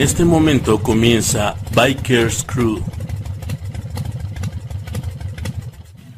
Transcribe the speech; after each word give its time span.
En 0.00 0.04
este 0.04 0.24
momento 0.24 0.82
comienza 0.82 1.56
Bikers 1.74 2.42
Crew. 2.44 2.82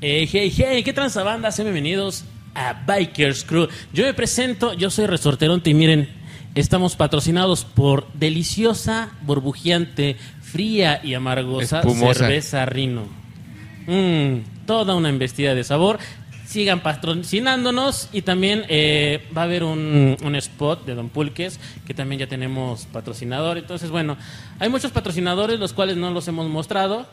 Hey, 0.00 0.28
hey, 0.32 0.54
hey, 0.56 0.84
¿qué 0.84 0.92
transa 0.92 1.24
banda? 1.24 1.50
Sean 1.50 1.66
bienvenidos 1.66 2.24
a 2.54 2.74
Bikers 2.86 3.42
Crew. 3.42 3.66
Yo 3.92 4.04
me 4.04 4.14
presento, 4.14 4.72
yo 4.74 4.88
soy 4.88 5.06
Resorteronte 5.06 5.70
y 5.70 5.74
miren, 5.74 6.08
estamos 6.54 6.94
patrocinados 6.94 7.64
por 7.64 8.06
deliciosa, 8.12 9.14
burbujeante, 9.22 10.14
fría 10.40 11.00
y 11.02 11.14
amargosa 11.14 11.80
Espumosa. 11.80 12.20
cerveza 12.20 12.64
Rino. 12.66 13.08
Mm, 13.88 14.64
toda 14.64 14.94
una 14.94 15.08
investida 15.08 15.56
de 15.56 15.64
sabor. 15.64 15.98
Sigan 16.52 16.82
patrocinándonos 16.82 18.10
y 18.12 18.20
también 18.20 18.66
eh, 18.68 19.26
va 19.34 19.40
a 19.40 19.44
haber 19.44 19.64
un, 19.64 20.18
un 20.22 20.36
spot 20.36 20.84
de 20.84 20.94
Don 20.94 21.08
Pulques 21.08 21.58
que 21.86 21.94
también 21.94 22.18
ya 22.18 22.26
tenemos 22.26 22.84
patrocinador. 22.92 23.56
Entonces, 23.56 23.88
bueno, 23.88 24.18
hay 24.58 24.68
muchos 24.68 24.92
patrocinadores 24.92 25.58
los 25.58 25.72
cuales 25.72 25.96
no 25.96 26.10
los 26.10 26.28
hemos 26.28 26.50
mostrado. 26.50 27.06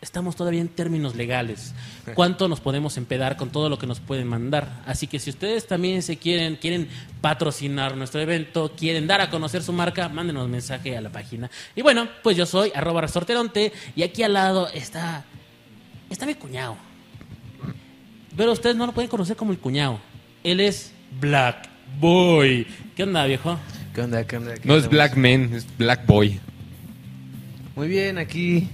Estamos 0.00 0.36
todavía 0.36 0.60
en 0.60 0.68
términos 0.68 1.16
legales. 1.16 1.74
¿Cuánto 2.14 2.46
nos 2.46 2.60
podemos 2.60 2.96
empedar 2.96 3.36
con 3.36 3.50
todo 3.50 3.68
lo 3.68 3.80
que 3.80 3.88
nos 3.88 3.98
pueden 3.98 4.28
mandar? 4.28 4.82
Así 4.86 5.08
que 5.08 5.18
si 5.18 5.30
ustedes 5.30 5.66
también 5.66 6.00
se 6.00 6.16
quieren, 6.16 6.54
quieren 6.54 6.88
patrocinar 7.20 7.96
nuestro 7.96 8.20
evento, 8.20 8.74
quieren 8.76 9.08
dar 9.08 9.20
a 9.20 9.28
conocer 9.28 9.64
su 9.64 9.72
marca, 9.72 10.08
mándenos 10.08 10.48
mensaje 10.48 10.96
a 10.96 11.00
la 11.00 11.10
página. 11.10 11.50
Y 11.74 11.82
bueno, 11.82 12.06
pues 12.22 12.36
yo 12.36 12.46
soy 12.46 12.70
arroba 12.76 13.00
resorteronte 13.00 13.72
y 13.96 14.04
aquí 14.04 14.22
al 14.22 14.34
lado 14.34 14.68
está, 14.68 15.24
está 16.10 16.26
mi 16.26 16.36
cuñado. 16.36 16.76
Pero 18.36 18.52
ustedes 18.52 18.76
no 18.76 18.86
lo 18.86 18.92
pueden 18.92 19.08
conocer 19.10 19.36
como 19.36 19.52
el 19.52 19.58
cuñado. 19.58 20.00
Él 20.42 20.60
es 20.60 20.92
Black 21.20 21.68
Boy. 22.00 22.66
¿Qué 22.96 23.04
onda, 23.04 23.24
viejo? 23.26 23.58
¿Qué 23.94 24.00
onda? 24.00 24.24
¿Qué 24.26 24.36
onda? 24.36 24.54
¿Qué 24.54 24.68
No 24.68 24.76
es? 24.76 24.88
Black 24.88 25.16
Man, 25.16 25.50
es 25.54 25.66
Black 25.78 26.06
Boy. 26.06 26.40
Muy 27.76 27.88
bien, 27.88 28.18
aquí 28.18 28.68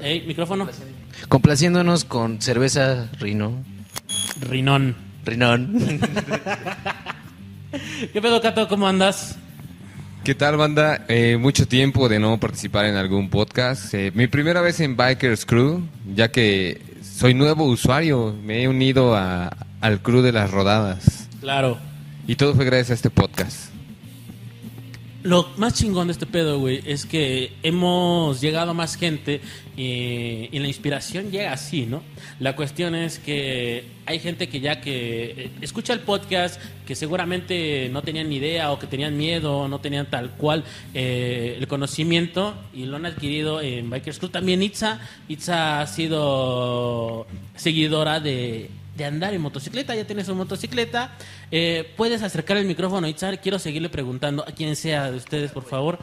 Ey, 0.00 0.24
micrófono. 0.26 0.68
complaciéndonos 1.28 2.04
con 2.04 2.40
cerveza 2.42 3.10
Rino. 3.18 3.64
Rinón. 4.40 4.94
Rinón. 5.24 6.00
¿Qué 8.12 8.20
pedo, 8.20 8.40
Cato? 8.42 8.68
¿Cómo 8.68 8.86
andas? 8.86 9.36
¿Qué 10.24 10.34
tal, 10.34 10.56
banda? 10.56 11.04
Eh, 11.08 11.36
mucho 11.38 11.66
tiempo 11.66 12.08
de 12.08 12.18
no 12.18 12.38
participar 12.38 12.86
en 12.86 12.96
algún 12.96 13.30
podcast. 13.30 13.92
Eh, 13.94 14.10
mi 14.14 14.26
primera 14.26 14.60
vez 14.60 14.80
en 14.80 14.96
Bikers 14.96 15.44
Crew, 15.46 15.82
ya 16.14 16.30
que 16.30 16.80
soy 17.14 17.34
nuevo 17.34 17.64
usuario. 17.64 18.34
Me 18.42 18.62
he 18.62 18.68
unido 18.68 19.14
a- 19.16 19.50
al 19.80 20.00
crew 20.00 20.22
de 20.22 20.32
las 20.32 20.50
rodadas. 20.50 21.28
Claro. 21.40 21.78
Y 22.26 22.36
todo 22.36 22.54
fue 22.54 22.64
gracias 22.64 22.90
a 22.90 22.94
este 22.94 23.10
podcast. 23.10 23.70
Lo 25.24 25.48
más 25.56 25.72
chingón 25.72 26.08
de 26.08 26.12
este 26.12 26.26
pedo, 26.26 26.58
güey, 26.58 26.82
es 26.84 27.06
que 27.06 27.54
hemos 27.62 28.42
llegado 28.42 28.72
a 28.72 28.74
más 28.74 28.96
gente 28.96 29.40
y, 29.74 30.50
y 30.52 30.58
la 30.58 30.68
inspiración 30.68 31.30
llega 31.30 31.50
así, 31.50 31.86
¿no? 31.86 32.02
La 32.40 32.54
cuestión 32.54 32.94
es 32.94 33.20
que 33.20 33.86
hay 34.04 34.18
gente 34.18 34.50
que 34.50 34.60
ya 34.60 34.82
que 34.82 35.24
eh, 35.24 35.50
escucha 35.62 35.94
el 35.94 36.00
podcast, 36.00 36.60
que 36.86 36.94
seguramente 36.94 37.88
no 37.90 38.02
tenían 38.02 38.28
ni 38.28 38.36
idea 38.36 38.70
o 38.70 38.78
que 38.78 38.86
tenían 38.86 39.16
miedo, 39.16 39.66
no 39.66 39.78
tenían 39.78 40.10
tal 40.10 40.32
cual 40.32 40.62
eh, 40.92 41.56
el 41.58 41.66
conocimiento 41.68 42.54
y 42.74 42.84
lo 42.84 42.96
han 42.96 43.06
adquirido 43.06 43.62
en 43.62 43.88
Bikers 43.88 44.18
Club. 44.18 44.30
También 44.30 44.62
Itza, 44.62 45.00
Itza 45.28 45.80
ha 45.80 45.86
sido 45.86 47.26
seguidora 47.56 48.20
de, 48.20 48.68
de 48.96 49.04
andar 49.04 49.34
en 49.34 49.40
motocicleta, 49.40 49.94
ya 49.94 50.06
tienes 50.06 50.26
su 50.26 50.34
motocicleta. 50.34 51.12
Eh, 51.50 51.92
puedes 51.96 52.22
acercar 52.22 52.56
el 52.56 52.66
micrófono, 52.66 53.08
Itza. 53.08 53.36
Quiero 53.38 53.58
seguirle 53.58 53.88
preguntando 53.88 54.44
a 54.46 54.52
quien 54.52 54.76
sea 54.76 55.10
de 55.10 55.16
ustedes, 55.16 55.50
por 55.50 55.64
favor. 55.64 55.98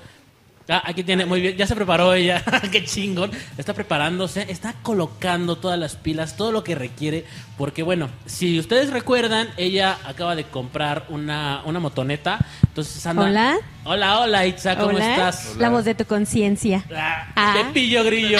Ah, 0.69 0.83
aquí 0.85 1.03
tiene, 1.03 1.25
muy 1.25 1.41
bien, 1.41 1.57
ya 1.57 1.66
se 1.67 1.75
preparó 1.75 2.13
ella, 2.13 2.44
qué 2.72 2.85
chingón. 2.85 3.31
Está 3.57 3.73
preparándose, 3.73 4.45
está 4.49 4.73
colocando 4.83 5.57
todas 5.57 5.77
las 5.77 5.95
pilas, 5.95 6.38
todo 6.38 6.51
lo 6.51 6.63
que 6.63 6.75
requiere, 6.75 7.25
porque 7.57 7.83
bueno, 7.83 8.09
si 8.25 8.57
ustedes 8.59 8.91
recuerdan, 8.91 9.50
ella 9.57 9.97
acaba 10.05 10.35
de 10.35 10.44
comprar 10.45 11.05
una, 11.09 11.61
una 11.66 11.79
motoneta, 11.79 12.39
entonces 12.63 13.05
anda... 13.05 13.23
Hola. 13.23 13.57
Hola, 13.83 14.19
hola 14.19 14.45
Itza, 14.45 14.77
¿cómo 14.77 14.95
Hola, 14.95 15.11
estás? 15.11 15.55
La 15.57 15.69
voz 15.69 15.83
de 15.83 15.95
tu 15.95 16.05
conciencia. 16.05 16.85
Ah, 16.95 17.27
Ah. 17.35 17.53
Te 17.57 17.66
pillo 17.73 18.03
grillo. 18.03 18.38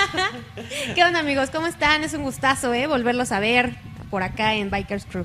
¿Qué 0.94 1.04
onda, 1.04 1.20
amigos? 1.20 1.50
¿Cómo 1.50 1.66
están? 1.66 2.02
Es 2.04 2.14
un 2.14 2.22
gustazo, 2.22 2.74
¿eh? 2.74 2.86
Volverlos 2.86 3.32
a 3.32 3.38
ver 3.40 3.76
por 4.10 4.22
acá 4.22 4.54
en 4.54 4.70
Bikers 4.70 5.04
Crew. 5.06 5.24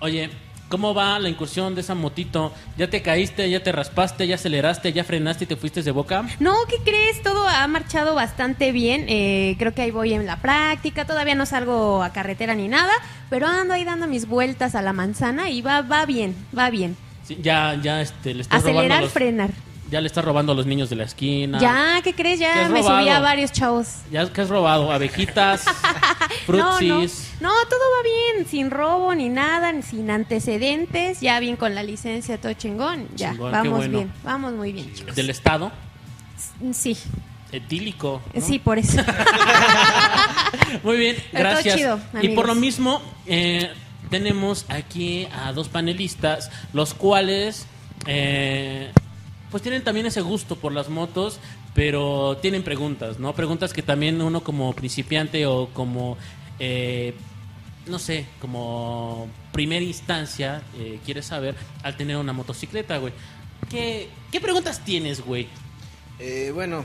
Oye, 0.00 0.30
¿cómo 0.68 0.94
va 0.94 1.18
la 1.18 1.28
incursión 1.28 1.74
de 1.74 1.80
esa 1.80 1.94
motito? 1.94 2.52
¿Ya 2.76 2.88
te 2.88 3.02
caíste, 3.02 3.48
ya 3.50 3.62
te 3.62 3.72
raspaste, 3.72 4.26
ya 4.26 4.36
aceleraste, 4.36 4.92
ya 4.92 5.04
frenaste 5.04 5.44
y 5.44 5.46
te 5.46 5.56
fuiste 5.56 5.82
de 5.82 5.90
boca? 5.90 6.26
No, 6.40 6.54
¿qué 6.68 6.76
crees? 6.84 7.22
Todo 7.22 7.46
ha 7.46 7.66
marchado 7.66 8.14
bastante 8.14 8.72
bien. 8.72 9.06
Eh, 9.08 9.56
creo 9.58 9.74
que 9.74 9.82
ahí 9.82 9.90
voy 9.90 10.14
en 10.14 10.26
la 10.26 10.36
práctica. 10.36 11.04
Todavía 11.04 11.34
no 11.34 11.46
salgo 11.46 12.02
a 12.02 12.10
carretera 12.10 12.54
ni 12.54 12.68
nada, 12.68 12.92
pero 13.30 13.46
ando 13.46 13.74
ahí 13.74 13.84
dando 13.84 14.06
mis 14.06 14.26
vueltas 14.26 14.74
a 14.74 14.82
la 14.82 14.92
manzana 14.92 15.50
y 15.50 15.62
va, 15.62 15.82
va 15.82 16.06
bien, 16.06 16.34
va 16.56 16.70
bien. 16.70 16.96
Sí, 17.24 17.38
ya, 17.42 17.78
ya, 17.82 18.00
este, 18.00 18.34
le 18.34 18.42
estás 18.42 18.62
robando 18.62 18.78
a 18.78 18.82
Acelerar, 18.82 19.02
los, 19.02 19.12
frenar. 19.12 19.50
Ya 19.90 20.00
le 20.00 20.06
estás 20.06 20.24
robando 20.24 20.52
a 20.52 20.54
los 20.54 20.66
niños 20.66 20.90
de 20.90 20.96
la 20.96 21.04
esquina. 21.04 21.58
Ya, 21.58 22.00
¿qué 22.02 22.12
crees? 22.14 22.38
¿Qué 22.40 22.44
Ya 22.44 22.68
me 22.68 22.82
subí 22.82 23.08
a 23.08 23.20
varios 23.20 23.52
chavos. 23.52 23.86
¿Ya 24.10 24.30
que 24.32 24.40
has 24.40 24.48
robado? 24.48 24.90
Abejitas, 24.92 25.64
No, 26.48 26.56
no, 26.56 26.76
frutsis. 26.78 27.32
no, 27.40 27.50
todo 27.68 27.80
va 27.80 28.02
bien, 28.34 28.46
sin 28.48 28.70
robo 28.70 29.14
ni 29.14 29.28
nada, 29.28 29.72
ni 29.72 29.82
sin 29.82 30.10
antecedentes, 30.10 31.20
ya 31.20 31.38
bien 31.40 31.56
con 31.56 31.74
la 31.74 31.82
licencia, 31.82 32.40
todo 32.40 32.52
chingón, 32.54 33.08
ya, 33.14 33.32
Chingón, 33.32 33.52
vamos 33.52 33.78
bueno. 33.78 33.98
bien, 33.98 34.12
vamos 34.24 34.52
muy 34.54 34.72
bien, 34.72 34.92
chicos. 34.94 35.14
Del 35.14 35.30
estado, 35.30 35.70
Sí, 36.72 36.96
etílico. 37.52 38.20
¿no? 38.34 38.40
sí, 38.40 38.58
por 38.58 38.78
eso. 38.78 39.00
Muy 40.82 40.96
bien, 40.98 41.16
Pero 41.32 41.50
todo 41.50 41.52
gracias. 41.62 41.76
chido, 41.76 42.00
y 42.22 42.28
por 42.30 42.46
lo 42.46 42.54
mismo, 42.54 43.00
eh, 43.26 43.70
tenemos 44.10 44.66
aquí 44.68 45.26
a 45.32 45.52
dos 45.52 45.68
panelistas, 45.68 46.50
los 46.72 46.94
cuales, 46.94 47.66
eh, 48.06 48.90
pues 49.56 49.62
tienen 49.62 49.82
también 49.82 50.04
ese 50.04 50.20
gusto 50.20 50.56
por 50.56 50.70
las 50.70 50.90
motos, 50.90 51.40
pero 51.72 52.36
tienen 52.42 52.62
preguntas, 52.62 53.18
¿no? 53.18 53.34
Preguntas 53.34 53.72
que 53.72 53.80
también 53.80 54.20
uno 54.20 54.44
como 54.44 54.74
principiante 54.74 55.46
o 55.46 55.70
como, 55.72 56.18
eh, 56.58 57.14
no 57.86 57.98
sé, 57.98 58.26
como 58.38 59.30
primera 59.52 59.82
instancia 59.82 60.62
eh, 60.76 61.00
quiere 61.06 61.22
saber 61.22 61.54
al 61.82 61.96
tener 61.96 62.18
una 62.18 62.34
motocicleta, 62.34 62.98
güey. 62.98 63.14
¿Qué, 63.70 64.10
¿Qué 64.30 64.42
preguntas 64.42 64.84
tienes, 64.84 65.22
güey? 65.22 65.48
Eh, 66.18 66.50
bueno, 66.52 66.84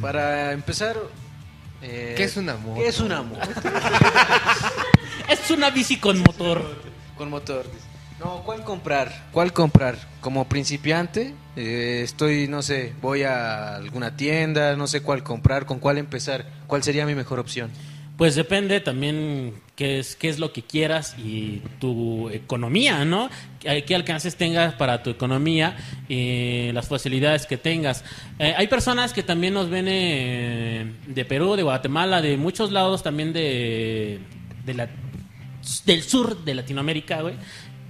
para 0.00 0.50
empezar... 0.50 0.96
eh, 1.82 2.14
¿Qué 2.16 2.24
es 2.24 2.36
una 2.36 2.56
moto? 2.56 2.80
¿Qué 2.80 2.88
es 2.88 2.98
una 2.98 3.22
moto? 3.22 3.48
Es 5.28 5.52
una 5.52 5.70
bici 5.70 5.98
con 5.98 6.18
motor. 6.18 6.82
Con 7.16 7.30
motor. 7.30 7.64
No, 8.22 8.42
¿cuál 8.44 8.62
comprar? 8.62 9.28
¿Cuál 9.32 9.52
comprar? 9.52 9.98
Como 10.20 10.48
principiante, 10.48 11.34
eh, 11.56 12.02
estoy, 12.04 12.46
no 12.46 12.62
sé, 12.62 12.92
voy 13.02 13.24
a 13.24 13.74
alguna 13.74 14.16
tienda, 14.16 14.76
no 14.76 14.86
sé 14.86 15.02
cuál 15.02 15.24
comprar, 15.24 15.66
con 15.66 15.80
cuál 15.80 15.98
empezar. 15.98 16.46
¿Cuál 16.68 16.84
sería 16.84 17.04
mi 17.04 17.16
mejor 17.16 17.40
opción? 17.40 17.70
Pues 18.16 18.36
depende 18.36 18.78
también 18.78 19.54
qué 19.74 19.98
es, 19.98 20.14
qué 20.14 20.28
es 20.28 20.38
lo 20.38 20.52
que 20.52 20.62
quieras 20.62 21.16
y 21.18 21.62
tu 21.80 22.30
economía, 22.30 23.04
¿no? 23.04 23.28
¿Qué 23.58 23.94
alcances 23.96 24.36
tengas 24.36 24.74
para 24.74 25.02
tu 25.02 25.10
economía 25.10 25.76
y 26.08 26.70
las 26.70 26.86
facilidades 26.86 27.46
que 27.46 27.56
tengas. 27.56 28.04
Eh, 28.38 28.54
hay 28.56 28.68
personas 28.68 29.12
que 29.12 29.24
también 29.24 29.54
nos 29.54 29.68
ven 29.68 29.86
eh, 29.88 30.92
de 31.08 31.24
Perú, 31.24 31.56
de 31.56 31.64
Guatemala, 31.64 32.22
de 32.22 32.36
muchos 32.36 32.70
lados 32.70 33.02
también 33.02 33.32
de, 33.32 34.20
del 35.84 36.02
sur 36.02 36.44
de 36.44 36.54
Latinoamérica, 36.54 37.22
güey. 37.22 37.34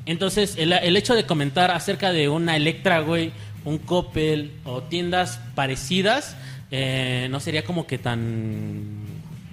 Entonces, 0.07 0.57
el, 0.59 0.73
el 0.73 0.97
hecho 0.97 1.15
de 1.15 1.25
comentar 1.25 1.71
acerca 1.71 2.13
de 2.13 2.29
una 2.29 2.57
Electra, 2.57 3.01
güey, 3.01 3.33
un 3.65 3.79
Coppel 3.79 4.53
o 4.65 4.83
tiendas 4.83 5.41
parecidas, 5.55 6.37
eh, 6.71 7.29
no 7.31 7.39
sería 7.41 7.65
como 7.65 7.87
que 7.87 7.99
tan 7.99 9.03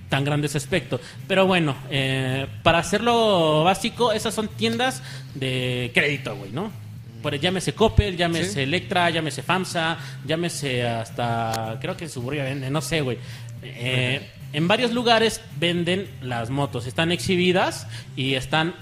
tan 0.10 0.24
grande 0.26 0.48
ese 0.48 0.58
aspecto. 0.58 1.00
Pero 1.28 1.46
bueno, 1.46 1.76
eh, 1.92 2.48
para 2.64 2.80
hacerlo 2.80 3.64
básico, 3.64 4.12
esas 4.12 4.34
son 4.34 4.48
tiendas 4.48 5.04
de 5.36 5.92
crédito, 5.94 6.36
güey, 6.36 6.52
¿no? 6.52 6.72
Por, 7.22 7.38
llámese 7.40 7.74
Coppel, 7.74 8.18
llámese 8.18 8.54
Sí. 8.54 8.60
Electra, 8.62 9.10
llámese 9.12 9.44
FAMSA, 9.44 9.98
llámese 10.26 10.88
hasta, 10.88 11.78
creo 11.80 11.96
que 11.96 12.06
en 12.06 12.10
Suburbia 12.10 12.44
venden, 12.44 12.74
no 12.74 12.82
sé, 12.82 13.02
güey. 13.02 13.20
Eh, 13.62 14.28
en 14.52 14.68
varios 14.68 14.94
lugares 14.94 15.42
venden 15.60 16.08
las 16.22 16.50
motos, 16.50 16.88
están 16.88 17.12
exhibidas 17.12 17.86
y 18.16 18.34
están 18.34 18.74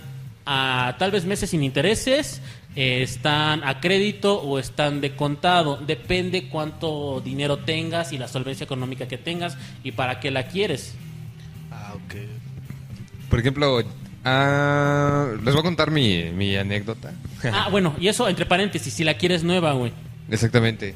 a 0.48 0.96
tal 0.98 1.12
vez 1.12 1.26
meses 1.26 1.50
sin 1.50 1.62
intereses, 1.62 2.42
eh, 2.76 3.04
están 3.04 3.64
a 3.64 3.82
crédito 3.82 4.42
o 4.42 4.60
están 4.60 5.02
de 5.02 5.16
contado. 5.16 5.78
Depende 5.78 6.48
cuánto 6.48 7.22
dinero 7.22 7.58
tengas 7.58 8.14
y 8.14 8.18
la 8.18 8.28
solvencia 8.28 8.64
económica 8.64 9.08
que 9.08 9.18
tengas 9.18 9.58
y 9.84 9.92
para 9.92 10.20
qué 10.22 10.32
la 10.32 10.48
quieres. 10.48 10.94
Ah, 11.70 11.94
ok. 11.96 12.16
Por 13.30 13.40
ejemplo, 13.40 13.84
ah, 14.24 15.28
les 15.44 15.54
voy 15.54 15.60
a 15.60 15.64
contar 15.64 15.92
mi, 15.92 16.32
mi 16.32 16.56
anécdota. 16.56 17.12
Ah, 17.52 17.68
bueno, 17.70 17.94
y 18.00 18.08
eso 18.08 18.30
entre 18.30 18.46
paréntesis, 18.46 18.94
si 18.94 19.04
la 19.04 19.18
quieres 19.18 19.44
nueva, 19.44 19.74
güey. 19.74 19.92
Exactamente. 20.32 20.96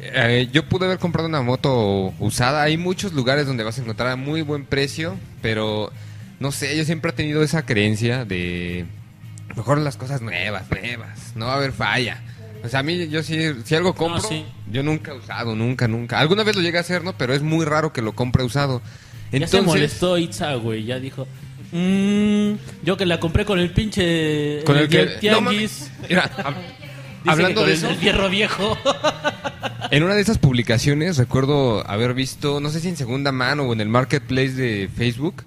Eh, 0.00 0.48
yo 0.52 0.68
pude 0.68 0.86
haber 0.86 0.98
comprado 0.98 1.28
una 1.28 1.40
moto 1.40 2.12
usada. 2.18 2.62
Hay 2.62 2.76
muchos 2.76 3.12
lugares 3.12 3.46
donde 3.46 3.64
vas 3.64 3.78
a 3.78 3.82
encontrar 3.82 4.10
a 4.10 4.16
muy 4.16 4.42
buen 4.42 4.66
precio, 4.66 5.16
pero 5.40 5.92
no 6.44 6.52
sé, 6.52 6.76
yo 6.76 6.84
siempre 6.84 7.10
he 7.10 7.14
tenido 7.14 7.42
esa 7.42 7.64
creencia 7.64 8.26
de 8.26 8.84
mejor 9.56 9.78
las 9.78 9.96
cosas 9.96 10.20
nuevas, 10.20 10.70
nuevas, 10.70 11.32
no 11.34 11.46
va 11.46 11.54
a 11.54 11.56
haber 11.56 11.72
falla. 11.72 12.22
O 12.62 12.68
sea, 12.68 12.80
a 12.80 12.82
mí, 12.82 13.08
yo 13.08 13.22
sí, 13.22 13.38
si 13.64 13.74
algo 13.74 13.94
compro, 13.94 14.20
sí. 14.20 14.44
yo 14.70 14.82
nunca 14.82 15.12
he 15.12 15.14
usado, 15.14 15.54
nunca, 15.56 15.88
nunca. 15.88 16.18
Alguna 16.20 16.42
vez 16.42 16.54
lo 16.54 16.60
llegué 16.60 16.76
a 16.76 16.82
hacer, 16.82 17.02
¿no? 17.02 17.16
Pero 17.16 17.32
es 17.32 17.40
muy 17.40 17.64
raro 17.64 17.94
que 17.94 18.02
lo 18.02 18.12
compre 18.12 18.44
usado. 18.44 18.82
ya 19.32 19.46
se 19.48 19.62
molestó 19.62 20.18
Itza, 20.18 20.54
güey. 20.56 20.84
Ya 20.84 21.00
dijo, 21.00 21.26
"Mm, 21.72 22.52
yo 22.82 22.98
que 22.98 23.06
la 23.06 23.18
compré 23.20 23.46
con 23.46 23.58
el 23.58 23.70
pinche... 23.70 24.62
Con 24.64 24.76
el 24.76 24.86
que... 24.90 25.06
tianguis". 25.20 25.90
no. 26.02 26.08
Mira, 26.10 26.30
hab- 26.36 26.54
Dice 26.56 27.30
hablando 27.30 27.48
que 27.48 27.54
con 27.54 27.66
de 27.68 27.72
el 27.72 27.78
eso, 27.78 27.88
del 27.88 27.96
fierro 27.96 28.28
viejo. 28.28 28.76
en 29.90 30.02
una 30.02 30.14
de 30.14 30.20
esas 30.20 30.36
publicaciones 30.36 31.16
recuerdo 31.16 31.88
haber 31.88 32.12
visto, 32.12 32.60
no 32.60 32.68
sé 32.68 32.80
si 32.80 32.88
en 32.90 32.98
segunda 32.98 33.32
mano 33.32 33.62
o 33.62 33.72
en 33.72 33.80
el 33.80 33.88
marketplace 33.88 34.52
de 34.52 34.90
Facebook, 34.94 35.42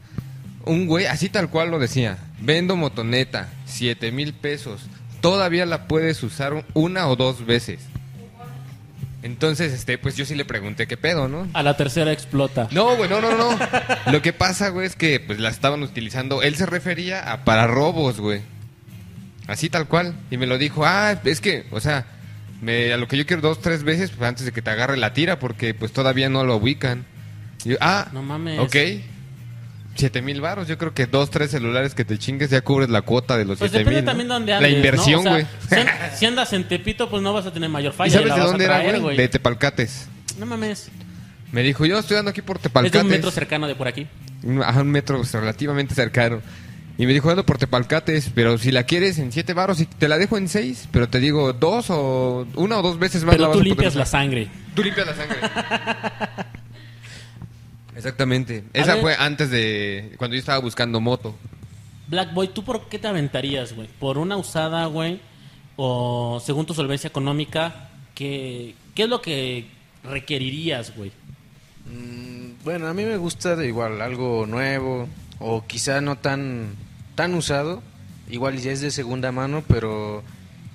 un 0.68 0.88
güey, 0.88 1.06
así 1.06 1.30
tal 1.30 1.50
cual 1.50 1.72
lo 1.72 1.80
decía, 1.80 2.18
vendo 2.40 2.75
motoneta, 2.75 3.50
7 3.66 4.12
mil 4.12 4.34
pesos, 4.34 4.81
todavía 5.22 5.66
la 5.66 5.88
puedes 5.88 6.22
usar 6.24 6.66
una 6.74 7.08
o 7.08 7.16
dos 7.16 7.46
veces. 7.46 7.80
Entonces, 9.24 9.74
este, 9.74 9.98
pues 9.98 10.16
yo 10.16 10.25
sí 10.25 10.36
le 10.36 10.46
pregunté 10.46 10.88
qué 10.88 10.96
pedo, 10.96 11.28
¿no? 11.28 11.48
A 11.54 11.64
la 11.64 11.75
tercera 11.75 12.12
explota. 12.12 12.68
No, 12.72 12.96
güey, 12.96 13.10
no, 13.10 13.19
no, 13.19 13.36
no. 13.36 13.60
Lo 14.12 14.22
que 14.22 14.31
pasa, 14.31 14.69
güey, 14.69 14.86
es 14.86 14.96
que 14.96 15.19
pues 15.19 15.40
la 15.40 15.50
estaban 15.50 15.81
utilizando. 15.84 16.44
Él 16.44 16.56
se 16.56 16.66
refería 16.66 17.31
a 17.34 17.44
para 17.44 17.68
robos, 17.68 18.19
güey. 18.19 18.42
Así 19.48 19.69
tal 19.69 19.88
cual. 19.88 20.14
Y 20.30 20.38
me 20.38 20.46
lo 20.46 20.58
dijo, 20.58 20.86
ah, 20.86 21.19
es 21.25 21.42
que, 21.42 21.66
o 21.72 21.80
sea, 21.81 22.06
me, 22.62 22.94
a 22.94 22.98
lo 22.98 23.08
que 23.08 23.18
yo 23.18 23.25
quiero 23.25 23.42
dos, 23.42 23.60
tres 23.60 23.84
veces 23.84 24.12
pues, 24.12 24.28
antes 24.28 24.46
de 24.46 24.52
que 24.52 24.62
te 24.62 24.69
agarre 24.69 24.98
la 24.98 25.14
tira, 25.14 25.40
porque 25.40 25.74
pues 25.74 25.92
todavía 25.92 26.30
no 26.30 26.44
lo 26.46 26.56
ubican. 26.58 27.06
Y 27.66 27.69
yo, 27.69 27.78
ah, 27.81 28.08
No 28.14 28.22
mames. 28.22 28.60
ok. 28.60 28.75
Siete 29.97 30.21
mil 30.21 30.39
varos, 30.41 30.67
yo 30.67 30.77
creo 30.77 30.94
que 30.94 31.07
dos, 31.07 31.29
tres 31.31 31.49
celulares 31.51 31.95
que 31.95 32.05
te 32.05 32.17
chingues 32.19 32.49
ya 32.51 32.61
cubres 32.61 32.89
la 32.89 33.01
cuota 33.01 33.35
de 33.38 33.45
los 33.45 33.57
Pues 33.57 33.71
siete 33.71 33.89
mil. 33.89 33.99
¿no? 33.99 34.05
también 34.05 34.27
de 34.27 34.33
dónde 34.35 34.61
La 34.61 34.69
inversión, 34.69 35.19
O 35.21 35.23
sea, 35.23 35.31
güey. 35.33 35.45
si, 35.69 35.75
an- 35.75 35.88
si 36.15 36.25
andas 36.27 36.53
en 36.53 36.67
Tepito, 36.67 37.09
pues 37.09 37.23
no 37.23 37.33
vas 37.33 37.45
a 37.47 37.51
tener 37.51 37.69
mayor 37.69 37.94
falla. 37.94 38.09
¿Y 38.09 38.13
sabes 38.13 38.27
la 38.27 38.35
de 38.35 38.39
vas 38.41 38.49
dónde 38.51 38.65
era, 38.65 38.99
güey? 38.99 39.17
De 39.17 39.27
Tepalcates. 39.27 40.07
No 40.38 40.45
mames. 40.45 40.89
Me 41.51 41.63
dijo, 41.63 41.85
yo 41.85 41.97
estoy 41.97 42.15
dando 42.15 42.29
aquí 42.31 42.41
por 42.41 42.57
Es 42.57 42.63
de 42.63 42.69
Tepalcates. 42.69 43.01
un 43.03 43.09
metro 43.09 43.31
cercano 43.31 43.67
de 43.67 43.75
por 43.75 43.88
aquí. 43.88 44.05
Un- 44.44 44.61
A 44.63 44.69
un 44.79 44.91
metro 44.91 45.21
relativamente 45.33 45.95
cercano. 45.95 46.41
Y 46.99 47.05
me 47.05 47.13
dijo, 47.13 47.29
ando 47.29 47.45
por 47.45 47.57
Tepalcates, 47.57 48.31
pero 48.33 48.57
si 48.57 48.71
la 48.71 48.83
quieres 48.83 49.17
en 49.19 49.31
siete 49.31 49.53
baros, 49.53 49.79
y 49.81 49.85
te 49.85 50.07
la 50.07 50.17
dejo 50.17 50.38
en 50.38 50.47
seis, 50.47 50.88
pero 50.91 51.07
te 51.07 51.19
digo 51.19 51.53
dos 51.53 51.88
o 51.89 52.47
una 52.55 52.77
o 52.77 52.81
dos 52.81 52.97
veces 52.99 53.23
más. 53.23 53.33
la 53.33 53.38
Pero 53.38 53.47
vas 53.49 53.53
tú 53.53 53.71
a 53.71 53.75
poder 53.75 53.95
la 53.95 54.05
sangre. 54.05 54.47
Tú 54.75 54.83
limpias 54.83 55.07
la 55.07 55.15
sangre. 55.15 55.38
Exactamente. 57.97 58.63
Esa 58.73 58.94
ver. 58.94 59.01
fue 59.01 59.15
antes 59.17 59.49
de 59.49 60.13
cuando 60.17 60.35
yo 60.35 60.39
estaba 60.39 60.59
buscando 60.59 61.01
moto. 61.01 61.35
Black 62.07 62.33
Boy, 62.33 62.49
¿tú 62.49 62.63
por 62.63 62.88
qué 62.88 62.99
te 62.99 63.07
aventarías, 63.07 63.73
güey? 63.73 63.89
¿Por 63.99 64.17
una 64.17 64.38
usada, 64.38 64.85
güey? 64.85 65.19
¿O 65.75 66.41
según 66.44 66.65
tu 66.65 66.73
solvencia 66.73 67.07
económica, 67.07 67.89
qué, 68.15 68.75
qué 68.95 69.03
es 69.03 69.09
lo 69.09 69.21
que 69.21 69.65
requerirías, 70.03 70.95
güey? 70.95 71.11
Mm, 71.85 72.63
Bueno, 72.63 72.88
a 72.88 72.94
mí 72.94 73.03
me 73.03 73.17
gusta 73.17 73.55
de 73.55 73.67
igual 73.67 74.01
algo 74.01 74.45
nuevo 74.45 75.07
o 75.39 75.65
quizá 75.65 75.99
no 76.01 76.17
tan 76.17 76.75
tan 77.15 77.33
usado, 77.33 77.81
igual 78.29 78.57
ya 78.59 78.71
es 78.71 78.81
de 78.81 78.91
segunda 78.91 79.31
mano, 79.31 79.63
pero 79.67 80.23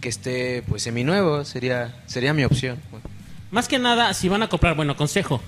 que 0.00 0.08
esté 0.08 0.62
pues 0.68 0.82
seminuevo 0.82 1.44
sería 1.44 1.94
sería 2.06 2.34
mi 2.34 2.44
opción. 2.44 2.78
Más 3.52 3.68
que 3.68 3.78
nada, 3.78 4.12
si 4.14 4.28
van 4.28 4.42
a 4.42 4.48
comprar, 4.48 4.74
bueno, 4.74 4.96
consejo. 4.96 5.40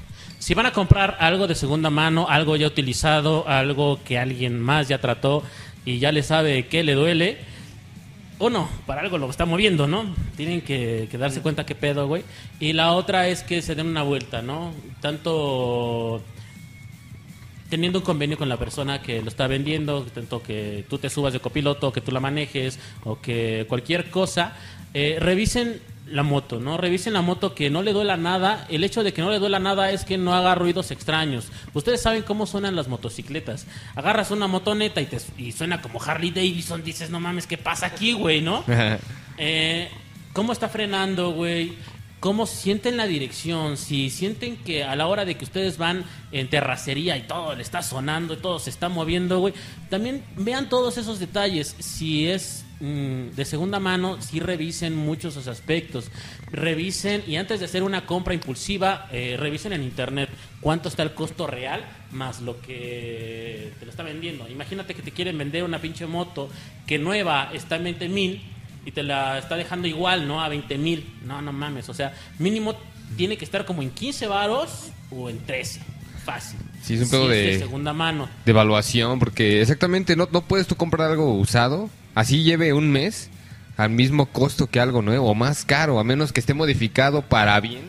Si 0.45 0.53
van 0.53 0.67
a 0.67 0.75
comprar 0.75 1.17
algo 1.21 1.47
de 1.47 1.55
segunda 1.55 1.89
mano, 1.89 2.27
algo 2.29 2.55
ya 2.57 2.67
utilizado, 2.67 3.49
algo 3.49 4.01
que 4.05 4.19
alguien 4.19 4.61
más 4.61 4.89
ya 4.89 5.01
trató 5.01 5.43
y 5.87 6.01
ya 6.01 6.13
le 6.13 6.23
sabe 6.23 6.67
que 6.67 6.83
le 6.83 6.93
duele, 6.93 7.39
uno, 8.39 8.69
para 8.85 9.01
algo 9.01 9.17
lo 9.17 9.31
está 9.31 9.47
moviendo, 9.47 9.87
¿no? 9.87 10.15
Tienen 10.37 10.61
que, 10.61 11.09
que 11.11 11.17
darse 11.17 11.41
cuenta 11.41 11.65
qué 11.65 11.75
pedo, 11.75 12.09
güey. 12.09 12.25
Y 12.61 12.75
la 12.75 12.93
otra 12.93 13.29
es 13.29 13.43
que 13.43 13.63
se 13.63 13.75
den 13.75 13.87
una 13.87 14.03
vuelta, 14.03 14.43
¿no? 14.43 14.75
Tanto 15.01 16.23
teniendo 17.71 18.01
un 18.01 18.05
convenio 18.05 18.37
con 18.37 18.49
la 18.49 18.59
persona 18.59 19.01
que 19.01 19.23
lo 19.23 19.29
está 19.29 19.47
vendiendo, 19.47 20.03
tanto 20.05 20.43
que 20.43 20.85
tú 20.91 20.99
te 20.99 21.09
subas 21.09 21.33
de 21.33 21.41
copiloto, 21.41 21.91
que 21.91 22.01
tú 22.03 22.13
la 22.13 22.21
manejes 22.21 22.79
o 23.03 23.19
que 23.19 23.65
cualquier 23.69 24.11
cosa, 24.11 24.53
eh, 24.95 25.19
revisen 25.21 25.81
la 26.07 26.23
moto, 26.23 26.61
¿no? 26.61 26.77
Revisen 26.77 27.15
la 27.15 27.23
moto 27.23 27.55
que 27.55 27.71
no 27.71 27.83
le 27.83 27.93
duela 27.93 28.17
nada. 28.17 28.67
El 28.69 28.85
hecho 28.85 29.03
de 29.03 29.13
que 29.13 29.23
no 29.23 29.31
le 29.31 29.39
duela 29.39 29.59
nada 29.59 29.91
es 29.91 30.05
que 30.05 30.19
no 30.19 30.35
haga 30.35 30.55
ruidos 30.55 30.91
extraños. 30.91 31.49
Ustedes 31.73 32.03
saben 32.03 32.23
cómo 32.23 32.47
suenan 32.47 32.77
las 32.77 32.89
motocicletas. 32.89 33.67
Agarras 33.95 34.31
una 34.31 34.47
motoneta 34.47 35.01
y, 35.01 35.07
te, 35.07 35.19
y 35.39 35.53
suena 35.53 35.81
como 35.83 36.03
Harley 36.03 36.31
Davidson, 36.31 36.85
dices, 36.85 37.11
no 37.11 37.21
mames, 37.21 37.47
¿qué 37.47 37.59
pasa 37.59 37.87
aquí, 37.87 38.13
güey, 38.13 38.41
no? 38.41 38.65
Eh, 39.37 39.89
¿Cómo 40.33 40.53
está 40.53 40.69
frenando, 40.69 41.33
güey? 41.33 41.73
¿Cómo 42.21 42.47
sienten 42.47 42.97
la 42.97 43.09
dirección? 43.09 43.77
Si 43.77 44.11
sienten 44.11 44.57
que 44.57 44.85
a 44.85 44.95
la 44.95 45.09
hora 45.09 45.25
de 45.25 45.37
que 45.37 45.45
ustedes 45.45 45.77
van 45.77 46.05
en 46.31 46.49
terracería 46.49 47.17
y 47.17 47.23
todo 47.23 47.53
le 47.57 47.63
está 47.63 47.83
sonando 47.83 48.35
y 48.35 48.37
todo 48.37 48.61
se 48.61 48.71
está 48.71 48.89
moviendo, 48.89 49.41
güey, 49.41 49.55
también 49.91 50.23
vean 50.37 50.69
todos 50.69 50.99
esos 50.99 51.19
detalles. 51.19 51.75
Si 51.81 52.29
es 52.29 52.65
de 52.81 53.45
segunda 53.45 53.79
mano, 53.81 54.21
sí 54.21 54.41
revisen 54.41 54.95
muchos 54.97 55.35
esos 55.35 55.49
aspectos. 55.49 56.11
Revisen 56.51 57.23
y 57.27 57.37
antes 57.37 57.61
de 57.61 57.67
hacer 57.67 57.83
una 57.83 58.05
compra 58.07 58.35
impulsiva, 58.35 59.09
eh, 59.13 59.37
revisen 59.39 59.73
en 59.73 59.83
internet 59.83 60.29
cuánto 60.61 60.89
está 60.89 61.03
el 61.03 61.15
costo 61.15 61.47
real 61.47 61.85
más 62.11 62.41
lo 62.41 62.61
que 62.61 63.73
te 63.79 63.85
lo 63.87 63.91
está 63.91 64.03
vendiendo. 64.03 64.49
Imagínate 64.49 64.95
que 64.95 65.03
te 65.03 65.11
quieren 65.13 65.37
vender 65.39 65.65
una 65.65 65.81
pinche 65.81 66.07
moto 66.07 66.49
que 66.87 66.99
nueva 66.99 67.51
está 67.53 67.77
en 67.77 67.85
20 67.85 68.09
mil 68.09 68.43
y 68.87 68.91
te 68.93 69.03
la 69.03 69.39
está 69.39 69.57
dejando 69.57 69.89
igual, 69.89 70.29
¿no? 70.29 70.43
A 70.43 70.49
20 70.49 70.77
mil. 70.79 71.05
No, 71.25 71.41
no 71.43 71.53
mames. 71.53 71.89
O 71.89 71.95
sea, 71.95 72.15
mínimo 72.39 72.75
tiene 73.17 73.37
que 73.37 73.45
estar 73.45 73.65
como 73.65 73.83
en 73.83 73.91
15 73.91 74.27
varos 74.27 74.91
o 75.11 75.31
en 75.31 75.39
13. 75.39 75.81
Fácil. 76.25 76.59
Sí, 76.83 76.95
es 76.95 77.03
un 77.03 77.11
pedo 77.11 77.29
de- 77.29 77.59
segunda 77.59 77.93
mano. 77.93 78.29
de 78.45 78.51
evaluación, 78.51 79.19
porque 79.19 79.61
exactamente 79.61 80.17
no, 80.17 80.29
no 80.33 80.43
puedes 80.43 80.67
tú 80.67 80.75
comprar 80.77 81.11
algo 81.11 81.35
usado, 81.35 81.91
así 82.15 82.43
lleve 82.43 82.73
un 82.73 82.91
mes, 82.91 83.31
al 83.77 83.91
mismo 83.91 84.27
costo 84.27 84.69
que 84.69 84.81
algo 84.81 85.03
nuevo, 85.03 85.31
o 85.31 85.35
más 85.35 85.65
caro, 85.65 85.99
a 85.99 86.05
menos 86.05 86.33
que 86.33 86.41
esté 86.41 86.55
modificado 86.55 87.23
para 87.23 87.59
bien 87.61 87.83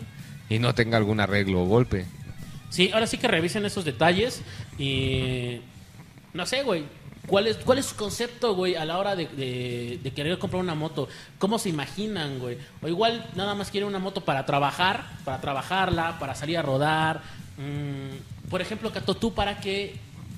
y 0.50 0.60
no 0.60 0.75
tenga 0.75 0.98
algún 0.98 1.20
arreglo 1.20 1.63
o 1.63 1.65
golpe. 1.65 2.05
Sí, 2.70 2.91
ahora 2.94 3.08
sí 3.08 3.17
que 3.17 3.27
revisen 3.27 3.65
esos 3.65 3.86
detalles 3.86 4.41
y... 4.77 5.62
No 6.34 6.46
sé, 6.46 6.63
güey. 6.63 6.84
¿Cuál 7.27 7.48
es, 7.48 7.58
¿Cuál 7.58 7.79
es 7.79 7.88
su 7.88 7.96
concepto, 7.96 8.53
güey, 8.53 8.75
a 8.75 8.86
la 8.86 8.98
hora 8.98 9.15
de, 9.15 10.12
querer 10.15 10.38
comprar 10.38 10.62
una 10.62 10.75
moto? 10.75 11.08
¿Cómo 11.39 11.58
se 11.58 11.70
imaginan, 11.70 12.39
güey? 12.39 12.58
O 12.82 12.88
igual 12.88 13.25
nada 13.36 13.55
más 13.55 13.72
quieren 13.72 13.88
una 13.88 14.00
moto 14.00 14.22
para 14.22 14.46
trabajar, 14.46 15.05
para 15.24 15.41
trabajarla, 15.41 16.20
para 16.20 16.36
salir 16.36 16.58
a 16.58 16.62
rodar. 16.62 17.24
Mm, 17.58 18.50
por 18.50 18.62
ejemplo, 18.62 18.91
Cato, 18.91 19.15
¿tú 19.15 19.34
para 19.34 19.60
qué 19.60 19.96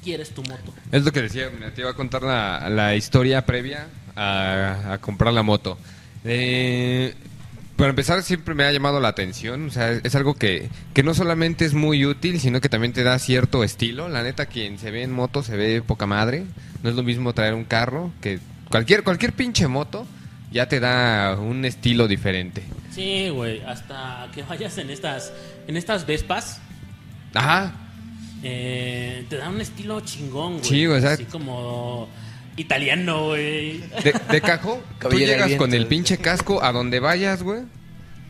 quieres 0.07 0.29
tu 0.29 0.41
moto? 0.43 0.73
Es 0.89 1.03
lo 1.03 1.11
que 1.11 1.21
decía, 1.21 1.49
mira, 1.53 1.71
te 1.73 1.81
iba 1.81 1.89
a 1.91 1.93
contar 1.93 2.23
la, 2.23 2.69
la 2.69 2.95
historia 2.95 3.45
previa 3.45 3.87
a, 4.15 4.93
a 4.93 4.97
comprar 4.99 5.33
la 5.33 5.43
moto. 5.43 5.77
Eh, 6.23 7.13
para 7.75 7.89
empezar, 7.89 8.23
siempre 8.23 8.55
me 8.55 8.63
ha 8.63 8.71
llamado 8.71 9.01
la 9.01 9.09
atención, 9.09 9.67
o 9.67 9.69
sea, 9.69 9.91
es 9.91 10.15
algo 10.15 10.33
que, 10.35 10.69
que 10.93 11.03
no 11.03 11.13
solamente 11.13 11.65
es 11.65 11.73
muy 11.73 12.05
útil, 12.05 12.39
sino 12.39 12.61
que 12.61 12.69
también 12.69 12.93
te 12.93 13.03
da 13.03 13.19
cierto 13.19 13.65
estilo. 13.65 14.07
La 14.07 14.23
neta, 14.23 14.45
quien 14.45 14.79
se 14.79 14.91
ve 14.91 15.03
en 15.03 15.11
moto 15.11 15.43
se 15.43 15.57
ve 15.57 15.81
poca 15.81 16.05
madre. 16.05 16.45
No 16.83 16.89
es 16.89 16.95
lo 16.95 17.03
mismo 17.03 17.33
traer 17.33 17.53
un 17.53 17.65
carro 17.65 18.11
que 18.21 18.39
cualquier, 18.69 19.03
cualquier 19.03 19.33
pinche 19.33 19.67
moto 19.67 20.07
ya 20.53 20.69
te 20.69 20.79
da 20.79 21.37
un 21.37 21.65
estilo 21.65 22.07
diferente. 22.07 22.63
Sí, 22.95 23.27
güey, 23.29 23.61
hasta 23.61 24.29
que 24.33 24.41
vayas 24.43 24.77
en 24.77 24.89
estas, 24.89 25.33
en 25.67 25.75
estas 25.75 26.07
Vespas, 26.07 26.61
Ajá, 27.33 27.73
eh, 28.49 29.25
te 29.29 29.37
da 29.37 29.49
un 29.49 29.59
estilo 29.59 29.99
chingón, 30.01 30.53
güey. 30.59 30.63
Sí, 30.63 30.85
güey, 30.85 30.97
o 30.99 31.01
sea- 31.01 31.11
Así 31.11 31.25
como 31.25 32.07
italiano, 32.55 33.27
güey. 33.27 33.79
De, 34.03 34.13
de 34.31 34.41
cajo, 34.41 34.81
tú 34.93 35.09
Cabellera 35.09 35.45
llegas 35.47 35.57
con 35.59 35.73
el 35.73 35.85
pinche 35.87 36.17
casco 36.17 36.63
a 36.63 36.71
donde 36.71 36.99
vayas, 36.99 37.43
güey. 37.43 37.61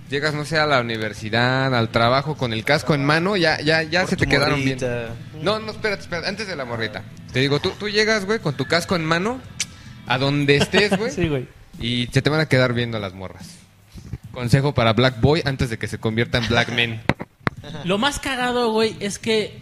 Llegas, 0.10 0.34
no 0.34 0.46
sé, 0.46 0.58
a 0.58 0.66
la 0.66 0.80
universidad, 0.80 1.76
al 1.76 1.90
trabajo 1.90 2.36
con 2.38 2.54
el 2.54 2.64
casco 2.64 2.96
en 2.96 3.04
mano, 3.06 3.36
ya, 3.36 3.60
ya, 3.62 3.84
ya 3.84 4.02
Por 4.02 4.10
se 4.12 4.16
te 4.16 4.26
quedaron 4.26 4.64
bien. 4.64 4.78
morrita. 4.82 5.10
No, 5.44 5.60
no, 5.60 5.72
espérate, 5.72 6.02
espérate, 6.04 6.30
antes 6.30 6.48
de 6.48 6.56
la 6.56 6.64
morrita. 6.66 7.04
Te 7.34 7.42
digo, 7.42 7.60
tú, 7.60 7.72
tú 7.78 7.90
llegas, 7.90 8.26
güey, 8.26 8.40
con 8.40 8.56
tu 8.56 8.66
casco 8.66 8.96
en 8.96 9.04
mano, 9.06 9.40
a 10.08 10.18
donde 10.18 10.56
estés, 10.58 10.98
güey, 10.98 11.12
Sí, 11.16 11.28
güey. 11.28 11.46
y 11.80 12.08
se 12.08 12.22
te 12.22 12.30
van 12.30 12.40
a 12.40 12.46
quedar 12.48 12.74
viendo 12.74 12.98
las 13.00 13.14
morras. 13.14 13.50
Consejo 14.32 14.74
para 14.74 14.94
Black 14.94 15.20
Boy 15.20 15.42
antes 15.46 15.70
de 15.70 15.78
que 15.78 15.88
se 15.90 15.98
convierta 15.98 16.38
en 16.38 16.48
Black 16.48 16.70
Men. 16.70 17.02
Lo 17.84 17.98
más 17.98 18.20
cagado, 18.20 18.72
güey, 18.72 18.96
es 19.02 19.20
que 19.20 19.60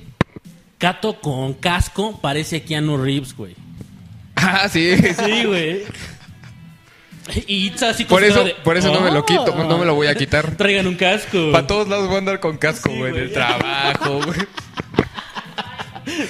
Cato 0.85 1.19
con 1.19 1.55
casco 1.55 2.19
parece 2.21 2.61
Keanu 2.61 2.95
Reeves, 3.03 3.35
güey. 3.35 3.55
Ah, 4.35 4.69
sí. 4.69 4.95
Sí, 4.97 5.43
güey. 5.43 5.81
Y 7.47 7.71
así 7.83 8.05
Por 8.05 8.23
eso, 8.23 8.43
de, 8.43 8.53
por 8.63 8.77
eso 8.77 8.93
no 8.93 9.01
me 9.01 9.09
lo 9.09 9.25
quito, 9.25 9.45
"Oh". 9.51 9.63
no 9.63 9.79
me 9.79 9.85
lo 9.85 9.95
voy 9.95 10.05
a 10.05 10.13
quitar. 10.13 10.51
Traigan 10.55 10.85
un 10.85 10.93
casco. 10.93 11.51
Para 11.51 11.65
todos 11.65 11.87
lados 11.87 12.05
voy 12.05 12.17
a 12.17 12.19
andar 12.19 12.39
con 12.39 12.55
casco, 12.59 12.89
Sí, 12.91 12.97
güey, 12.99 13.07
en 13.09 13.13
güey. 13.13 13.23
el 13.25 13.33
trabajo, 13.33 14.21
güey. 14.25 14.39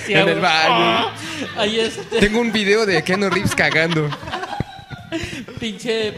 Sí, 0.05 0.13
en 0.13 0.29
el 0.29 0.39
baño. 0.39 0.69
Ah, 0.69 1.11
Ahí 1.57 1.91
Tengo 2.21 2.39
un 2.39 2.53
video 2.53 2.85
de 2.85 3.03
Keanu 3.03 3.29
Reeves 3.29 3.53
cagando. 3.55 4.09
pinche 5.59 6.13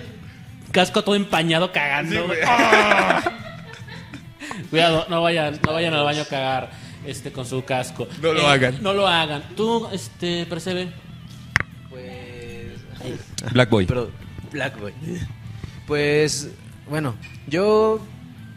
casco 0.72 1.04
todo 1.04 1.16
empañado 1.16 1.72
cagando. 1.72 2.16
Sí, 2.22 2.22
güey. 2.28 2.40
Ah. 2.46 3.24
Cuidado, 4.70 5.08
no 5.10 5.24
vayan, 5.24 5.60
no 5.66 5.74
vayan 5.74 5.96
al 5.96 6.04
baño 6.04 6.22
a 6.22 6.26
cagar 6.26 6.87
este 7.08 7.32
con 7.32 7.46
su 7.46 7.64
casco. 7.64 8.04
Eh, 8.04 8.18
No 8.22 8.34
lo 8.34 8.48
hagan. 8.48 8.78
No 8.84 8.94
lo 8.94 9.08
hagan. 9.08 9.44
Tú, 9.56 9.88
este, 9.92 10.46
percebe. 10.46 10.92
Pues... 11.90 12.74
Black 13.52 13.70
Boy. 13.70 13.86
Pero, 13.86 14.12
Black 14.52 14.80
Boy. 14.80 14.94
Pues, 15.86 16.50
bueno, 16.90 17.16
yo 17.48 18.00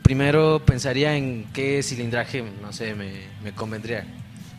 primero 0.03 0.61
pensaría 0.65 1.17
en 1.17 1.47
qué 1.53 1.83
cilindraje, 1.83 2.43
no 2.61 2.73
sé, 2.73 2.95
me, 2.95 3.13
me 3.45 3.53
convendría. 3.53 4.05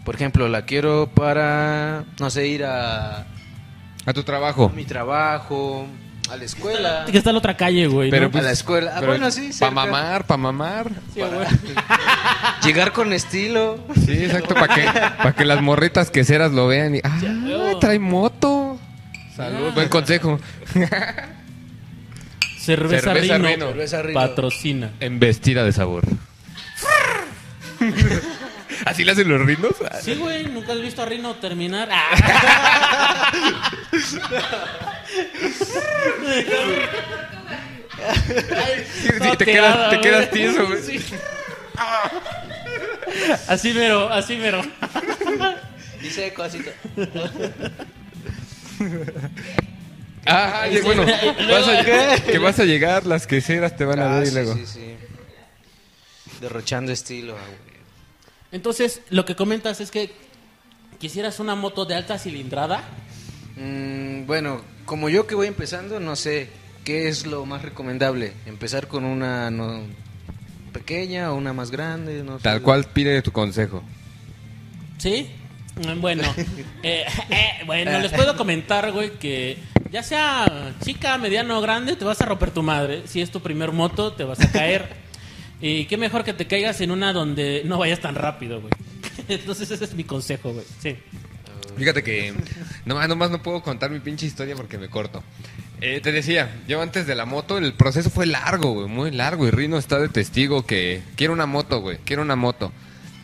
Por 0.05 0.15
ejemplo, 0.15 0.48
la 0.48 0.65
quiero 0.65 1.10
para, 1.13 2.05
no 2.19 2.29
sé, 2.29 2.48
ir 2.48 2.63
a, 2.63 3.27
A 4.05 4.13
tu 4.13 4.21
a 4.21 4.25
trabajo. 4.25 4.69
mi 4.69 4.86
trabajo, 4.86 5.86
a 6.29 6.38
la 6.38 6.45
escuela. 6.45 7.05
Que 7.12 7.17
está 7.17 7.31
en 7.31 7.36
la 7.36 7.39
otra 7.39 7.57
calle, 7.57 7.88
güey. 7.88 8.10
Pero 8.10 8.25
¿no? 8.25 8.31
pues, 8.31 8.43
a 8.43 8.48
la 8.48 8.53
escuela. 8.53 8.93
Ah, 8.95 9.01
bueno, 9.05 9.29
sí, 9.29 9.48
Pa' 9.48 9.53
cerca. 9.53 9.71
mamar, 9.71 10.25
pa' 10.25 10.38
mamar. 10.38 10.89
Sí, 11.13 11.19
güey. 11.19 11.29
Llegar 12.63 12.92
con 12.94 13.12
estilo. 13.13 13.80
Sí, 14.06 14.25
exacto, 14.25 14.54
para 14.56 14.74
que, 14.75 14.84
pa' 15.24 15.34
que 15.34 15.46
las 15.46 15.62
morritas 15.62 16.10
queseras 16.12 16.51
lo 16.51 16.68
vean 16.68 16.96
y... 16.96 17.00
¡Ah, 17.04 17.18
veo. 17.22 17.80
trae 17.80 18.00
moto! 18.00 18.80
Salud, 19.36 19.68
Ah. 19.70 19.72
buen 19.74 19.90
consejo. 19.90 20.40
Cerveza, 22.60 23.12
Cerveza 23.12 23.13
Rino, 23.38 23.48
Rino. 23.48 23.68
Cerveza 23.68 24.01
Rino. 24.04 24.20
patrocina. 24.20 24.92
Embestida 25.00 25.63
de 25.63 25.72
sabor. 25.72 26.04
¿Así 28.86 29.04
le 29.04 29.12
hacen 29.12 29.28
los 29.30 29.42
rinos? 29.42 29.74
Sí, 30.01 30.16
güey, 30.16 30.46
nunca 30.46 30.74
has 30.74 30.82
visto 30.82 31.01
a 31.01 31.06
Rino 31.06 31.36
terminar. 31.36 31.90
Ah. 38.04 38.66
Sí, 38.94 39.38
te, 39.38 39.46
quedas, 39.46 39.90
te 39.92 40.00
quedas 40.00 40.32
tieso, 40.32 40.66
güey. 40.68 40.82
Sí. 40.82 41.00
Así 43.48 43.74
mero, 43.74 44.10
así 44.10 44.36
mero. 44.38 44.62
Y 46.04 46.10
seco, 46.10 46.42
así. 46.42 46.58
to- 46.63 46.72
Ah, 50.25 50.66
Sí, 50.72 50.80
bueno, 50.84 51.04
luego- 51.40 51.68
vas 51.68 51.68
a, 51.68 52.24
que 52.25 52.38
vas 52.40 52.60
a 52.60 52.66
llegar, 52.66 53.06
las 53.06 53.28
queseras 53.28 53.75
te 53.75 53.86
van 53.86 54.00
a 54.00 54.16
Ah, 54.16 54.20
ver 54.20 54.24
y 54.24 54.28
sí, 54.30 54.34
luego. 54.34 54.56
sí, 54.56 54.66
sí. 54.66 54.96
Derrochando 56.40 56.92
estilo. 56.92 57.36
ah, 57.38 57.46
güey. 57.46 57.72
Entonces, 58.51 59.01
lo 59.10 59.25
que 59.25 59.36
comentas 59.36 59.80
es 59.80 59.92
que 59.92 60.12
quisieras 61.00 61.40
una 61.40 61.56
moto 61.56 61.86
de 61.86 61.96
alta 61.96 62.18
cilindrada. 62.18 62.84
Mm, 63.58 64.25
bueno, 64.25 64.62
como 64.86 65.10
yo 65.10 65.28
que 65.28 65.36
voy 65.36 65.48
empezando, 65.48 66.00
no 66.00 66.16
sé 66.16 66.50
qué 66.84 67.08
es 67.08 67.25
lo 67.25 67.46
más 67.46 67.62
recomendable. 67.62 68.34
Empezar 68.46 68.88
con 68.88 69.06
una 69.06 69.51
no, 69.51 69.84
pequeña 70.72 71.32
o 71.32 71.36
una 71.36 71.54
más 71.54 71.72
grande, 71.72 72.24
no 72.24 72.38
sé. 72.38 72.44
Tal 72.44 72.62
cual 72.62 72.86
pide 72.86 73.22
tu 73.22 73.32
consejo. 73.32 73.84
¿Sí? 74.98 75.30
Mm, 75.75 76.01
Bueno, 76.01 76.24
eh, 76.84 77.06
eh, 77.30 77.48
bueno, 77.66 78.00
les 78.00 78.12
puedo 78.12 78.36
comentar, 78.36 78.92
güey, 78.92 79.12
que 79.12 79.58
ya 79.92 80.04
sea 80.04 80.74
chica, 80.84 81.18
mediana 81.18 81.58
o 81.58 81.62
grande, 81.62 81.96
te 81.96 82.06
vas 82.06 82.22
a 82.22 82.25
romper 82.25 82.51
tu 82.51 82.63
madre. 82.63 83.04
Si 83.06 83.22
es 83.22 83.32
tu 83.32 83.42
primer 83.42 83.72
moto, 83.72 84.13
te 84.13 84.24
vas 84.24 84.40
a 84.42 84.51
caer. 84.51 85.01
Y 85.63 85.86
qué 85.86 85.96
mejor 85.96 86.24
que 86.24 86.34
te 86.34 86.48
caigas 86.48 86.82
en 86.82 86.90
una 86.90 87.13
donde 87.13 87.62
no 87.66 87.78
vayas 87.78 88.00
tan 88.00 88.16
rápido, 88.16 88.62
güey. 88.62 88.74
Entonces 89.28 89.70
ese 89.70 89.86
es 89.86 89.94
mi 89.94 90.04
consejo, 90.04 90.54
güey. 90.54 90.66
Sí. 90.82 90.98
Fíjate 91.78 92.04
que 92.04 92.34
nomás, 92.86 93.08
nomás 93.10 93.32
no 93.32 93.42
puedo 93.42 93.62
contar 93.62 93.90
mi 93.92 94.00
pinche 94.00 94.25
historia 94.25 94.56
porque 94.56 94.78
me 94.78 94.90
corto. 94.90 95.24
Eh, 95.80 96.00
te 96.01 96.12
decía, 96.12 96.60
yo 96.68 96.82
antes 96.82 97.08
de 97.08 97.16
la 97.16 97.25
moto, 97.25 97.58
el 97.58 97.74
proceso 97.74 98.10
fue 98.12 98.25
largo, 98.28 98.74
güey, 98.74 98.88
muy 98.88 99.10
largo. 99.12 99.48
Y 99.48 99.51
Rino 99.51 99.78
está 99.78 100.00
de 100.00 100.10
testigo 100.10 100.66
que 100.66 101.01
quiero 101.16 101.34
una 101.34 101.46
moto, 101.48 101.82
güey, 101.82 101.98
quiero 102.06 102.22
una 102.22 102.36
moto. 102.36 102.72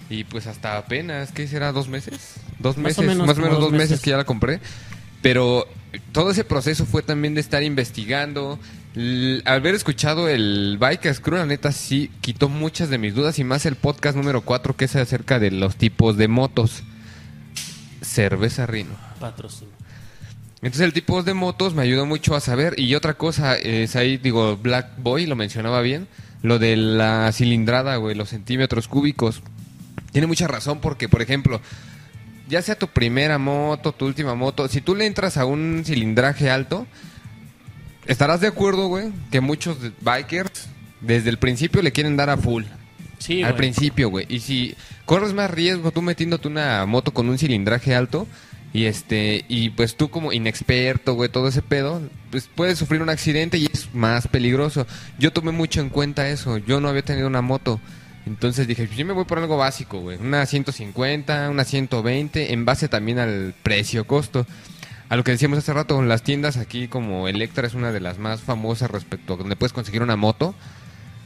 Y 0.10 0.24
pues 0.24 0.48
hasta 0.48 0.78
apenas, 0.78 1.32
¿qué 1.32 1.48
será? 1.48 1.72
¿Dos 1.72 1.88
meses? 1.90 2.36
Dos 2.60 2.78
Más 2.78 2.98
o 2.98 3.02
meses, 3.02 3.06
menos 3.06 3.28
más 3.28 3.38
o 3.38 3.42
menos 3.42 3.60
dos 3.60 3.72
meses 3.72 3.90
meses. 3.92 4.02
que 4.04 4.10
ya 4.12 4.18
la 4.18 4.24
compré. 4.24 4.60
Pero 5.22 5.68
todo 6.14 6.32
ese 6.32 6.44
proceso 6.44 6.86
fue 6.86 7.02
también 7.04 7.36
de 7.36 7.42
estar 7.42 7.62
investigando. 7.62 8.58
L- 8.96 9.42
al 9.46 9.58
haber 9.58 9.76
escuchado 9.76 10.28
el 10.30 10.78
Bikers 10.80 11.20
Crew, 11.20 11.38
la 11.38 11.46
neta 11.46 11.72
sí 11.72 12.10
quitó 12.22 12.50
muchas 12.50 12.90
de 12.90 12.98
mis 12.98 13.14
dudas 13.14 13.38
y 13.38 13.44
más 13.44 13.66
el 13.66 13.76
podcast 13.76 14.16
número 14.18 14.42
4 14.42 14.76
que 14.76 14.86
es 14.86 14.96
acerca 14.96 15.38
de 15.40 15.52
los 15.52 15.76
tipos 15.76 16.18
de 16.18 16.28
motos. 16.28 16.84
Cerveza 18.02 18.66
Rino. 18.66 18.96
Patrocinio. 19.20 19.74
Entonces 20.62 20.82
el 20.82 20.94
tipo 20.94 21.22
de 21.24 21.34
motos 21.34 21.76
me 21.76 21.84
ayudó 21.84 22.06
mucho 22.06 22.36
a 22.36 22.40
saber. 22.40 22.80
Y 22.80 22.96
otra 22.96 23.14
cosa, 23.16 23.56
es 23.56 23.96
ahí 23.96 24.18
digo, 24.18 24.58
Black 24.58 24.92
Boy 24.98 25.26
lo 25.26 25.36
mencionaba 25.36 25.82
bien, 25.82 26.08
lo 26.42 26.60
de 26.60 26.76
la 26.76 27.32
cilindrada, 27.32 27.96
güey, 27.98 28.16
los 28.16 28.30
centímetros 28.30 28.88
cúbicos. 28.88 29.42
Tiene 30.12 30.28
mucha 30.28 30.48
razón 30.48 30.80
porque, 30.80 31.10
por 31.10 31.22
ejemplo, 31.22 31.62
ya 32.50 32.62
sea 32.62 32.78
tu 32.78 32.88
primera 32.88 33.38
moto, 33.38 33.92
tu 33.92 34.06
última 34.06 34.34
moto, 34.34 34.68
si 34.68 34.82
tú 34.82 34.96
le 34.96 35.06
entras 35.06 35.38
a 35.38 35.46
un 35.46 35.84
cilindraje 35.86 36.50
alto, 36.50 36.88
estarás 38.06 38.42
de 38.42 38.48
acuerdo, 38.48 38.88
güey, 38.88 39.12
que 39.32 39.42
muchos 39.42 39.78
bikers 40.02 40.70
desde 41.02 41.30
el 41.30 41.38
principio 41.38 41.82
le 41.82 41.92
quieren 41.92 42.18
dar 42.18 42.30
a 42.30 42.38
full. 42.38 42.64
Sí, 43.20 43.44
al 43.44 43.52
güey. 43.52 43.58
principio, 43.58 44.10
güey. 44.10 44.26
Y 44.30 44.40
si 44.40 44.76
corres 45.08 45.34
más 45.34 45.50
riesgo 45.50 45.92
tú 45.92 46.04
metiéndote 46.04 46.50
una 46.50 46.86
moto 46.86 47.14
con 47.14 47.30
un 47.30 47.40
cilindraje 47.40 47.96
alto 47.96 48.28
y 48.74 48.86
este 48.86 49.46
y 49.48 49.70
pues 49.72 49.96
tú 49.96 50.10
como 50.10 50.34
inexperto, 50.34 51.14
güey, 51.14 51.30
todo 51.30 51.48
ese 51.48 51.62
pedo, 51.62 52.02
pues 52.30 52.50
puedes 52.54 52.78
sufrir 52.78 53.02
un 53.02 53.10
accidente 53.10 53.58
y 53.58 53.66
es 53.66 53.96
más 53.96 54.28
peligroso. 54.28 54.86
Yo 55.18 55.32
tomé 55.32 55.52
mucho 55.52 55.80
en 55.80 55.90
cuenta 55.90 56.30
eso. 56.30 56.58
Yo 56.58 56.82
no 56.82 56.90
había 56.90 57.04
tenido 57.04 57.28
una 57.28 57.42
moto. 57.42 57.80
Entonces 58.26 58.68
dije, 58.68 58.86
pues 58.86 58.98
yo 58.98 59.06
me 59.06 59.14
voy 59.14 59.24
por 59.24 59.40
algo 59.40 59.56
básico, 59.56 60.02
güey. 60.02 60.18
Una 60.18 60.46
150, 60.46 61.50
una 61.50 61.64
120, 61.64 62.52
en 62.52 62.66
base 62.66 62.90
también 62.90 63.20
al 63.20 63.56
precio-costo. 63.64 64.46
A 65.08 65.16
lo 65.16 65.24
que 65.24 65.32
decíamos 65.32 65.60
hace 65.60 65.72
rato, 65.72 66.02
las 66.02 66.24
tiendas 66.24 66.58
aquí 66.58 66.90
como 66.90 67.30
Electra 67.30 67.66
es 67.66 67.74
una 67.74 67.94
de 67.94 68.02
las 68.02 68.20
más 68.20 68.42
famosas 68.42 68.92
respecto 68.92 69.36
a 69.36 69.38
donde 69.38 69.56
puedes 69.56 69.72
conseguir 69.72 70.04
una 70.04 70.18
moto. 70.18 70.54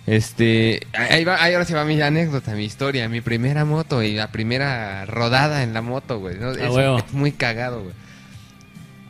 Este, 0.07 0.87
ahí 0.93 1.23
va, 1.23 1.41
ahí 1.43 1.53
ahora 1.53 1.65
se 1.65 1.75
va 1.75 1.85
mi 1.85 2.01
anécdota, 2.01 2.53
mi 2.53 2.65
historia, 2.65 3.07
mi 3.07 3.21
primera 3.21 3.65
moto 3.65 4.01
y 4.01 4.15
la 4.15 4.31
primera 4.31 5.05
rodada 5.05 5.63
en 5.63 5.73
la 5.73 5.81
moto, 5.81 6.19
güey. 6.19 6.37
¿no? 6.39 6.51
es, 6.51 7.03
es 7.05 7.13
muy 7.13 7.31
cagado, 7.31 7.83
güey. 7.83 7.93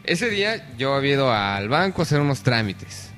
Ese 0.03 0.29
día 0.29 0.67
yo 0.77 0.95
había 0.95 1.13
ido 1.13 1.33
al 1.33 1.69
banco 1.69 2.01
a 2.01 2.03
hacer 2.03 2.19
unos 2.19 2.41
trámites. 2.41 3.11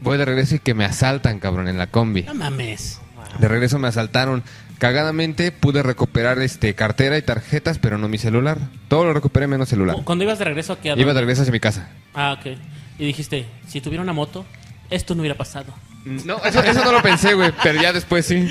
Voy 0.00 0.18
de 0.18 0.24
regreso 0.24 0.56
y 0.56 0.58
que 0.58 0.74
me 0.74 0.84
asaltan, 0.84 1.38
cabrón, 1.38 1.68
en 1.68 1.78
la 1.78 1.86
combi. 1.86 2.22
No 2.22 2.34
mames. 2.34 3.00
De 3.38 3.48
regreso 3.48 3.78
me 3.78 3.88
asaltaron. 3.88 4.42
Cagadamente 4.78 5.52
pude 5.52 5.82
recuperar 5.82 6.40
este 6.40 6.74
cartera 6.74 7.16
y 7.16 7.22
tarjetas, 7.22 7.78
pero 7.78 7.98
no 7.98 8.08
mi 8.08 8.18
celular. 8.18 8.58
Todo 8.88 9.04
lo 9.04 9.12
recuperé 9.14 9.46
menos 9.46 9.68
celular. 9.68 9.96
Cuando 10.04 10.24
ibas 10.24 10.38
de 10.40 10.44
regreso 10.44 10.72
aquí 10.72 10.88
a 10.88 10.98
Iba 10.98 11.14
de 11.14 11.20
regreso 11.20 11.42
hacia 11.42 11.52
mi 11.52 11.60
casa. 11.60 11.88
Ah, 12.14 12.36
ok. 12.38 12.58
Y 12.98 13.06
dijiste, 13.06 13.46
si 13.68 13.80
tuviera 13.80 14.02
una 14.02 14.12
moto, 14.12 14.44
esto 14.90 15.14
no 15.14 15.20
hubiera 15.20 15.36
pasado. 15.36 15.72
No, 16.04 16.38
eso, 16.44 16.62
eso 16.62 16.84
no 16.84 16.92
lo 16.92 17.02
pensé, 17.02 17.34
güey, 17.34 17.52
pero 17.62 17.80
ya 17.80 17.92
después 17.92 18.26
sí. 18.26 18.48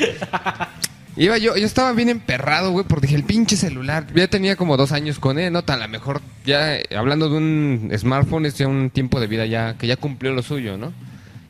Iba 1.18 1.38
yo, 1.38 1.58
yo 1.58 1.66
estaba 1.66 1.92
bien 1.92 2.08
emperrado, 2.08 2.72
güey, 2.72 2.86
porque 2.88 3.08
dije, 3.08 3.18
el 3.18 3.26
pinche 3.26 3.58
celular, 3.58 4.08
ya 4.16 4.28
tenía 4.30 4.56
como 4.56 4.78
dos 4.78 4.94
años 4.94 5.20
con 5.20 5.38
él, 5.38 5.52
¿no? 5.52 5.62
Tan 5.64 5.82
a 5.82 5.88
lo 5.88 5.92
mejor, 5.92 6.22
ya, 6.46 6.76
eh, 6.78 6.86
hablando 6.96 7.28
de 7.30 7.36
un 7.36 7.92
smartphone, 7.98 8.46
es 8.46 8.58
ya 8.58 8.68
un 8.68 8.90
tiempo 8.90 9.20
de 9.20 9.28
vida 9.28 9.46
ya, 9.46 9.76
que 9.78 9.88
ya 9.88 9.98
cumplió 9.98 10.32
lo 10.32 10.42
suyo, 10.42 10.78
¿no? 10.78 10.94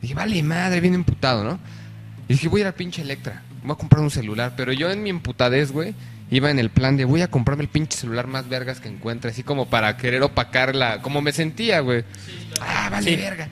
Dije, 0.02 0.16
vale 0.16 0.42
madre, 0.42 0.82
bien 0.82 0.96
emputado, 0.96 1.44
¿no? 1.44 1.60
Y 2.28 2.34
dije, 2.34 2.48
voy 2.48 2.62
a 2.62 2.64
ir 2.64 2.68
al 2.68 2.74
pinche 2.74 3.04
Electra, 3.04 3.44
voy 3.64 3.74
a 3.74 3.78
comprar 3.78 4.02
un 4.02 4.10
celular, 4.10 4.54
pero 4.58 4.74
yo 4.74 4.90
en 4.90 5.04
mi 5.04 5.12
emputadez, 5.12 5.72
güey, 5.72 5.94
iba 6.32 6.50
en 6.50 6.58
el 6.58 6.72
plan 6.72 6.98
de, 6.98 7.06
voy 7.06 7.22
a 7.22 7.28
comprarme 7.30 7.62
el 7.64 7.70
pinche 7.70 8.00
celular 8.00 8.26
más 8.26 8.50
vergas 8.50 8.80
que 8.80 8.90
encuentre, 8.90 9.30
así 9.30 9.44
como 9.44 9.70
para 9.70 9.96
querer 9.96 10.24
opacarla, 10.24 11.04
como 11.04 11.22
me 11.22 11.34
sentía, 11.34 11.82
güey. 11.82 12.04
Ah, 12.60 12.90
vale 12.90 13.12
Sí. 13.12 13.16
verga. 13.16 13.48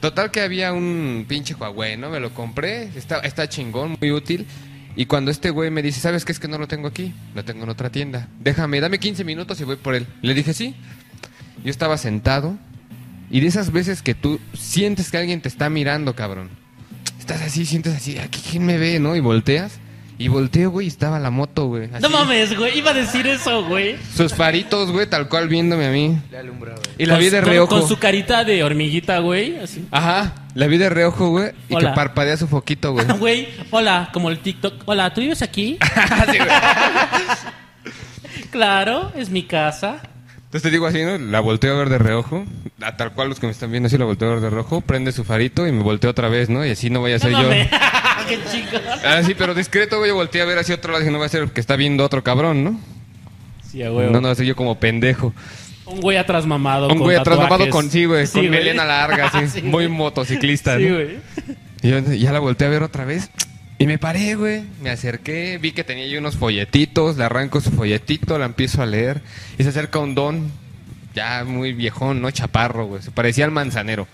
Total 0.00 0.30
que 0.30 0.40
había 0.40 0.72
un 0.72 1.24
pinche 1.28 1.54
Huawei, 1.54 1.96
¿no? 1.96 2.10
Me 2.10 2.20
lo 2.20 2.32
compré, 2.34 2.90
está, 2.96 3.20
está 3.20 3.48
chingón, 3.48 3.96
muy 4.00 4.12
útil. 4.12 4.46
Y 4.94 5.06
cuando 5.06 5.30
este 5.30 5.50
güey 5.50 5.70
me 5.70 5.82
dice, 5.82 6.00
¿sabes 6.00 6.24
qué 6.24 6.32
es 6.32 6.40
que 6.40 6.48
no 6.48 6.58
lo 6.58 6.68
tengo 6.68 6.88
aquí? 6.88 7.12
Lo 7.34 7.44
tengo 7.44 7.64
en 7.64 7.70
otra 7.70 7.90
tienda. 7.90 8.28
Déjame, 8.40 8.80
dame 8.80 8.98
15 8.98 9.24
minutos 9.24 9.60
y 9.60 9.64
voy 9.64 9.76
por 9.76 9.94
él. 9.94 10.06
Le 10.22 10.34
dije, 10.34 10.54
sí. 10.54 10.74
Yo 11.64 11.70
estaba 11.70 11.98
sentado 11.98 12.56
y 13.30 13.40
de 13.40 13.46
esas 13.48 13.72
veces 13.72 14.02
que 14.02 14.14
tú 14.14 14.40
sientes 14.54 15.10
que 15.10 15.18
alguien 15.18 15.40
te 15.40 15.48
está 15.48 15.68
mirando, 15.68 16.14
cabrón. 16.14 16.50
Estás 17.18 17.42
así, 17.42 17.66
sientes 17.66 17.94
así, 17.94 18.18
aquí 18.18 18.40
quién 18.50 18.64
me 18.64 18.78
ve, 18.78 19.00
¿no? 19.00 19.16
Y 19.16 19.20
volteas 19.20 19.80
Y 20.18 20.28
volteo, 20.28 20.70
güey, 20.70 20.86
y 20.86 20.88
estaba 20.88 21.18
la 21.18 21.30
moto, 21.30 21.66
güey. 21.66 21.90
así. 21.92 22.00
No 22.02 22.08
mames, 22.08 22.56
güey. 22.56 22.78
Iba 22.78 22.92
a 22.92 22.94
decir 22.94 23.26
eso, 23.26 23.64
güey. 23.66 23.96
Sus 24.16 24.32
faritos, 24.32 24.90
güey, 24.90 25.06
tal 25.06 25.28
cual 25.28 25.48
viéndome 25.48 25.86
a 25.86 25.90
mí. 25.90 26.18
Le 26.30 26.38
alumbraba. 26.38 26.78
Y 26.96 27.04
la 27.06 27.14
Con- 27.14 27.20
vi 27.24 27.30
de 27.30 27.40
con- 27.40 27.48
reojo. 27.50 27.78
Con 27.80 27.88
su 27.88 27.98
carita 27.98 28.42
de 28.44 28.62
hormiguita, 28.64 29.18
güey. 29.18 29.58
Así. 29.58 29.86
Ajá, 29.90 30.32
la 30.54 30.66
vi 30.68 30.78
de 30.78 30.88
reojo, 30.88 31.28
güey, 31.28 31.50
y 31.68 31.74
Hola. 31.74 31.90
que 31.90 31.96
parpadea 31.96 32.36
su 32.38 32.48
foquito, 32.48 32.92
güey. 32.92 33.06
Güey, 33.18 33.48
hola, 33.70 34.08
como 34.12 34.30
el 34.30 34.38
TikTok. 34.38 34.82
Hola, 34.86 35.12
¿tú 35.12 35.20
vives 35.20 35.42
aquí? 35.42 35.78
Güey. 36.26 36.38
Claro, 38.50 39.12
es 39.16 39.30
mi 39.30 39.42
casa. 39.42 39.98
Entonces 40.36 40.62
te 40.62 40.70
digo 40.70 40.86
así, 40.86 41.02
¿no? 41.02 41.18
La 41.18 41.40
volteo 41.40 41.74
a 41.74 41.78
ver 41.78 41.88
de 41.90 41.98
reojo. 41.98 42.44
A 42.80 42.96
tal 42.96 43.12
cual 43.12 43.28
los 43.28 43.40
que 43.40 43.46
me 43.46 43.52
están 43.52 43.70
viendo 43.70 43.88
así 43.88 43.98
la 43.98 44.04
volteo 44.04 44.28
a 44.28 44.32
ver 44.34 44.40
de 44.40 44.50
reojo. 44.50 44.80
Prende 44.80 45.12
su 45.12 45.24
farito 45.24 45.66
y 45.66 45.72
me 45.72 45.82
volteo 45.82 46.10
otra 46.10 46.28
vez, 46.28 46.48
¿no? 46.48 46.64
Y 46.64 46.70
así 46.70 46.88
no 46.88 47.02
vaya 47.02 47.16
a 47.16 47.18
No 47.18 47.24
ser 47.24 47.32
yo. 47.32 47.50
Qué 48.28 48.38
chico. 48.50 48.76
Ah, 49.04 49.22
sí, 49.24 49.34
pero 49.36 49.54
discreto, 49.54 49.98
güey. 49.98 50.10
Volteé 50.10 50.42
a 50.42 50.44
ver 50.44 50.58
hacia 50.58 50.74
otro 50.74 50.92
lado. 50.92 51.00
Dije, 51.02 51.12
no 51.12 51.18
va 51.18 51.26
a 51.26 51.28
ser 51.28 51.48
que 51.50 51.60
está 51.60 51.76
viendo 51.76 52.04
otro 52.04 52.22
cabrón, 52.24 52.64
¿no? 52.64 52.80
Sí, 53.70 53.82
a 53.82 53.92
huevo. 53.92 54.10
No, 54.10 54.20
no 54.20 54.28
va 54.28 54.32
a 54.32 54.36
ser 54.36 54.46
yo 54.46 54.56
como 54.56 54.78
pendejo. 54.78 55.32
Un 55.86 56.00
güey 56.00 56.16
atrás 56.16 56.46
mamado. 56.46 56.88
Un 56.88 56.98
güey 56.98 57.16
atrás 57.16 57.38
mamado 57.38 57.68
con, 57.70 57.90
sí, 57.90 58.04
güey. 58.06 58.26
Sí, 58.26 58.32
con 58.34 58.40
güey. 58.48 58.50
melena 58.58 58.84
larga, 58.84 59.26
así. 59.32 59.48
Sí, 59.48 59.62
muy 59.62 59.86
güey. 59.86 59.88
motociclista, 59.88 60.76
Sí, 60.78 60.84
¿no? 60.86 60.94
güey. 60.94 61.18
Y 61.82 61.90
yo 61.90 61.98
ya 62.00 62.32
la 62.32 62.40
volteé 62.40 62.66
a 62.66 62.70
ver 62.70 62.82
otra 62.82 63.04
vez. 63.04 63.30
Y 63.78 63.86
me 63.86 63.98
paré, 63.98 64.34
güey. 64.34 64.62
Me 64.82 64.90
acerqué, 64.90 65.58
vi 65.58 65.72
que 65.72 65.84
tenía 65.84 66.04
ahí 66.04 66.16
unos 66.16 66.36
folletitos. 66.36 67.16
Le 67.18 67.24
arranco 67.24 67.60
su 67.60 67.70
folletito, 67.70 68.38
la 68.38 68.46
empiezo 68.46 68.82
a 68.82 68.86
leer. 68.86 69.20
Y 69.58 69.62
se 69.62 69.68
acerca 69.68 69.98
un 69.98 70.14
don, 70.14 70.50
ya 71.14 71.44
muy 71.44 71.72
viejón, 71.74 72.20
¿no? 72.22 72.30
Chaparro, 72.30 72.86
güey. 72.86 73.02
Se 73.02 73.10
parecía 73.10 73.44
al 73.44 73.50
manzanero. 73.50 74.08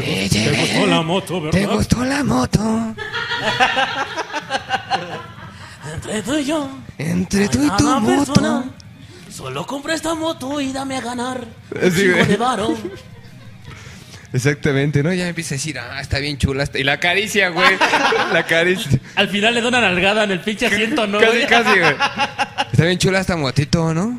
Te, 0.00 0.28
gust- 0.28 0.30
te 0.44 0.60
gustó 0.60 0.86
la 0.86 1.02
moto, 1.02 1.40
¿verdad? 1.40 1.60
¿Te 1.60 1.66
gustó 1.66 2.04
la 2.04 2.24
moto? 2.24 2.94
Entre 5.94 6.22
tú 6.22 6.34
y 6.38 6.44
yo. 6.44 6.68
Entre 6.98 7.48
tú 7.48 7.62
y 7.64 7.70
tu 7.76 7.86
una 7.86 8.04
persona. 8.06 8.50
moto. 8.58 8.74
Solo 9.30 9.66
compra 9.66 9.94
esta 9.94 10.14
moto 10.14 10.60
y 10.60 10.72
dame 10.72 10.96
a 10.96 11.00
ganar. 11.00 11.44
Sí, 11.92 12.06
de 12.06 12.36
varo. 12.36 12.76
Exactamente, 14.32 15.02
¿no? 15.02 15.12
Ya 15.12 15.24
me 15.24 15.28
empieza 15.30 15.54
a 15.54 15.58
decir, 15.58 15.78
ah, 15.78 16.00
está 16.00 16.18
bien 16.18 16.38
chula. 16.38 16.64
esta-". 16.64 16.78
Y 16.78 16.84
la 16.84 16.98
caricia, 16.98 17.50
güey. 17.50 17.68
la 18.32 18.44
caricia. 18.46 18.98
Al 19.16 19.28
final 19.28 19.54
le 19.54 19.60
da 19.60 19.68
una 19.68 19.80
nalgada 19.80 20.24
en 20.24 20.32
el 20.32 20.40
pinche 20.40 20.66
asiento, 20.66 21.06
¿no? 21.06 21.18
casi, 21.20 21.42
casi, 21.48 21.78
güey. 21.78 21.94
Está 22.72 22.84
bien 22.84 22.98
chula 22.98 23.20
esta 23.20 23.36
motito, 23.36 23.94
¿no? 23.94 24.18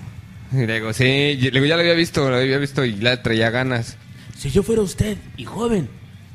Y 0.54 0.66
le 0.66 0.76
digo, 0.76 0.94
sí, 0.94 1.04
y 1.04 1.38
le 1.38 1.52
digo, 1.52 1.66
ya 1.66 1.76
la 1.76 1.82
había 1.82 1.94
visto, 1.96 2.30
la 2.30 2.38
había 2.38 2.58
visto 2.58 2.86
y 2.86 2.96
la 2.96 3.22
traía 3.22 3.50
ganas. 3.50 3.98
Si 4.36 4.52
yo 4.52 4.64
fuera 4.64 4.82
usted 4.82 5.18
y 5.38 5.46
joven, 5.46 5.90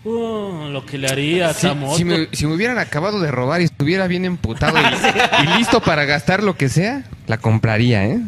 oh, 0.04 0.68
lo 0.70 0.84
que 0.86 0.98
le 0.98 1.08
haría 1.08 1.50
a 1.50 1.54
Si, 1.54 1.66
esa 1.66 1.74
moto. 1.74 1.96
si 1.96 2.04
me, 2.04 2.28
si 2.32 2.46
me 2.46 2.54
hubieran 2.54 2.78
acabado 2.78 3.20
de 3.20 3.30
robar 3.30 3.60
y 3.60 3.64
estuviera 3.64 4.06
bien 4.06 4.24
emputado 4.24 4.78
y, 4.78 4.82
y 5.44 5.58
listo 5.58 5.80
para 5.80 6.04
gastar 6.06 6.42
lo 6.42 6.56
que 6.56 6.68
sea, 6.68 7.04
la 7.26 7.38
compraría, 7.38 8.06
¿eh? 8.06 8.20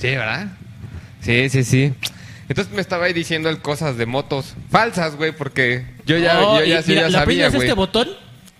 Sí, 0.00 0.08
¿verdad? 0.08 0.48
Sí, 1.20 1.48
sí, 1.50 1.64
sí. 1.64 1.92
Entonces 2.48 2.72
me 2.72 2.80
estaba 2.80 3.06
ahí 3.06 3.12
diciendo 3.12 3.50
él 3.50 3.58
cosas 3.60 3.96
de 3.98 4.06
motos 4.06 4.54
falsas, 4.70 5.16
güey, 5.16 5.32
porque 5.32 5.84
yo 6.06 6.16
ya, 6.16 6.40
Oh, 6.40 6.60
yo 6.60 6.64
ya 6.64 6.80
y 6.80 6.82
sí 6.82 6.90
mira, 6.90 7.02
ya 7.02 7.06
le 7.08 7.12
sabía, 7.12 7.22
aprietas 7.22 7.54
güey. 7.54 7.66
este 7.68 7.74
botón 7.74 8.08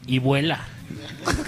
y 0.06 0.18
vuela. 0.18 0.66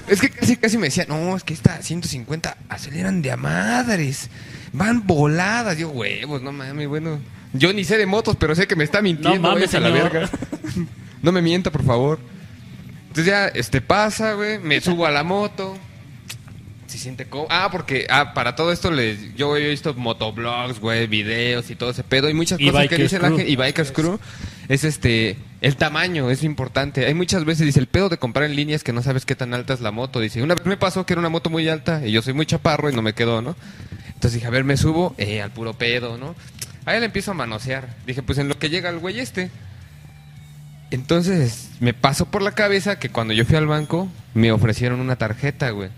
Es 0.09 0.21
que 0.21 0.31
casi, 0.31 0.57
casi 0.57 0.79
me 0.79 0.87
decía, 0.87 1.05
no, 1.09 1.37
es 1.37 1.43
que 1.45 1.53
esta 1.55 1.83
150 1.83 2.57
aceleran 2.69 3.21
de 3.23 3.31
a 3.33 3.37
madres. 3.37 4.31
Van 4.73 5.07
voladas. 5.07 5.77
Yo, 5.79 5.89
huevos, 5.91 6.41
no 6.43 6.53
mames, 6.53 6.87
bueno. 6.89 7.19
Yo 7.53 7.73
ni 7.73 7.85
sé 7.85 7.99
de 7.99 8.07
motos, 8.07 8.37
pero 8.39 8.55
sé 8.55 8.67
que 8.67 8.77
me 8.77 8.85
está 8.85 9.03
mintiendo. 9.03 9.49
No 9.49 9.55
mames, 9.55 9.75
a 9.75 9.81
la 9.81 9.89
señor. 9.89 10.13
verga. 10.13 10.31
no 11.23 11.33
me 11.33 11.43
mienta, 11.43 11.71
por 11.71 11.85
favor. 11.85 12.19
Entonces 13.09 13.27
ya, 13.27 13.49
este, 13.49 13.81
pasa, 13.81 14.35
güey. 14.35 14.59
Me 14.59 14.81
subo 14.81 15.07
a 15.07 15.11
la 15.11 15.25
moto. 15.25 15.77
Se 16.87 16.99
siente 16.99 17.27
como... 17.27 17.47
Ah, 17.51 17.69
porque, 17.71 18.07
ah, 18.11 18.35
para 18.35 18.57
todo 18.57 18.73
esto 18.73 18.91
les, 18.91 19.35
yo 19.37 19.57
he 19.57 19.69
visto 19.69 19.95
motoblogs, 19.95 20.81
güey, 20.81 21.07
videos 21.07 21.71
y 21.71 21.77
todo 21.77 21.91
ese 21.91 22.03
pedo. 22.03 22.29
Y 22.29 22.35
muchas 22.35 22.61
Y 22.61 22.69
cosas 22.69 22.89
que 22.89 22.97
dice 22.97 23.19
la 23.19 23.29
gente. 23.29 23.49
Y 23.49 23.57
Bikers 23.57 23.93
Crew. 23.93 24.19
Es 24.69 24.85
este, 24.85 25.37
el 25.61 25.77
tamaño, 25.77 26.31
es 26.31 26.45
importante. 26.45 27.07
Hay 27.07 27.15
muchas 27.15 27.45
veces, 27.45 27.67
dice, 27.67 27.81
el 27.81 27.89
pedo 27.89 28.09
de 28.09 28.19
comprar 28.19 28.49
en 28.49 28.57
línea 28.57 28.77
es 28.77 28.85
que 28.85 28.93
no 28.93 29.03
sabes 29.03 29.27
qué 29.27 29.35
tan 29.35 29.55
alta 29.55 29.75
es 29.75 29.81
la 29.81 29.91
moto. 29.91 30.21
Dice, 30.21 30.43
una 30.43 30.55
vez 30.55 30.65
me 30.67 30.77
pasó 30.77 31.05
que 31.07 31.13
era 31.13 31.21
una 31.21 31.29
moto 31.29 31.51
muy 31.51 31.69
alta 31.69 32.07
y 32.07 32.13
yo 32.13 32.23
soy 32.23 32.33
muy 32.35 32.47
chaparro 32.47 32.91
y 32.91 32.95
no 32.95 33.03
me 33.03 33.13
quedó, 33.13 33.43
¿no? 33.43 33.57
Entonces 34.07 34.35
dije, 34.35 34.47
a 34.47 34.51
ver, 34.51 34.65
me 34.65 34.77
subo, 34.77 35.15
eh, 35.19 35.43
al 35.43 35.51
puro 35.51 35.75
pedo, 35.75 36.19
¿no? 36.19 36.35
Ahí 36.85 36.99
le 36.99 37.07
empiezo 37.07 37.31
a 37.31 37.35
manosear. 37.35 37.89
Dije, 38.07 38.23
pues 38.23 38.39
en 38.39 38.49
lo 38.49 38.59
que 38.59 38.71
llega 38.71 38.89
el 38.91 38.99
güey 38.99 39.21
este. 39.21 39.51
Entonces 40.91 41.71
me 41.79 41.95
pasó 41.95 42.27
por 42.27 42.43
la 42.43 42.53
cabeza 42.53 42.99
que 42.99 43.11
cuando 43.11 43.33
yo 43.33 43.45
fui 43.45 43.57
al 43.57 43.67
banco 43.67 44.09
me 44.35 44.51
ofrecieron 44.51 45.01
una 45.01 45.17
tarjeta, 45.17 45.71
güey. 45.71 45.91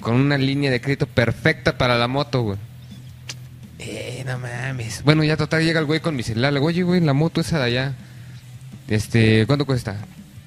Con 0.00 0.14
una 0.16 0.38
línea 0.38 0.70
de 0.70 0.80
crédito 0.80 1.06
perfecta 1.06 1.76
para 1.76 1.98
la 1.98 2.08
moto, 2.08 2.42
güey. 2.42 2.58
Eh, 3.78 4.22
no 4.26 4.38
mames. 4.38 5.02
Bueno, 5.02 5.24
ya 5.24 5.36
total 5.36 5.64
llega 5.64 5.80
el 5.80 5.86
güey 5.86 6.00
con 6.00 6.16
mi 6.16 6.22
celular. 6.22 6.52
Le 6.52 6.60
digo, 6.60 6.68
oye, 6.68 6.82
güey, 6.82 7.00
la 7.00 7.12
moto 7.12 7.40
esa 7.40 7.58
de 7.58 7.64
allá. 7.64 7.94
Este, 8.88 9.46
¿cuánto 9.46 9.66
cuesta? 9.66 9.96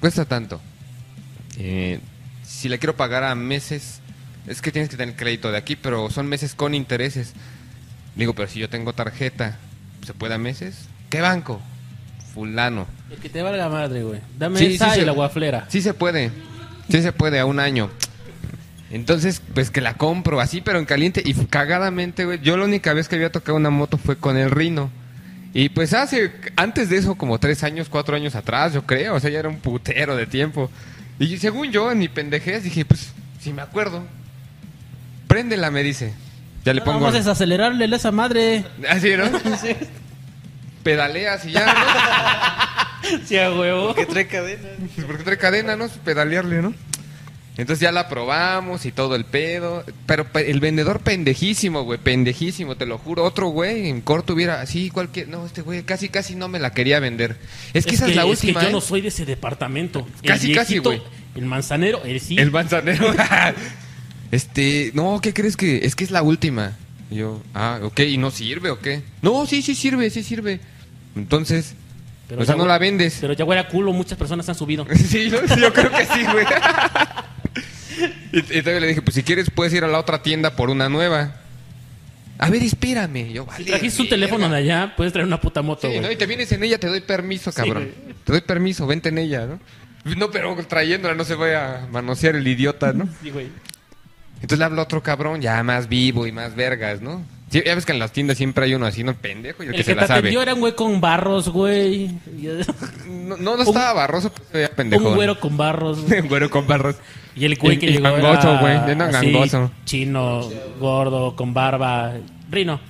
Cuesta 0.00 0.24
tanto. 0.24 0.60
Eh, 1.56 2.00
si 2.44 2.68
la 2.68 2.78
quiero 2.78 2.96
pagar 2.96 3.24
a 3.24 3.34
meses, 3.34 4.00
es 4.46 4.62
que 4.62 4.72
tienes 4.72 4.88
que 4.88 4.96
tener 4.96 5.14
crédito 5.16 5.52
de 5.52 5.58
aquí, 5.58 5.76
pero 5.76 6.10
son 6.10 6.26
meses 6.26 6.54
con 6.54 6.74
intereses. 6.74 7.32
Le 8.18 8.22
digo, 8.24 8.34
pero 8.34 8.48
si 8.48 8.58
yo 8.58 8.68
tengo 8.68 8.92
tarjeta, 8.92 9.56
¿se 10.04 10.12
puede 10.12 10.34
a 10.34 10.38
meses? 10.38 10.88
¿Qué 11.08 11.20
banco? 11.22 11.62
Fulano. 12.34 12.86
El 13.10 13.16
que 13.18 13.28
te 13.30 13.40
valga 13.42 13.68
madre, 13.70 14.02
güey. 14.02 14.20
Dame 14.38 14.58
Sí, 14.58 14.74
esa 14.74 14.90
sí 14.90 14.96
y 14.96 15.00
se- 15.00 15.06
la 15.06 15.12
guaflera. 15.12 15.64
Sí 15.68 15.80
se 15.80 15.94
puede. 15.94 16.30
Sí 16.90 17.00
se 17.00 17.12
puede 17.12 17.38
a 17.38 17.46
un 17.46 17.58
año. 17.60 17.90
Entonces, 18.90 19.40
pues 19.54 19.70
que 19.70 19.80
la 19.80 19.94
compro 19.94 20.40
así, 20.40 20.60
pero 20.60 20.78
en 20.78 20.84
caliente. 20.84 21.22
Y 21.24 21.32
cagadamente, 21.46 22.24
güey. 22.24 22.40
Yo 22.40 22.56
la 22.56 22.64
única 22.64 22.92
vez 22.92 23.08
que 23.08 23.16
había 23.16 23.30
tocado 23.32 23.56
una 23.56 23.70
moto 23.70 23.96
fue 23.98 24.16
con 24.16 24.36
el 24.36 24.50
Rino. 24.50 24.90
Y 25.54 25.68
pues 25.70 25.94
hace, 25.94 26.32
antes 26.56 26.90
de 26.90 26.96
eso, 26.98 27.14
como 27.14 27.38
tres 27.38 27.62
años, 27.64 27.88
cuatro 27.88 28.16
años 28.16 28.34
atrás, 28.34 28.72
yo 28.74 28.84
creo. 28.84 29.14
O 29.14 29.20
sea, 29.20 29.30
ya 29.30 29.38
era 29.38 29.48
un 29.48 29.58
putero 29.60 30.16
de 30.16 30.26
tiempo. 30.26 30.70
Y 31.18 31.38
según 31.38 31.70
yo, 31.70 31.90
en 31.92 31.98
mi 31.98 32.08
pendejez, 32.08 32.64
dije, 32.64 32.84
pues, 32.84 33.12
si 33.40 33.52
me 33.52 33.62
acuerdo. 33.62 34.02
Préndela, 35.26 35.70
me 35.70 35.82
dice. 35.82 36.12
Ya 36.68 36.74
le 36.74 36.80
No, 36.80 36.84
pongo. 36.84 36.98
Vamos 37.00 37.14
a 37.14 37.18
desacelerarle 37.18 37.86
a 37.86 37.96
esa 37.96 38.12
madre. 38.12 38.62
Así, 38.90 39.12
¿no? 39.16 39.24
Pedaleas 40.82 41.46
y 41.46 41.52
ya, 41.52 41.64
¿no? 41.64 43.18
Sí, 43.24 43.38
a 43.38 43.50
huevo. 43.50 43.94
Que 43.94 44.04
trae 44.04 44.26
cadena. 44.26 44.68
Pues 44.94 45.06
porque 45.06 45.22
trae 45.22 45.38
cadena, 45.38 45.76
¿no? 45.76 45.88
Pedalearle, 46.04 46.60
¿no? 46.60 46.74
Entonces 47.56 47.80
ya 47.80 47.90
la 47.90 48.06
probamos 48.06 48.84
y 48.84 48.92
todo 48.92 49.14
el 49.16 49.24
pedo. 49.24 49.82
Pero 50.04 50.26
pe- 50.30 50.50
el 50.50 50.60
vendedor 50.60 51.00
pendejísimo, 51.00 51.84
güey, 51.84 51.98
pendejísimo, 51.98 52.76
te 52.76 52.84
lo 52.84 52.98
juro. 52.98 53.24
Otro 53.24 53.46
güey 53.48 53.88
en 53.88 54.02
corto 54.02 54.34
hubiera 54.34 54.60
así, 54.60 54.90
cualquier. 54.90 55.28
No, 55.28 55.46
este 55.46 55.62
güey 55.62 55.84
casi, 55.84 56.10
casi 56.10 56.34
no 56.36 56.48
me 56.48 56.58
la 56.58 56.74
quería 56.74 57.00
vender. 57.00 57.38
Es 57.72 57.86
que 57.86 57.94
esa 57.94 58.08
es 58.08 58.14
la 58.14 58.24
que 58.24 58.28
última. 58.28 58.60
yo 58.60 58.68
¿eh? 58.68 58.72
no 58.72 58.82
soy 58.82 59.00
de 59.00 59.08
ese 59.08 59.24
departamento. 59.24 60.06
El 60.22 60.28
Casi, 60.28 60.52
casi, 60.52 60.74
viejito, 60.74 60.90
güey. 60.90 61.02
El 61.34 61.46
manzanero, 61.46 62.02
él 62.04 62.20
sí. 62.20 62.36
El 62.38 62.50
manzanero. 62.50 63.06
este, 64.32 64.90
no, 64.94 65.20
¿qué 65.22 65.32
crees 65.32 65.56
que? 65.56 65.84
Es 65.84 65.94
que 65.94 66.04
es 66.04 66.10
la 66.10 66.22
última. 66.22 66.76
Y 67.10 67.16
yo, 67.16 67.42
ah, 67.54 67.80
ok, 67.82 68.00
¿y 68.00 68.18
no 68.18 68.30
sirve 68.30 68.70
o 68.70 68.78
qué? 68.78 69.02
No, 69.22 69.46
sí, 69.46 69.62
sí 69.62 69.74
sirve, 69.74 70.10
sí 70.10 70.22
sirve. 70.22 70.60
Entonces, 71.16 71.74
o 72.30 72.44
sea, 72.44 72.54
ya 72.54 72.56
no 72.56 72.66
la 72.66 72.78
vendes. 72.78 73.18
Pero 73.20 73.32
ya 73.32 73.44
huele 73.44 73.60
a 73.62 73.68
culo, 73.68 73.92
muchas 73.92 74.18
personas 74.18 74.48
han 74.48 74.54
subido. 74.54 74.86
Sí, 74.94 75.30
yo, 75.30 75.72
creo 75.72 75.90
que 75.90 76.04
sí, 76.06 76.24
güey. 76.30 76.46
y, 78.32 78.38
y 78.38 78.60
todavía 78.60 78.80
le 78.80 78.86
dije, 78.88 79.02
pues 79.02 79.14
si 79.14 79.22
quieres 79.22 79.50
puedes 79.50 79.72
ir 79.72 79.84
a 79.84 79.88
la 79.88 79.98
otra 79.98 80.22
tienda 80.22 80.54
por 80.54 80.70
una 80.70 80.88
nueva. 80.88 81.36
A 82.38 82.50
ver, 82.50 82.62
espérame. 82.62 83.32
Yo, 83.32 83.42
Si 83.44 83.48
vale, 83.48 83.64
trajiste 83.64 84.02
un 84.02 84.08
teléfono 84.08 84.48
de 84.48 84.56
allá, 84.56 84.94
puedes 84.96 85.12
traer 85.12 85.26
una 85.26 85.40
puta 85.40 85.62
moto, 85.62 85.90
Sí. 85.90 85.98
¿no? 85.98 86.10
Y 86.10 86.16
te 86.16 86.26
vienes 86.26 86.52
en 86.52 86.62
ella, 86.62 86.78
te 86.78 86.86
doy 86.86 87.00
permiso, 87.00 87.52
cabrón. 87.52 87.90
te 88.24 88.32
doy 88.32 88.42
permiso, 88.42 88.86
vente 88.86 89.08
en 89.08 89.18
ella, 89.18 89.46
¿no? 89.46 89.60
No, 90.16 90.30
pero 90.30 90.54
trayéndola 90.66 91.14
no 91.14 91.24
se 91.24 91.34
vaya 91.34 91.82
a 91.82 91.86
manosear 91.88 92.36
el 92.36 92.46
idiota, 92.46 92.92
¿no? 92.92 93.08
Sí, 93.22 93.30
güey. 93.30 93.48
Entonces 94.40 94.58
le 94.58 94.64
habla 94.64 94.82
otro 94.82 95.02
cabrón, 95.02 95.40
ya 95.40 95.62
más 95.62 95.88
vivo 95.88 96.26
y 96.26 96.32
más 96.32 96.54
vergas, 96.54 97.00
¿no? 97.00 97.22
Sí, 97.50 97.62
ya 97.64 97.74
ves 97.74 97.86
que 97.86 97.92
en 97.92 97.98
las 97.98 98.12
tiendas 98.12 98.36
siempre 98.36 98.66
hay 98.66 98.74
uno 98.74 98.84
así, 98.86 99.02
¿no? 99.02 99.14
Pendejo 99.14 99.62
y 99.62 99.66
el, 99.66 99.74
El 99.74 99.76
que, 99.76 99.84
que, 99.84 99.84
se 99.92 99.94
la 99.94 100.06
sabe. 100.06 100.20
atendió 100.20 100.42
era 100.42 100.52
un 100.54 100.60
güey 100.60 100.74
con 100.74 101.00
barros, 101.00 101.48
güey. 101.48 102.10
No, 103.06 103.36
no, 103.38 103.56
no 103.56 103.62
estaba 103.62 103.94
barroso, 103.94 104.30
pero 104.52 104.68
pendejo. 104.74 105.08
Un 105.08 105.14
güero 105.16 105.40
con 105.40 105.56
barros. 105.56 106.02
güey. 106.04 106.20
Un 106.20 106.28
güero 106.28 106.50
con 106.50 106.66
barros. 106.66 106.96
Y 107.34 107.46
el 107.46 107.56
güey 107.56 107.78
que 107.78 107.86
y 107.86 107.92
llegó 107.92 108.02
gangoso, 108.02 108.52
era 108.52 108.60
güey, 108.60 108.76
así, 109.14 109.32
gangoso. 109.32 109.70
chino, 109.84 110.48
gordo, 110.78 111.34
con 111.36 111.54
barba. 111.54 112.12
Rino. 112.50 112.80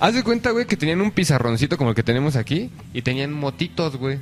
Haz 0.00 0.14
de 0.14 0.22
cuenta, 0.22 0.50
güey, 0.50 0.66
que 0.66 0.76
tenían 0.76 1.00
un 1.00 1.10
pizarroncito 1.10 1.76
como 1.76 1.90
el 1.90 1.96
que 1.96 2.02
tenemos 2.02 2.36
aquí 2.36 2.70
y 2.92 3.02
tenían 3.02 3.32
motitos, 3.32 3.96
güey. 3.96 4.18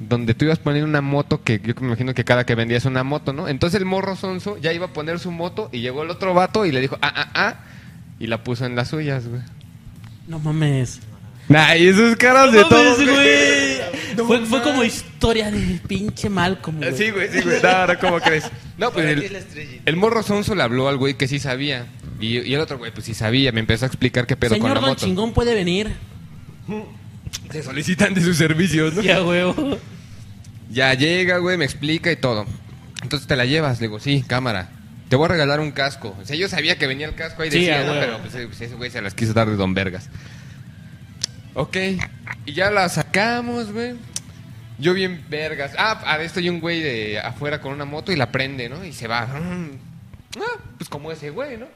Donde 0.00 0.34
tú 0.34 0.44
ibas 0.44 0.58
a 0.58 0.62
poner 0.62 0.84
una 0.84 1.00
moto 1.00 1.42
que 1.42 1.60
yo 1.60 1.74
me 1.80 1.86
imagino 1.88 2.14
que 2.14 2.24
cada 2.24 2.44
que 2.44 2.54
vendías 2.54 2.84
una 2.84 3.04
moto, 3.04 3.32
¿no? 3.32 3.48
Entonces 3.48 3.78
el 3.80 3.86
morro 3.86 4.16
sonso 4.16 4.58
ya 4.58 4.72
iba 4.72 4.86
a 4.86 4.92
poner 4.92 5.18
su 5.20 5.30
moto 5.30 5.68
y 5.72 5.80
llegó 5.80 6.02
el 6.02 6.10
otro 6.10 6.34
vato 6.34 6.66
y 6.66 6.72
le 6.72 6.80
dijo, 6.80 6.98
ah, 7.00 7.12
ah, 7.14 7.30
ah. 7.34 7.54
Y 8.18 8.26
la 8.26 8.42
puso 8.42 8.66
en 8.66 8.74
las 8.74 8.88
suyas, 8.88 9.28
güey. 9.28 9.42
No 10.26 10.38
mames. 10.38 11.00
Nah, 11.48 11.76
y 11.76 11.88
esos 11.88 12.16
caras 12.16 12.52
No 12.52 12.68
mames, 12.68 12.96
güey. 13.04 14.26
fue, 14.26 14.46
fue 14.46 14.62
como 14.62 14.82
historia 14.82 15.50
de 15.50 15.80
pinche 15.86 16.28
Malcolm, 16.28 16.78
güey. 16.78 16.96
Sí, 16.96 17.10
güey, 17.10 17.28
sí, 17.30 17.40
güey. 17.42 17.62
No, 17.62 17.86
no, 17.86 17.98
¿cómo 17.98 18.20
crees? 18.20 18.50
No, 18.78 18.90
pues 18.90 19.04
la 19.30 19.40
el, 19.84 19.96
morro 19.96 20.22
sonso 20.22 20.54
le 20.54 20.62
habló 20.62 20.88
al 20.88 20.96
güey 20.96 21.14
que 21.14 21.28
sí 21.28 21.38
sabía. 21.38 21.86
Y, 22.18 22.40
y 22.40 22.54
el 22.54 22.60
otro 22.60 22.78
güey, 22.78 22.92
pues 22.92 23.06
sí 23.06 23.14
sabía. 23.14 23.52
Me 23.52 23.60
empezó 23.60 23.84
a 23.84 23.88
explicar 23.88 24.26
qué 24.26 24.36
pedo 24.36 24.50
con 24.50 24.62
Señor 24.62 24.76
la 24.76 24.80
Don 24.80 24.90
moto. 24.90 25.04
Chingón 25.04 25.32
puede 25.32 25.54
venir. 25.54 25.92
Se 27.50 27.62
solicitan 27.62 28.14
de 28.14 28.20
sus 28.22 28.36
servicios, 28.36 28.94
¿no? 28.94 29.02
Ya, 29.02 29.22
huevo. 29.22 29.78
Ya 30.70 30.94
llega, 30.94 31.38
güey, 31.38 31.56
me 31.56 31.64
explica 31.64 32.10
y 32.10 32.16
todo. 32.16 32.46
Entonces 33.02 33.28
te 33.28 33.36
la 33.36 33.44
llevas, 33.44 33.80
le 33.80 33.86
digo, 33.88 34.00
sí, 34.00 34.24
cámara. 34.26 34.70
Te 35.08 35.16
voy 35.16 35.26
a 35.26 35.28
regalar 35.28 35.60
un 35.60 35.70
casco. 35.72 36.16
O 36.20 36.24
sea, 36.24 36.36
yo 36.36 36.48
sabía 36.48 36.78
que 36.78 36.86
venía 36.86 37.06
el 37.06 37.14
casco 37.14 37.42
ahí 37.42 37.50
Sí, 37.50 37.58
decía, 37.58 37.84
¿no? 37.84 37.92
pero 37.92 38.18
pues, 38.18 38.34
eh, 38.34 38.46
pues, 38.46 38.60
ese 38.60 38.74
güey 38.74 38.90
se 38.90 39.02
las 39.02 39.14
quiso 39.14 39.34
dar 39.34 39.48
de 39.48 39.56
Don 39.56 39.74
Vergas. 39.74 40.08
Ok, 41.54 41.76
y 42.46 42.52
ya 42.52 42.70
la 42.70 42.88
sacamos, 42.88 43.72
güey. 43.72 43.94
Yo 44.78 44.92
bien 44.92 45.24
vergas. 45.28 45.72
Ah, 45.78 46.02
a 46.04 46.20
esto 46.20 46.40
hay 46.40 46.48
un 46.48 46.60
güey 46.60 46.80
de 46.80 47.20
afuera 47.20 47.60
con 47.60 47.72
una 47.72 47.84
moto 47.84 48.10
y 48.10 48.16
la 48.16 48.32
prende, 48.32 48.68
¿no? 48.68 48.84
Y 48.84 48.92
se 48.92 49.06
va. 49.06 49.26
Mm. 49.26 49.70
Ah, 50.38 50.58
pues 50.78 50.90
como 50.90 51.12
ese 51.12 51.30
güey, 51.30 51.56
¿no? 51.58 51.66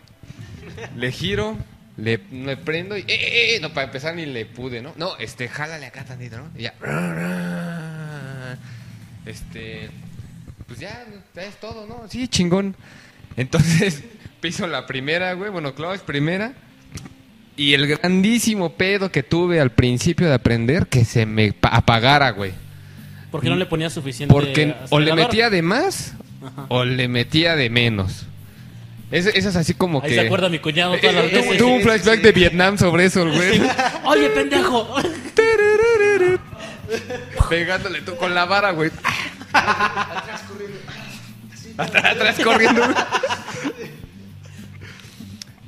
Le 0.96 1.12
giro, 1.12 1.56
le, 1.98 2.18
le 2.32 2.56
prendo 2.56 2.96
y... 2.96 3.00
eh, 3.00 3.04
eh, 3.08 3.56
eh, 3.56 3.58
no, 3.60 3.72
para 3.74 3.86
empezar 3.86 4.14
ni 4.14 4.24
le 4.24 4.46
pude, 4.46 4.80
¿no? 4.80 4.94
No, 4.96 5.16
este, 5.18 5.48
jálale 5.48 5.84
acá 5.86 6.04
tantito, 6.04 6.38
¿no? 6.38 6.48
Y 6.56 6.62
ya... 6.62 6.74
Este... 9.26 9.90
Pues 10.66 10.80
ya, 10.80 11.04
es 11.36 11.56
todo, 11.60 11.86
¿no? 11.86 12.02
Sí, 12.08 12.28
chingón. 12.28 12.76
Entonces, 13.36 14.02
piso 14.40 14.66
la 14.66 14.86
primera, 14.86 15.32
güey. 15.32 15.50
Bueno, 15.50 15.74
clutch 15.74 16.00
primera. 16.00 16.52
Y 17.56 17.72
el 17.72 17.86
grandísimo 17.86 18.74
pedo 18.74 19.10
que 19.10 19.22
tuve 19.22 19.60
al 19.60 19.70
principio 19.72 20.28
de 20.28 20.34
aprender, 20.34 20.86
que 20.86 21.04
se 21.06 21.24
me 21.26 21.52
pa- 21.52 21.70
apagara, 21.70 22.30
güey. 22.30 22.52
¿Por 23.30 23.40
qué 23.42 23.48
no 23.48 23.56
le 23.56 23.66
ponía 23.66 23.90
suficiente 23.90 24.32
Porque 24.32 24.74
o 24.90 25.00
le 25.00 25.14
metía 25.14 25.50
de 25.50 25.60
más 25.62 26.14
Ajá. 26.42 26.66
o 26.68 26.84
le 26.84 27.08
metía 27.08 27.56
de 27.56 27.68
menos. 27.70 28.26
Es, 29.10 29.24
eso 29.26 29.48
es 29.48 29.56
así 29.56 29.72
como 29.74 30.02
Ahí 30.02 30.10
que... 30.10 30.14
se 30.16 30.20
acuerda 30.20 30.48
mi 30.50 30.58
cuñado 30.58 30.96
todas 30.98 31.14
las 31.14 31.24
Eh, 31.24 31.28
tuvo- 31.30 31.42
veces. 31.42 31.58
tuvo 31.58 31.72
un 31.74 31.82
flashback 31.82 32.20
de 32.20 32.32
Vietnam 32.32 32.76
sobre 32.78 33.06
eso, 33.06 33.26
güey. 33.26 33.60
Oye, 34.04 34.28
pendejo. 34.30 34.86
Pegándole 37.48 38.00
tú 38.02 38.16
con 38.16 38.34
la 38.34 38.44
vara, 38.44 38.70
güey. 38.72 38.90
Atrás 39.52 40.42
corriendo. 40.48 40.78
Atrás 41.78 42.36
corriendo. 42.42 42.82
güey. 42.84 42.96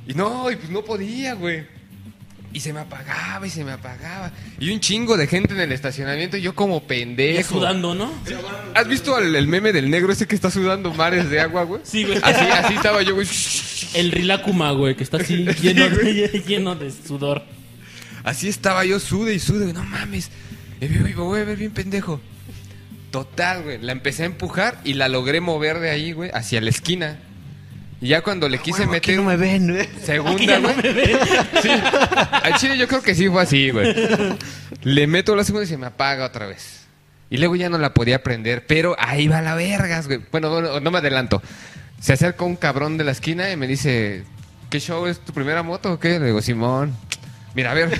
Y 0.07 0.13
no, 0.13 0.51
y 0.51 0.55
pues 0.55 0.69
no 0.69 0.83
podía, 0.83 1.33
güey. 1.35 1.65
Y 2.53 2.59
se 2.59 2.73
me 2.73 2.81
apagaba 2.81 3.47
y 3.47 3.49
se 3.49 3.63
me 3.63 3.71
apagaba. 3.71 4.31
Y 4.59 4.71
un 4.71 4.79
chingo 4.81 5.15
de 5.15 5.25
gente 5.27 5.53
en 5.53 5.61
el 5.61 5.71
estacionamiento 5.71 6.35
y 6.35 6.41
yo 6.41 6.53
como 6.53 6.81
Ya 6.81 6.87
pendejo. 6.87 7.59
sudando, 7.59 7.95
¿no? 7.95 8.11
¿Has 8.75 8.87
visto 8.87 9.17
el, 9.19 9.35
el 9.35 9.47
meme 9.47 9.71
del 9.71 9.89
negro 9.89 10.11
ese 10.11 10.27
que 10.27 10.35
está 10.35 10.51
sudando 10.51 10.93
mares 10.93 11.29
de 11.29 11.39
agua, 11.39 11.63
güey? 11.63 11.81
Sí, 11.85 12.03
güey. 12.03 12.19
Así, 12.21 12.45
así 12.45 12.73
estaba 12.73 13.01
yo, 13.03 13.15
güey. 13.15 13.27
El 13.93 14.11
Rilakuma, 14.11 14.71
güey, 14.71 14.95
que 14.95 15.03
está 15.03 15.17
así 15.17 15.45
lleno, 15.61 15.89
de, 15.89 16.43
lleno 16.45 16.75
de 16.75 16.91
sudor. 16.91 17.43
Así 18.23 18.49
estaba 18.49 18.83
yo, 18.85 18.99
sude 18.99 19.33
y 19.33 19.39
sude, 19.39 19.63
güey, 19.63 19.73
no 19.73 19.83
mames. 19.83 20.29
Y 20.81 20.87
me 20.87 21.13
voy 21.13 21.39
a 21.39 21.45
ver 21.45 21.57
bien 21.57 21.71
pendejo. 21.71 22.19
Total, 23.11 23.63
güey. 23.63 23.77
La 23.79 23.91
empecé 23.91 24.23
a 24.23 24.25
empujar 24.27 24.79
y 24.83 24.93
la 24.93 25.07
logré 25.09 25.41
mover 25.41 25.79
de 25.79 25.89
ahí, 25.89 26.11
güey, 26.11 26.31
hacia 26.33 26.59
la 26.61 26.69
esquina. 26.69 27.19
Y 28.01 28.07
ya 28.07 28.21
cuando 28.21 28.49
le 28.49 28.57
quise 28.57 28.83
aquí 28.83 28.91
meter 28.91 29.15
no 29.17 29.23
me 29.23 29.37
ven, 29.37 29.67
güey. 29.69 29.81
Aquí 29.81 29.99
segunda, 30.03 30.43
ya 30.43 30.59
no 30.59 30.73
güey. 30.73 30.83
me 30.83 30.91
ve. 30.93 31.19
Sí. 31.61 31.69
Al 31.69 32.55
chile 32.55 32.77
yo 32.77 32.87
creo 32.87 33.01
que 33.03 33.13
sí 33.13 33.29
fue 33.29 33.43
así, 33.43 33.69
güey. 33.69 33.95
Le 34.81 35.05
meto 35.05 35.35
la 35.35 35.43
segunda 35.43 35.65
y 35.65 35.67
se 35.67 35.77
me 35.77 35.85
apaga 35.85 36.25
otra 36.25 36.47
vez. 36.47 36.81
Y 37.29 37.37
luego 37.37 37.55
ya 37.55 37.69
no 37.69 37.77
la 37.77 37.93
podía 37.93 38.23
prender, 38.23 38.65
pero 38.65 38.95
ahí 38.99 39.27
va 39.27 39.41
la 39.41 39.53
vergas, 39.55 40.07
güey. 40.07 40.19
Bueno, 40.31 40.49
bueno, 40.49 40.79
no 40.79 40.91
me 40.91 40.97
adelanto. 40.97 41.41
Se 42.01 42.13
acerca 42.13 42.43
un 42.43 42.55
cabrón 42.55 42.97
de 42.97 43.03
la 43.03 43.11
esquina 43.11 43.51
y 43.51 43.55
me 43.55 43.67
dice, 43.67 44.23
¿qué 44.71 44.79
show 44.79 45.05
es 45.05 45.19
tu 45.19 45.31
primera 45.31 45.61
moto 45.61 45.93
o 45.93 45.99
qué? 45.99 46.19
Le 46.19 46.25
digo, 46.25 46.41
Simón, 46.41 46.97
mira, 47.53 47.71
a 47.71 47.73
ver, 47.75 47.91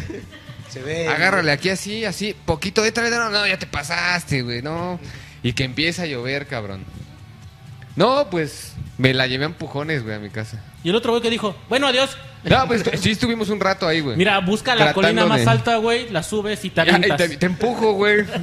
Se 0.67 0.81
ve. 0.81 1.07
agárrale 1.07 1.51
aquí 1.51 1.69
así, 1.69 2.03
así, 2.05 2.35
poquito 2.45 2.81
de 2.81 2.91
no, 2.91 3.29
no, 3.29 3.45
ya 3.45 3.59
te 3.59 3.67
pasaste, 3.67 4.41
güey, 4.41 4.63
no. 4.63 4.99
Y 5.43 5.53
que 5.53 5.63
empieza 5.63 6.03
a 6.03 6.05
llover, 6.07 6.47
cabrón. 6.47 6.83
No, 7.95 8.27
pues 8.30 8.73
me 8.97 9.13
la 9.13 9.27
llevé 9.27 9.43
a 9.45 9.47
empujones, 9.47 10.04
güey, 10.04 10.15
a 10.15 10.19
mi 10.19 10.30
casa. 10.30 10.63
Y 10.84 10.89
el 10.89 10.95
otro 10.95 11.12
güey 11.12 11.21
que 11.21 11.30
dijo, 11.30 11.56
bueno, 11.69 11.88
adiós. 11.88 12.17
No, 12.43 12.65
pues 12.67 12.84
sí 12.99 13.12
estuvimos 13.12 13.49
un 13.49 13.60
rato 13.60 13.88
ahí, 13.88 13.99
güey. 13.99 14.17
Mira, 14.17 14.39
busca 14.39 14.75
la 14.75 14.93
colina 14.93 15.25
más 15.25 15.45
alta, 15.47 15.77
güey, 15.77 16.10
la 16.10 16.23
subes 16.23 16.63
y 16.65 16.69
te 16.69 16.77
Ya, 16.86 16.91
y 16.91 16.95
avientas. 16.95 17.30
te, 17.30 17.38
te 17.38 17.45
empujo, 17.45 17.93
güey. 17.93 18.25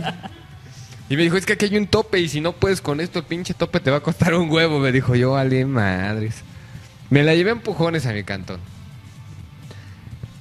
Y 1.10 1.16
me 1.16 1.22
dijo, 1.22 1.38
es 1.38 1.46
que 1.46 1.54
aquí 1.54 1.64
hay 1.64 1.76
un 1.78 1.86
tope 1.86 2.20
y 2.20 2.28
si 2.28 2.42
no 2.42 2.52
puedes 2.52 2.82
con 2.82 3.00
esto, 3.00 3.18
el 3.20 3.24
pinche 3.24 3.54
tope 3.54 3.80
te 3.80 3.90
va 3.90 3.96
a 3.96 4.00
costar 4.00 4.34
un 4.34 4.50
huevo. 4.50 4.78
Me 4.78 4.92
dijo, 4.92 5.14
yo 5.14 5.30
vale 5.32 5.64
madres. 5.64 6.42
Me 7.08 7.22
la 7.22 7.34
llevé 7.34 7.48
a 7.48 7.54
empujones 7.54 8.04
a 8.04 8.12
mi 8.12 8.24
cantón. 8.24 8.60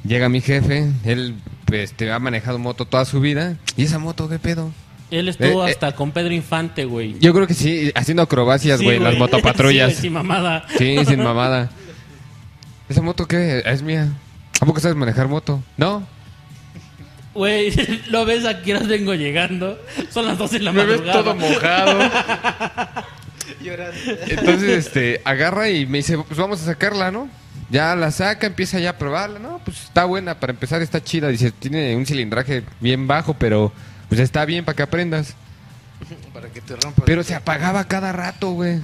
Llega 0.04 0.28
mi 0.28 0.41
jefe, 0.41 0.91
él 1.06 1.36
pues, 1.65 1.93
te 1.93 2.12
ha 2.12 2.20
manejado 2.20 2.60
moto 2.60 2.84
toda 2.86 3.06
su 3.06 3.22
vida. 3.22 3.56
¿Y 3.78 3.84
esa 3.84 3.98
moto 3.98 4.28
qué 4.28 4.39
pedo? 4.39 4.74
Él 5.10 5.30
estuvo 5.30 5.63
Eh, 5.65 5.70
eh. 5.70 5.72
hasta 5.72 5.96
con 5.96 6.12
Pedro 6.12 6.34
Infante, 6.34 6.86
güey. 6.86 7.17
Yo 7.20 7.34
creo 7.34 7.48
que 7.48 7.54
sí, 7.54 7.91
haciendo 7.96 8.24
acrobacias, 8.24 8.82
güey, 8.82 9.00
las 9.00 9.17
motopatrullas. 9.17 9.93
Sí, 9.96 10.02
sí, 10.04 10.10
mamada. 10.10 10.65
Sí, 10.78 10.98
sin 11.06 11.24
mamada. 11.24 11.70
¿Esa 12.89 13.02
moto 13.02 13.26
qué? 13.28 13.63
Es 13.65 13.82
mía. 13.82 14.08
¿A 14.60 14.65
poco 14.65 14.80
sabes 14.80 14.98
manejar 14.98 15.28
moto? 15.28 15.62
No. 15.78 16.06
Güey, 17.34 17.72
lo 18.10 18.26
ves 18.26 18.46
aquí, 18.46 18.72
ahora 18.72 18.88
vengo 18.88 19.13
llegando. 19.13 19.80
Son 20.10 20.26
las 20.26 20.38
12 20.38 20.60
de 20.60 20.63
la 20.65 20.72
Me 20.72 20.86
ves 20.86 21.00
madrugada. 21.02 21.24
todo 21.24 21.36
mojado. 21.36 22.00
Llorando. 23.62 24.00
Entonces, 24.28 24.88
este, 24.88 25.22
agarra 25.24 25.70
y 25.70 25.86
me 25.86 26.00
dice, 26.00 26.17
pues 26.17 26.38
vamos 26.39 26.62
a 26.62 26.65
sacarla, 26.65 27.12
¿no? 27.12 27.30
Ya 27.70 27.96
la 27.96 28.12
saca, 28.12 28.48
empieza 28.48 28.80
ya 28.80 28.91
a 28.91 28.98
probarla, 28.98 29.39
¿no? 29.39 29.60
Pues 29.63 29.84
está 29.84 30.06
buena, 30.06 30.39
para 30.39 30.52
empezar 30.52 30.82
está 30.82 31.04
chida. 31.04 31.28
Dice, 31.30 31.52
tiene 31.52 31.96
un 31.96 32.06
cilindraje 32.06 32.63
bien 32.80 33.08
bajo, 33.08 33.34
pero 33.34 33.72
pues 34.10 34.22
está 34.22 34.46
bien 34.46 34.65
para 34.65 34.76
que 34.76 34.84
aprendas. 34.84 35.36
Para 36.34 36.50
que 36.50 36.62
te 36.62 36.76
rompa. 36.76 37.04
Pero 37.06 37.24
se 37.24 37.34
apagaba 37.34 37.86
cada 37.86 38.12
rato, 38.12 38.52
güey. 38.52 38.80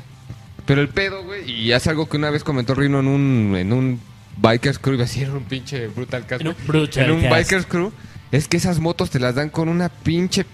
Pero 0.66 0.82
el 0.82 0.90
pedo, 0.90 1.24
güey, 1.24 1.50
y 1.50 1.72
es 1.72 1.86
algo 1.86 2.10
que 2.10 2.18
una 2.18 2.32
vez 2.32 2.44
comentó 2.44 2.74
Rino 2.74 3.00
en 3.02 3.08
un, 3.08 3.56
en 3.56 3.72
un 3.72 4.02
Bikers 4.38 4.80
Crew, 4.80 4.96
iba 4.96 5.04
a 5.04 5.06
decir 5.06 5.30
un 5.30 5.44
pinche 5.44 5.88
Brutal 5.88 6.26
Cast, 6.26 6.42
En 6.42 6.48
un. 6.48 6.56
Brutal 6.66 7.06
En 7.06 7.12
un 7.12 7.22
Cast. 7.22 7.36
Bikers 7.36 7.66
Crew, 7.68 7.92
es 8.32 8.48
que 8.48 8.58
esas 8.58 8.80
motos 8.80 9.12
te 9.12 9.20
las 9.20 9.36
dan 9.36 9.50
con 9.50 9.70
una 9.70 9.90
pinche 9.90 10.46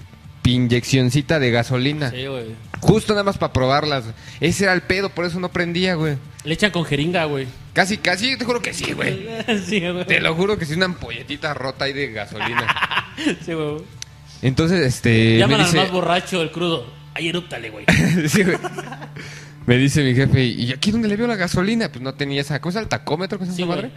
inyeccioncita 0.50 1.40
de 1.40 1.52
gasolina. 1.52 2.12
Sí, 2.12 2.26
güey. 2.26 2.56
Justo 2.82 3.14
nada 3.14 3.24
más 3.24 3.38
para 3.38 3.54
probarlas. 3.54 4.06
Ese 4.40 4.64
era 4.66 4.74
el 4.74 4.82
pedo, 4.82 5.10
por 5.10 5.26
eso 5.26 5.40
no 5.40 5.50
prendía, 5.50 5.96
güey. 5.96 6.18
Le 6.44 6.54
echan 6.54 6.72
con 6.72 6.86
jeringa, 6.86 7.26
güey. 7.26 7.48
Casi, 7.74 7.98
casi, 7.98 8.38
te 8.38 8.46
juro 8.46 8.62
que 8.62 8.74
sí, 8.74 8.94
güey. 8.94 9.28
sí, 9.66 9.80
güey. 9.80 10.06
Te 10.06 10.20
lo 10.20 10.36
juro 10.36 10.58
que 10.58 10.66
sí, 10.66 10.74
una 10.74 10.86
ampolletita 10.86 11.54
rota 11.54 11.86
ahí 11.86 11.94
de 11.94 12.12
gasolina. 12.12 12.76
Sí, 13.46 13.52
güey. 13.52 13.82
Entonces, 14.42 14.80
este. 14.86 15.38
Llaman 15.38 15.58
me 15.58 15.64
al 15.64 15.70
dice, 15.72 15.78
más 15.78 15.92
borracho, 15.92 16.42
el 16.42 16.52
crudo. 16.52 16.86
Ahí 17.14 17.28
erúptale, 17.30 17.70
güey. 17.70 17.86
Sí, 18.28 18.44
güey. 18.44 18.58
Me 19.66 19.78
dice 19.78 20.04
mi 20.04 20.16
jefe, 20.16 20.44
¿y 20.46 20.72
aquí 20.72 20.92
dónde 20.92 21.08
le 21.08 21.16
veo 21.16 21.28
la 21.28 21.36
gasolina? 21.36 21.90
Pues 21.92 22.02
no 22.02 22.14
tenía 22.16 22.42
esa 22.42 22.60
cosa, 22.60 22.80
el 22.80 22.88
tacómetro, 22.88 23.38
¿qué 23.38 23.44
es 23.46 23.50
Sí, 23.56 23.62
esa 23.62 23.66
güey. 23.68 23.78
madre? 23.84 23.92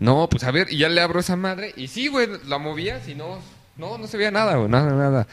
No, 0.00 0.28
pues 0.30 0.44
a 0.44 0.50
ver, 0.50 0.68
y 0.70 0.78
ya 0.78 0.88
le 0.88 1.00
abro 1.00 1.20
esa 1.20 1.36
madre. 1.36 1.72
Y 1.76 1.88
sí, 1.88 2.08
güey, 2.08 2.26
la 2.46 2.58
movía, 2.58 3.00
si 3.04 3.14
no, 3.14 3.38
no, 3.76 3.98
no 3.98 4.06
se 4.06 4.16
veía 4.16 4.30
nada, 4.30 4.56
güey, 4.56 4.68
nada, 4.70 4.92
nada. 4.94 5.26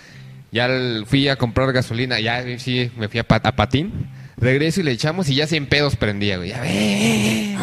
Ya 0.51 0.67
fui 1.06 1.30
a 1.30 1.38
comprar 1.38 1.71
gasolina, 1.71 2.19
ya 2.19 2.43
sí, 2.60 2.91
me 2.97 3.08
fui 3.08 3.19
a, 3.19 3.23
pat- 3.27 3.45
a 3.45 3.56
patín. 3.56 4.08
Regreso 4.38 4.82
y 4.82 4.84
le 4.84 4.91
echamos 4.91 5.30
y 5.30 5.36
ya 5.36 5.47
100 5.47 5.67
pedos 5.67 5.95
prendía, 5.95 6.36
güey. 6.38 6.49
Ya 6.49 6.60
ve. 6.62 7.56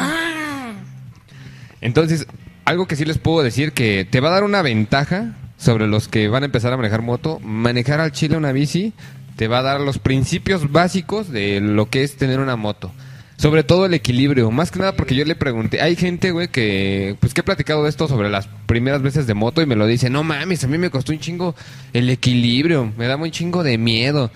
Entonces, 1.81 2.27
algo 2.65 2.87
que 2.87 2.97
sí 2.97 3.05
les 3.05 3.19
puedo 3.19 3.43
decir 3.43 3.73
que 3.73 4.07
te 4.09 4.21
va 4.21 4.29
a 4.29 4.33
dar 4.33 4.45
una 4.45 4.63
ventaja 4.63 5.35
sobre 5.59 5.87
los 5.87 6.09
que 6.09 6.29
van 6.29 6.45
a 6.45 6.47
empezar 6.47 6.73
a 6.73 6.77
manejar 6.77 7.03
moto. 7.03 7.41
Manejar 7.41 8.01
al 8.01 8.13
chile 8.13 8.37
una 8.37 8.53
bici 8.53 8.95
te 9.37 9.49
va 9.49 9.59
a 9.59 9.63
dar 9.63 9.81
los 9.81 9.99
principios 9.99 10.73
básicos 10.73 11.31
de 11.31 11.61
lo 11.61 11.91
que 11.91 12.03
es 12.03 12.17
tener 12.17 12.41
una 12.41 12.57
moto. 12.57 12.93
Sobre 13.37 13.63
todo 13.63 13.87
el 13.87 13.95
equilibrio. 13.95 14.51
Más 14.51 14.71
que 14.71 14.81
nada 14.81 14.97
porque 14.97 15.15
yo 15.15 15.25
le 15.25 15.37
pregunté. 15.37 15.81
Hay 15.81 15.95
gente, 15.95 16.33
güey, 16.33 16.49
que. 16.49 17.17
Pues 17.21 17.35
que 17.35 17.41
he 17.41 17.45
platicado 17.45 17.85
de 17.85 17.91
esto 17.91 18.09
sobre 18.09 18.31
las 18.31 18.49
primeras 18.67 19.03
veces 19.03 19.27
de 19.29 19.35
moto 19.35 19.63
y 19.63 19.67
me 19.67 19.77
lo 19.77 19.87
dice. 19.87 20.11
No 20.11 20.25
mames, 20.25 20.65
a 20.65 20.69
mí 20.69 20.79
me 20.79 20.91
costó 20.91 21.13
un 21.13 21.21
chingo 21.21 21.55
el 21.93 22.11
equilibrio. 22.11 22.93
Me 22.97 23.07
daba 23.07 23.23
un 23.23 23.31
chingo 23.31 23.63
de 23.63 23.79
miedo. 23.79 24.31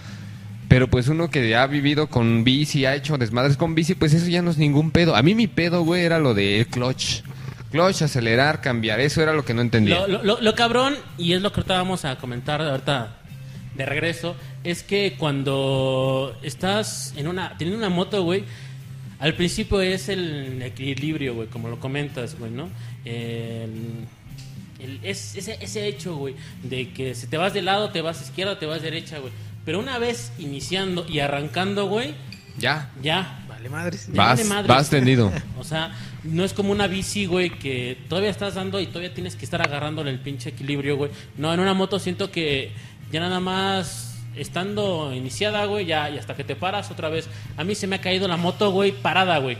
Pero 0.68 0.88
pues 0.88 1.08
uno 1.08 1.30
que 1.30 1.54
ha 1.54 1.66
vivido 1.66 2.06
con 2.06 2.44
bici, 2.44 2.86
ha 2.86 2.94
hecho 2.94 3.18
desmadres 3.18 3.58
con 3.58 3.74
bici, 3.74 3.94
pues 3.94 4.14
eso 4.14 4.26
ya 4.28 4.40
no 4.40 4.50
es 4.50 4.56
ningún 4.56 4.90
pedo. 4.90 5.14
A 5.14 5.22
mí 5.22 5.34
mi 5.34 5.46
pedo, 5.46 5.82
güey, 5.84 6.04
era 6.04 6.18
lo 6.18 6.32
de 6.32 6.66
clutch. 6.70 7.22
Clutch, 7.72 8.02
acelerar, 8.02 8.60
cambiar. 8.60 9.00
Eso 9.00 9.20
era 9.22 9.32
lo 9.32 9.44
que 9.44 9.54
no 9.54 9.62
entendía. 9.62 10.00
Lo, 10.00 10.06
lo- 10.06 10.22
lo- 10.22 10.40
lo 10.40 10.54
cabrón, 10.54 10.94
y 11.18 11.32
es 11.32 11.42
lo 11.42 11.50
que 11.52 11.60
ahorita 11.60 11.74
vamos 11.74 12.04
a 12.04 12.16
comentar 12.16 12.60
ahorita 12.62 13.16
de 13.74 13.86
regreso, 13.86 14.36
es 14.62 14.82
que 14.84 15.16
cuando 15.18 16.38
estás 16.42 17.14
en 17.16 17.26
una 17.26 17.56
teniendo 17.58 17.78
una 17.84 17.94
moto, 17.94 18.22
güey, 18.22 18.44
al 19.18 19.34
principio 19.34 19.80
es 19.80 20.08
el 20.08 20.60
equilibrio, 20.62 21.34
güey, 21.34 21.48
como 21.48 21.68
lo 21.68 21.80
comentas, 21.80 22.38
güey, 22.38 22.50
¿no? 22.50 22.68
El, 23.04 24.06
el- 24.78 25.00
es, 25.02 25.34
ese, 25.36 25.58
ese 25.60 25.86
hecho, 25.86 26.16
güey, 26.16 26.34
de 26.62 26.90
que 26.90 27.14
si 27.14 27.26
te 27.26 27.36
vas 27.36 27.52
de 27.54 27.62
lado, 27.62 27.90
te 27.90 28.02
vas 28.02 28.20
a 28.20 28.24
izquierda, 28.24 28.58
te 28.58 28.66
vas 28.66 28.82
derecha, 28.82 29.18
güey. 29.18 29.32
Pero 29.64 29.78
una 29.78 29.98
vez 29.98 30.32
iniciando 30.38 31.06
y 31.08 31.20
arrancando, 31.20 31.86
güey, 31.86 32.14
Ya. 32.58 32.90
ya. 33.00 33.38
Vale, 33.48 33.68
madres. 33.68 34.06
Vas, 34.08 34.38
vale 34.38 34.44
madre. 34.44 34.68
vas 34.68 34.90
tendido. 34.90 35.32
O 35.58 35.62
sea, 35.64 35.94
no 36.24 36.44
es 36.44 36.52
como 36.52 36.72
una 36.72 36.86
bici, 36.86 37.26
güey, 37.26 37.50
que 37.50 37.98
todavía 38.08 38.30
estás 38.30 38.54
dando 38.54 38.80
y 38.80 38.86
todavía 38.86 39.12
tienes 39.12 39.36
que 39.36 39.44
estar 39.44 39.62
agarrándole 39.62 40.10
el 40.10 40.20
pinche 40.20 40.50
equilibrio, 40.50 40.96
güey. 40.96 41.10
No, 41.36 41.52
en 41.52 41.60
una 41.60 41.74
moto 41.74 41.98
siento 41.98 42.30
que 42.30 42.72
ya 43.10 43.20
nada 43.20 43.40
más 43.40 44.20
estando 44.36 45.12
iniciada, 45.12 45.64
güey, 45.66 45.86
ya 45.86 46.08
y 46.10 46.18
hasta 46.18 46.34
que 46.34 46.44
te 46.44 46.56
paras 46.56 46.90
otra 46.90 47.08
vez. 47.08 47.28
A 47.56 47.64
mí 47.64 47.74
se 47.74 47.86
me 47.86 47.96
ha 47.96 48.00
caído 48.00 48.28
la 48.28 48.36
moto, 48.36 48.70
güey, 48.70 48.92
parada, 48.92 49.38
güey. 49.38 49.58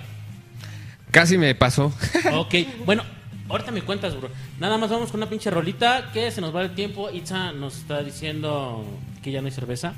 Casi 1.11 1.37
me 1.37 1.55
pasó. 1.55 1.92
Ok, 2.33 2.55
bueno, 2.87 3.03
ahorita 3.48 3.70
me 3.70 3.83
cuentas, 3.83 4.16
bro. 4.16 4.31
Nada 4.59 4.79
más 4.79 4.90
vamos 4.90 5.11
con 5.11 5.20
una 5.20 5.29
pinche 5.29 5.51
rolita 5.51 6.11
que 6.12 6.31
se 6.31 6.40
nos 6.40 6.55
va 6.55 6.62
el 6.62 6.75
tiempo. 6.75 7.11
Itza 7.11 7.53
nos 7.53 7.79
está 7.79 8.03
diciendo 8.03 8.85
que 9.22 9.31
ya 9.31 9.40
no 9.40 9.46
hay 9.46 9.53
cerveza. 9.53 9.94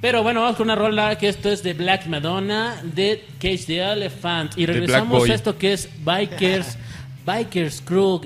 Pero 0.00 0.22
bueno, 0.22 0.42
vamos 0.42 0.56
con 0.56 0.66
una 0.66 0.74
rola 0.74 1.16
que 1.16 1.28
esto 1.28 1.50
es 1.50 1.62
de 1.62 1.72
Black 1.72 2.06
Madonna, 2.06 2.80
de 2.82 3.24
Cage 3.40 3.64
the 3.66 3.82
Elephant. 3.82 4.56
Y 4.56 4.66
regresamos 4.66 5.28
a 5.28 5.34
esto 5.34 5.56
que 5.56 5.72
es 5.72 5.88
Bikers, 6.04 6.76
Bikers 7.24 7.80
Crew. 7.80 8.20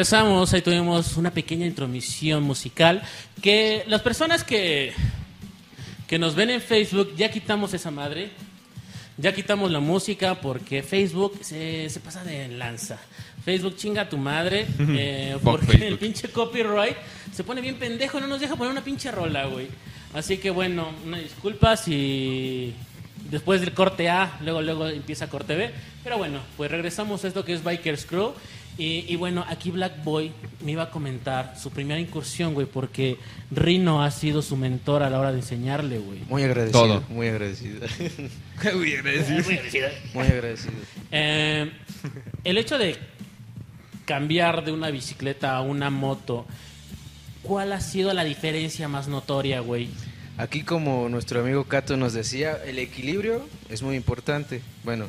Regresamos. 0.00 0.50
Ahí 0.54 0.62
tuvimos 0.62 1.18
una 1.18 1.30
pequeña 1.30 1.66
intromisión 1.66 2.42
musical. 2.42 3.02
Que 3.42 3.84
las 3.86 4.00
personas 4.00 4.44
que, 4.44 4.94
que 6.06 6.18
nos 6.18 6.34
ven 6.34 6.48
en 6.48 6.62
Facebook, 6.62 7.14
ya 7.18 7.30
quitamos 7.30 7.74
esa 7.74 7.90
madre. 7.90 8.30
Ya 9.18 9.34
quitamos 9.34 9.70
la 9.70 9.80
música 9.80 10.40
porque 10.40 10.82
Facebook 10.82 11.40
se, 11.42 11.90
se 11.90 12.00
pasa 12.00 12.24
de 12.24 12.48
lanza. 12.48 12.98
Facebook 13.44 13.76
chinga 13.76 14.02
a 14.02 14.08
tu 14.08 14.16
madre. 14.16 14.66
eh, 14.78 15.36
porque 15.44 15.66
Facebook. 15.66 15.88
el 15.88 15.98
pinche 15.98 16.28
copyright 16.28 16.96
se 17.30 17.44
pone 17.44 17.60
bien 17.60 17.74
pendejo, 17.74 18.20
no 18.20 18.26
nos 18.26 18.40
deja 18.40 18.56
poner 18.56 18.72
una 18.72 18.82
pinche 18.82 19.10
rola, 19.10 19.44
güey. 19.44 19.68
Así 20.14 20.38
que 20.38 20.48
bueno, 20.48 20.88
una 21.04 21.18
disculpa 21.18 21.76
si 21.76 22.74
después 23.30 23.60
del 23.60 23.74
corte 23.74 24.08
A, 24.08 24.38
luego 24.40 24.62
luego 24.62 24.88
empieza 24.88 25.28
corte 25.28 25.56
B. 25.56 25.70
Pero 26.02 26.16
bueno, 26.16 26.40
pues 26.56 26.70
regresamos 26.70 27.22
a 27.22 27.28
esto 27.28 27.44
que 27.44 27.52
es 27.52 27.62
Bikers 27.62 28.06
Crew. 28.06 28.32
Y, 28.78 29.04
y 29.08 29.16
bueno, 29.16 29.44
aquí 29.46 29.70
Black 29.70 30.02
Boy 30.04 30.32
me 30.64 30.72
iba 30.72 30.84
a 30.84 30.90
comentar 30.90 31.58
su 31.58 31.70
primera 31.70 32.00
incursión, 32.00 32.54
güey, 32.54 32.66
porque 32.66 33.18
Rino 33.50 34.02
ha 34.02 34.10
sido 34.10 34.42
su 34.42 34.56
mentor 34.56 35.02
a 35.02 35.10
la 35.10 35.18
hora 35.18 35.32
de 35.32 35.38
enseñarle, 35.38 35.98
güey. 35.98 36.20
Muy 36.28 36.42
agradecido. 36.44 36.80
Todo. 36.80 37.04
Muy 37.08 37.28
agradecido. 37.28 37.86
Muy 38.74 38.94
agradecido. 38.94 39.88
Muy 40.14 40.26
agradecido. 40.26 40.72
Eh, 41.10 41.70
el 42.44 42.58
hecho 42.58 42.78
de 42.78 42.96
cambiar 44.06 44.64
de 44.64 44.72
una 44.72 44.90
bicicleta 44.90 45.56
a 45.56 45.60
una 45.60 45.90
moto, 45.90 46.46
¿cuál 47.42 47.72
ha 47.72 47.80
sido 47.80 48.12
la 48.12 48.24
diferencia 48.24 48.88
más 48.88 49.08
notoria, 49.08 49.60
güey? 49.60 49.88
Aquí 50.36 50.62
como 50.62 51.08
nuestro 51.08 51.40
amigo 51.40 51.64
Cato 51.64 51.96
nos 51.96 52.12
decía, 52.12 52.58
el 52.64 52.78
equilibrio 52.78 53.46
es 53.68 53.82
muy 53.82 53.94
importante. 53.94 54.62
Bueno, 54.84 55.06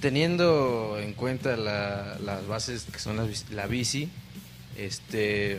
teniendo 0.00 0.98
en 1.00 1.12
cuenta 1.14 1.56
la- 1.56 2.18
las 2.24 2.46
bases 2.46 2.86
que 2.92 2.98
son 2.98 3.16
las 3.16 3.28
bici- 3.28 3.48
la 3.50 3.66
bici, 3.66 4.08
este, 4.76 5.58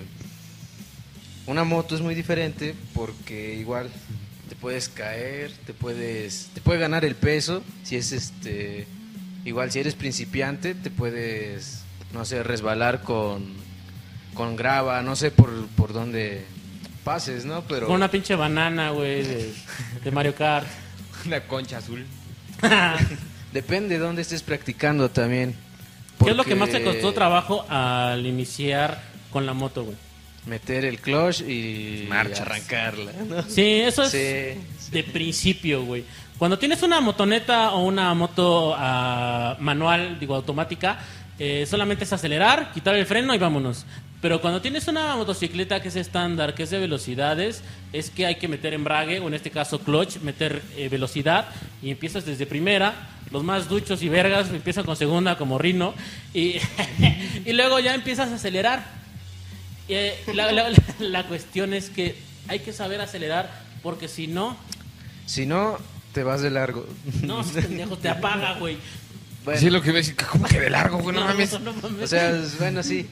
una 1.47 1.63
moto 1.63 1.95
es 1.95 2.01
muy 2.01 2.15
diferente 2.15 2.75
porque 2.93 3.55
igual 3.55 3.89
te 4.49 4.55
puedes 4.55 4.89
caer, 4.89 5.51
te 5.65 5.73
puedes, 5.73 6.49
te 6.53 6.61
puede 6.61 6.79
ganar 6.79 7.05
el 7.05 7.15
peso, 7.15 7.63
si 7.83 7.95
es 7.95 8.11
este, 8.11 8.87
igual 9.45 9.71
si 9.71 9.79
eres 9.79 9.95
principiante 9.95 10.73
te 10.75 10.89
puedes, 10.89 11.81
no 12.13 12.25
sé, 12.25 12.43
resbalar 12.43 13.01
con, 13.03 13.53
con 14.33 14.55
grava, 14.55 15.01
no 15.01 15.15
sé 15.15 15.31
por, 15.31 15.67
por 15.69 15.93
dónde 15.93 16.43
pases, 17.03 17.45
¿no? 17.45 17.63
Pero 17.67 17.87
Con 17.87 17.95
una 17.97 18.09
pinche 18.09 18.35
banana, 18.35 18.89
güey, 18.91 19.23
de, 19.23 19.53
de 20.03 20.11
Mario 20.11 20.33
Kart. 20.35 20.67
Una 21.25 21.41
concha 21.41 21.77
azul. 21.77 22.05
depende 23.55 23.97
de 23.97 24.03
dónde 24.03 24.21
estés 24.21 24.43
practicando 24.43 25.09
también. 25.09 25.55
¿Qué 26.21 26.31
es 26.31 26.35
lo 26.35 26.43
que 26.43 26.55
más 26.55 26.69
te 26.69 26.79
porque 26.79 26.99
costó 26.99 27.13
trabajo 27.13 27.65
al 27.69 28.25
iniciar 28.25 29.01
con 29.31 29.45
la 29.45 29.53
moto, 29.53 29.85
güey? 29.85 29.95
Meter 30.45 30.83
el 30.83 30.99
clutch 30.99 31.39
y 31.41 32.05
Marchas. 32.09 32.41
arrancarla, 32.41 33.13
¿no? 33.27 33.41
Sí, 33.43 33.79
eso 33.79 34.03
es 34.03 34.11
Sí, 34.11 34.91
de 34.91 35.03
principio, 35.03 35.85
güey. 35.85 36.03
Cuando 36.37 36.59
tienes 36.59 36.83
una 36.83 36.99
motoneta 36.99 37.71
o 37.71 37.85
una 37.85 38.13
moto 38.13 38.75
ah, 38.77 39.55
manual, 39.59 40.19
digo 40.19 40.35
automática, 40.35 40.99
eh, 41.39 41.65
solamente 41.65 42.03
es 42.03 42.11
acelerar, 42.11 42.73
quitar 42.73 42.93
el 42.95 43.05
freno 43.05 43.33
y 43.33 43.37
vámonos. 43.37 43.85
Pero 44.21 44.41
cuando 44.41 44.61
tienes 44.61 44.87
una 44.89 45.15
motocicleta 45.15 45.81
que 45.81 45.87
es 45.87 45.95
estándar, 45.95 46.55
que 46.55 46.63
es 46.63 46.71
de 46.71 46.79
velocidades, 46.79 47.63
es 47.93 48.09
que 48.09 48.25
hay 48.25 48.35
que 48.35 48.49
meter 48.49 48.73
embrague, 48.73 49.21
o 49.21 49.27
en 49.27 49.33
este 49.33 49.49
caso 49.49 49.79
clutch, 49.79 50.17
meter 50.17 50.61
eh, 50.75 50.89
velocidad, 50.89 51.47
y 51.81 51.89
empiezas 51.89 52.25
desde 52.25 52.45
primera. 52.45 53.14
Los 53.35 53.43
más 53.43 53.67
duchos 53.67 54.01
y 54.01 54.07
vergas 54.07 54.49
empiezan 54.49 54.85
con 54.85 54.95
segunda 54.95 55.37
como 55.37 55.57
Rino, 55.57 55.93
y, 56.33 56.55
y 57.45 57.51
luego 57.51 57.79
ya 57.81 57.93
empiezas 57.93 58.29
a 58.31 58.35
acelerar. 58.35 58.85
Eh, 59.89 60.17
la, 60.33 60.53
la- 60.53 60.69
la 60.99 61.27
cuestión 61.27 61.73
es 61.73 61.89
que 61.89 62.15
hay 62.47 62.59
que 62.59 62.71
saber 62.71 63.01
acelerar, 63.01 63.51
porque 63.83 64.07
si 64.07 64.27
no, 64.27 64.55
Si 65.25 65.45
no, 65.45 65.77
te 66.13 66.23
vas 66.23 66.41
de 66.41 66.49
largo. 66.49 66.87
no, 67.23 67.41
ese 67.41 67.61
pendejo 67.63 67.97
te 67.97 68.07
apaga, 68.07 68.53
güey. 68.53 68.77
Bueno, 69.43 69.59
Sí, 69.59 69.67
es 69.67 69.73
lo 69.73 69.81
que 69.81 69.89
iba 69.89 69.97
a 69.97 70.01
decir. 70.01 70.15
¿Cómo 70.31 70.45
que 70.47 70.61
de 70.61 70.69
largo, 70.69 70.99
güey? 70.99 71.13
No, 71.13 71.25
mames. 71.25 71.59
no 71.59 71.73
mames. 71.73 72.03
o 72.03 72.07
sea, 72.07 72.29
es- 72.29 72.57
bueno, 72.57 72.83
sí. 72.83 73.05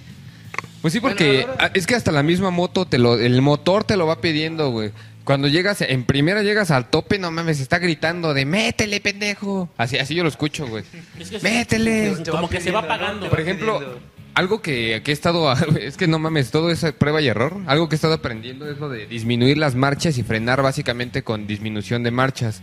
Pues 0.82 0.94
sí, 0.94 1.02
porque 1.02 1.40
Bueno, 1.44 1.52
ahora- 1.52 1.66
ah, 1.66 1.72
es 1.74 1.86
que 1.86 1.96
hasta 1.96 2.14
la 2.14 2.24
misma 2.24 2.50
moto, 2.50 2.86
te 2.86 2.98
lo, 2.98 3.20
el 3.20 3.42
motor 3.42 3.84
te 3.84 3.98
lo 3.98 4.08
va 4.08 4.22
pidiendo, 4.22 4.70
güey. 4.72 4.92
Cuando 5.24 5.48
llegas, 5.48 5.80
en 5.82 6.04
primera 6.04 6.44
llegas 6.44 6.70
al 6.70 6.90
tope, 6.90 7.18
no 7.18 7.32
mames, 7.32 7.60
está 7.62 7.80
gritando 7.80 8.34
de 8.34 8.46
métele, 8.46 9.00
pendejo. 9.00 9.70
Así, 9.78 9.98
así 9.98 10.16
yo 10.16 10.24
lo 10.24 10.30
escucho, 10.30 10.68
güey. 10.68 10.84
Es 11.18 11.30
que 11.30 11.40
Métele. 11.40 12.16
Como 12.30 12.50
que 12.50 12.60
se 12.60 12.72
va 12.72 12.82
va 12.82 13.30
Por 13.30 13.40
ejemplo, 13.40 13.80
pidiendo. 13.80 14.00
algo 14.36 14.62
que, 14.62 15.02
que 15.06 15.12
he 15.12 15.14
estado, 15.14 15.52
es 15.80 15.96
que 15.96 16.08
no 16.08 16.20
mames, 16.20 16.52
todo 16.52 16.70
es 16.72 16.84
prueba 16.98 17.22
y 17.22 17.28
error. 17.28 17.56
Algo 17.68 17.88
que 17.88 17.96
he 17.96 17.98
estado 17.98 18.16
aprendiendo 18.16 18.70
es 18.70 18.78
lo 18.80 18.90
de 18.90 19.08
disminuir 19.08 19.58
las 19.58 19.76
marchas 19.76 20.18
y 20.18 20.24
frenar 20.24 20.62
básicamente 20.62 21.24
con 21.24 21.48
disminución 21.48 22.04
de 22.04 22.12
marchas. 22.12 22.62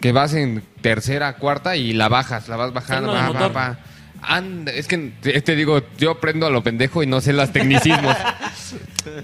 Que 0.00 0.10
vas 0.12 0.34
en 0.34 0.62
tercera, 0.80 1.36
cuarta 1.36 1.76
y 1.76 1.92
la 1.92 2.08
bajas, 2.08 2.48
la 2.48 2.56
vas 2.56 2.72
bajando, 2.72 3.12
va, 3.12 3.30
va, 3.30 3.48
va. 3.48 3.78
Anda, 4.26 4.72
es 4.72 4.88
que 4.88 5.12
te, 5.20 5.56
digo, 5.56 5.82
yo 5.98 6.10
aprendo 6.10 6.46
a 6.46 6.50
lo 6.50 6.62
pendejo 6.62 7.02
y 7.02 7.06
no 7.06 7.20
sé 7.20 7.32
los 7.32 7.52
tecnicismos. 7.52 8.16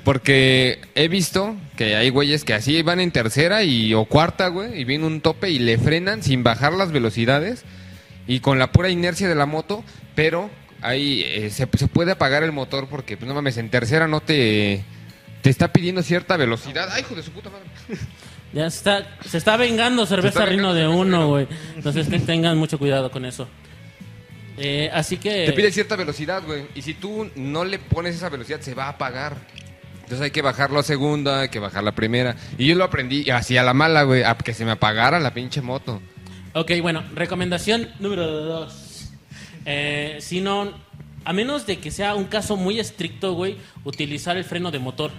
Porque 0.05 0.81
he 0.95 1.09
visto 1.09 1.57
que 1.77 1.97
hay 1.97 2.09
güeyes 2.11 2.45
que 2.45 2.55
así 2.55 2.81
van 2.83 3.01
en 3.01 3.11
tercera 3.11 3.65
y 3.65 3.95
o 3.95 4.05
cuarta, 4.05 4.49
güey, 4.49 4.81
y 4.81 4.85
viene 4.85 5.07
un 5.07 5.21
tope 5.21 5.51
y 5.51 5.59
le 5.59 5.77
frenan 5.77 6.23
sin 6.23 6.45
bajar 6.45 6.73
las 6.73 6.93
velocidades 6.93 7.65
y 8.27 8.41
con 8.41 8.59
la 8.59 8.71
pura 8.71 8.91
inercia 8.91 9.29
de 9.29 9.35
la 9.35 9.47
moto, 9.47 9.83
pero 10.15 10.51
ahí 10.83 11.23
eh, 11.27 11.51
se, 11.51 11.69
se 11.77 11.89
puede 11.89 12.13
apagar 12.13 12.45
el 12.45 12.53
motor 12.53 12.87
porque, 12.89 13.17
pues 13.17 13.29
no 13.29 13.35
mames, 13.35 13.57
en 13.57 13.71
tercera 13.71 14.07
no 14.07 14.21
te, 14.21 14.85
te 15.43 15.51
está 15.51 15.73
pidiendo 15.73 16.03
cierta 16.03 16.37
velocidad. 16.37 16.89
¡Ay, 16.93 17.03
hijo 17.03 17.17
de 17.17 17.23
su 17.23 17.33
puta 17.33 17.51
madre! 17.51 17.67
Ya 18.53 18.69
se 18.69 18.77
está, 18.77 19.17
se 19.27 19.39
está 19.39 19.57
vengando 19.57 20.05
cerveza 20.05 20.41
está 20.41 20.47
Rino 20.47 20.75
de 20.75 20.83
cerveza 20.83 20.99
uno, 20.99 21.29
güey. 21.29 21.49
Entonces 21.75 22.07
que 22.09 22.19
tengan 22.19 22.59
mucho 22.59 22.79
cuidado 22.79 23.11
con 23.11 23.25
eso. 23.25 23.49
Eh, 24.57 24.91
así 24.93 25.17
que... 25.17 25.47
Te 25.47 25.53
pide 25.53 25.73
cierta 25.73 25.97
velocidad, 25.97 26.43
güey. 26.45 26.67
Y 26.75 26.83
si 26.83 26.95
tú 26.95 27.31
no 27.37 27.65
le 27.65 27.79
pones 27.79 28.17
esa 28.17 28.29
velocidad, 28.29 28.61
se 28.61 28.75
va 28.75 28.85
a 28.87 28.91
apagar. 28.91 29.37
Entonces 29.95 30.21
hay 30.21 30.31
que 30.31 30.43
bajarlo 30.43 30.79
a 30.79 30.83
segunda, 30.83 31.41
hay 31.41 31.49
que 31.49 31.59
bajar 31.59 31.83
la 31.85 31.93
primera. 31.93 32.37
Y 32.59 32.67
yo 32.67 32.75
lo 32.75 32.85
aprendí 32.85 33.31
así 33.31 33.57
a 33.57 33.63
la 33.63 33.73
mala, 33.73 34.03
güey, 34.03 34.25
a 34.25 34.37
que 34.37 34.53
se 34.53 34.65
me 34.65 34.73
apagara 34.73 35.19
la 35.21 35.33
pinche 35.33 35.63
moto. 35.63 36.03
Ok, 36.55 36.73
bueno, 36.83 37.03
recomendación 37.15 37.89
número 37.99 38.27
dos. 38.27 39.11
Eh, 39.65 40.19
si 40.21 40.41
no, 40.41 40.73
a 41.25 41.33
menos 41.33 41.67
de 41.67 41.79
que 41.79 41.91
sea 41.91 42.15
un 42.15 42.25
caso 42.25 42.57
muy 42.57 42.79
estricto, 42.79 43.33
güey, 43.33 43.57
utilizar 43.85 44.37
el 44.37 44.45
freno 44.45 44.71
de 44.71 44.79
motor. 44.79 45.13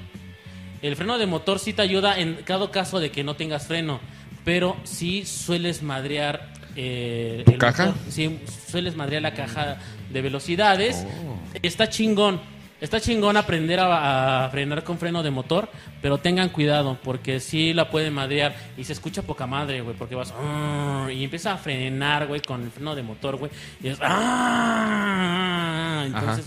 El 0.84 0.96
freno 0.96 1.18
de 1.18 1.26
motor 1.26 1.60
sí 1.60 1.74
te 1.74 1.82
ayuda 1.82 2.20
en 2.20 2.36
cada 2.44 2.70
caso 2.70 3.00
de 3.00 3.10
que 3.10 3.24
no 3.24 3.36
tengas 3.36 3.68
freno, 3.68 4.00
pero 4.44 4.78
sí 4.84 5.26
sueles 5.26 5.82
madrear. 5.82 6.54
Eh, 6.76 7.44
¿Tu 7.46 7.52
el 7.52 7.58
caja? 7.58 7.88
motor. 7.88 8.02
Sí, 8.10 8.40
sueles 8.70 8.96
madrear 8.96 9.22
la 9.22 9.34
caja 9.34 9.78
de 10.12 10.22
velocidades. 10.22 11.06
Oh. 11.26 11.38
Está 11.62 11.90
chingón. 11.90 12.40
Está 12.82 13.00
chingón 13.00 13.38
aprender 13.38 13.80
a, 13.80 14.46
a 14.46 14.50
frenar 14.50 14.84
con 14.84 14.98
freno 14.98 15.24
de 15.24 15.32
motor, 15.32 15.70
pero 16.02 16.18
tengan 16.18 16.50
cuidado 16.50 16.98
porque 17.02 17.40
sí 17.40 17.74
la 17.74 17.90
pueden 17.90 18.14
madrear 18.14 18.54
y 18.78 18.84
se 18.84 18.92
escucha 18.92 19.22
poca 19.22 19.48
madre, 19.48 19.80
güey, 19.80 19.96
porque 19.96 20.16
vas 20.16 20.34
"Ah", 20.38 21.08
y 21.10 21.24
empieza 21.24 21.54
a 21.54 21.58
frenar, 21.58 22.28
güey, 22.28 22.42
con 22.42 22.62
el 22.62 22.72
freno 22.72 22.94
de 22.94 23.02
motor, 23.04 23.38
güey, 23.38 23.52
y 23.82 23.88
es 23.88 24.00
"Ah". 24.02 26.04
entonces 26.08 26.46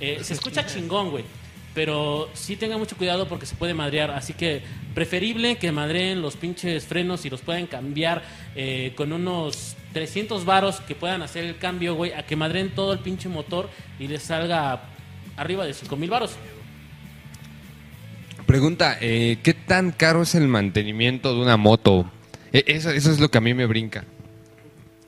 eh, 0.00 0.18
se 0.22 0.34
escucha 0.34 0.66
chingón, 0.66 1.10
güey. 1.10 1.24
Pero 1.78 2.28
sí 2.34 2.56
tengan 2.56 2.80
mucho 2.80 2.96
cuidado 2.96 3.28
porque 3.28 3.46
se 3.46 3.54
puede 3.54 3.72
madrear. 3.72 4.10
Así 4.10 4.32
que 4.32 4.62
preferible 4.96 5.58
que 5.58 5.70
madreen 5.70 6.20
los 6.20 6.34
pinches 6.34 6.84
frenos 6.84 7.24
y 7.24 7.30
los 7.30 7.40
puedan 7.40 7.68
cambiar 7.68 8.24
eh, 8.56 8.94
con 8.96 9.12
unos 9.12 9.76
300 9.92 10.44
varos 10.44 10.80
que 10.80 10.96
puedan 10.96 11.22
hacer 11.22 11.44
el 11.44 11.56
cambio, 11.56 11.94
güey, 11.94 12.14
a 12.14 12.26
que 12.26 12.34
madreen 12.34 12.74
todo 12.74 12.92
el 12.92 12.98
pinche 12.98 13.28
motor 13.28 13.70
y 14.00 14.08
les 14.08 14.24
salga 14.24 14.88
arriba 15.36 15.64
de 15.64 15.72
5 15.72 15.96
mil 15.96 16.10
varos. 16.10 16.32
Pregunta, 18.44 18.98
eh, 19.00 19.38
¿qué 19.44 19.54
tan 19.54 19.92
caro 19.92 20.22
es 20.22 20.34
el 20.34 20.48
mantenimiento 20.48 21.32
de 21.32 21.40
una 21.40 21.56
moto? 21.56 22.10
Eh, 22.52 22.64
eso, 22.66 22.90
eso 22.90 23.12
es 23.12 23.20
lo 23.20 23.30
que 23.30 23.38
a 23.38 23.40
mí 23.40 23.54
me 23.54 23.66
brinca. 23.66 24.04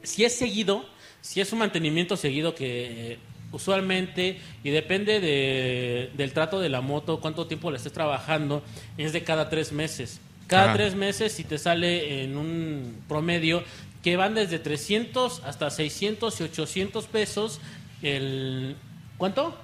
Si 0.05 0.25
es 0.25 0.37
seguido, 0.37 0.89
si 1.21 1.41
es 1.41 1.53
un 1.53 1.59
mantenimiento 1.59 2.17
seguido 2.17 2.55
que 2.55 3.19
usualmente, 3.53 4.39
y 4.65 4.71
depende 4.71 5.21
de- 5.21 6.11
del 6.17 6.33
trato 6.33 6.61
de 6.61 6.69
la 6.69 6.81
moto, 6.81 7.21
cuánto 7.21 7.47
tiempo 7.47 7.71
la 7.71 7.77
estés 7.79 7.93
trabajando, 7.93 8.63
es 8.97 9.13
de 9.13 9.23
cada 9.23 9.49
tres 9.49 9.73
meses. 9.73 10.21
Cada 10.47 10.65
Ajá. 10.65 10.73
tres 10.75 10.95
meses 10.95 11.33
si 11.33 11.45
te 11.45 11.59
sale 11.59 12.25
en 12.25 12.37
un 12.37 13.03
promedio 13.09 13.63
que 14.03 14.17
van 14.17 14.35
desde 14.35 14.59
300 14.59 15.43
hasta 15.45 15.71
600 15.71 16.41
y 16.41 16.45
800 16.45 17.07
pesos 17.07 17.61
el... 18.03 18.77
¿Cuánto? 19.19 19.57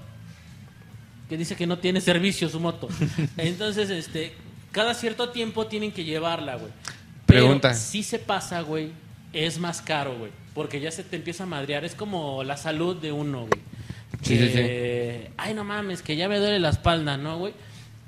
que 1.28 1.36
dice 1.36 1.56
que 1.56 1.66
no 1.66 1.78
tiene 1.78 2.00
servicio 2.00 2.48
su 2.48 2.60
moto. 2.60 2.88
Entonces, 3.36 3.90
este, 3.90 4.32
cada 4.70 4.94
cierto 4.94 5.30
tiempo 5.30 5.66
tienen 5.66 5.90
que 5.90 6.04
llevarla, 6.04 6.54
güey. 6.54 6.70
Pero 7.26 7.40
Pregunta. 7.46 7.74
si 7.74 8.04
se 8.04 8.20
pasa, 8.20 8.60
güey, 8.60 8.90
es 9.32 9.58
más 9.58 9.82
caro, 9.82 10.16
güey, 10.16 10.30
porque 10.54 10.78
ya 10.78 10.92
se 10.92 11.02
te 11.02 11.16
empieza 11.16 11.42
a 11.42 11.46
madrear, 11.46 11.84
es 11.84 11.96
como 11.96 12.44
la 12.44 12.56
salud 12.56 12.94
de 12.94 13.10
uno, 13.10 13.40
güey. 13.48 13.60
Sí, 14.22 14.38
sí, 14.38 14.52
Que, 14.52 15.30
Ay, 15.36 15.54
no 15.54 15.64
mames, 15.64 16.02
que 16.02 16.16
ya 16.16 16.28
me 16.28 16.38
duele 16.38 16.58
la 16.58 16.70
espalda, 16.70 17.16
¿no, 17.16 17.38
güey? 17.38 17.54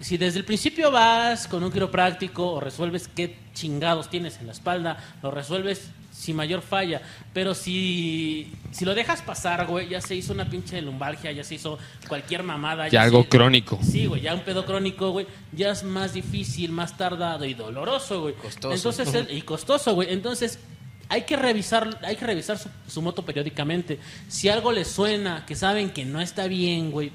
Si 0.01 0.17
desde 0.17 0.39
el 0.39 0.45
principio 0.45 0.91
vas 0.93 1.49
con 1.49 1.63
un 1.65 1.73
quiropráctico 1.73 2.53
o 2.53 2.61
resuelves 2.61 3.09
qué 3.09 3.37
chingados 3.53 4.09
tienes 4.09 4.39
en 4.39 4.47
la 4.47 4.53
espalda, 4.53 4.97
lo 5.23 5.31
resuelves 5.33 5.91
sin 6.13 6.37
mayor 6.37 6.63
falla. 6.63 7.03
Pero 7.33 7.53
si, 7.55 8.53
si 8.71 8.85
lo 8.85 8.95
dejas 8.95 9.23
pasar, 9.23 9.67
güey, 9.67 9.89
ya 9.89 10.01
se 10.01 10.15
hizo 10.15 10.33
una 10.33 10.49
pinche 10.49 10.81
lumbalgia, 10.83 11.33
ya 11.33 11.43
se 11.43 11.57
hizo 11.57 11.79
cualquier 12.09 12.45
mamada. 12.45 12.87
Ya 12.89 13.03
algo 13.03 13.23
se- 13.23 13.29
crónico. 13.29 13.79
Sí, 13.83 14.07
güey, 14.07 14.23
ya 14.23 14.35
un 14.35 14.41
pedo 14.43 14.65
crónico, 14.65 15.11
güey, 15.11 15.27
ya 15.53 15.71
es 15.73 15.83
más 15.83 16.15
difícil, 16.15 16.71
más 16.71 16.97
tardado 16.97 17.45
y 17.45 17.55
doloroso, 17.55 18.23
güey. 18.23 18.35
Costoso. 18.35 18.75
Entonces, 18.75 19.27
y 19.37 19.43
costoso, 19.43 19.95
güey. 19.95 20.13
Entonces, 20.13 20.61
hay 21.09 21.23
que 21.23 21.37
revisar, 21.37 22.01
hay 22.03 22.17
que 22.17 22.27
revisar 22.27 22.59
su, 22.59 22.69
su 22.87 23.01
moto 23.03 23.25
periódicamente. 23.25 23.99
Si 24.29 24.49
algo 24.49 24.73
le 24.73 24.85
suena, 24.85 25.45
que 25.47 25.55
saben 25.57 25.91
que 25.91 26.05
no 26.05 26.21
está 26.21 26.47
bien, 26.47 26.91
güey. 26.91 27.13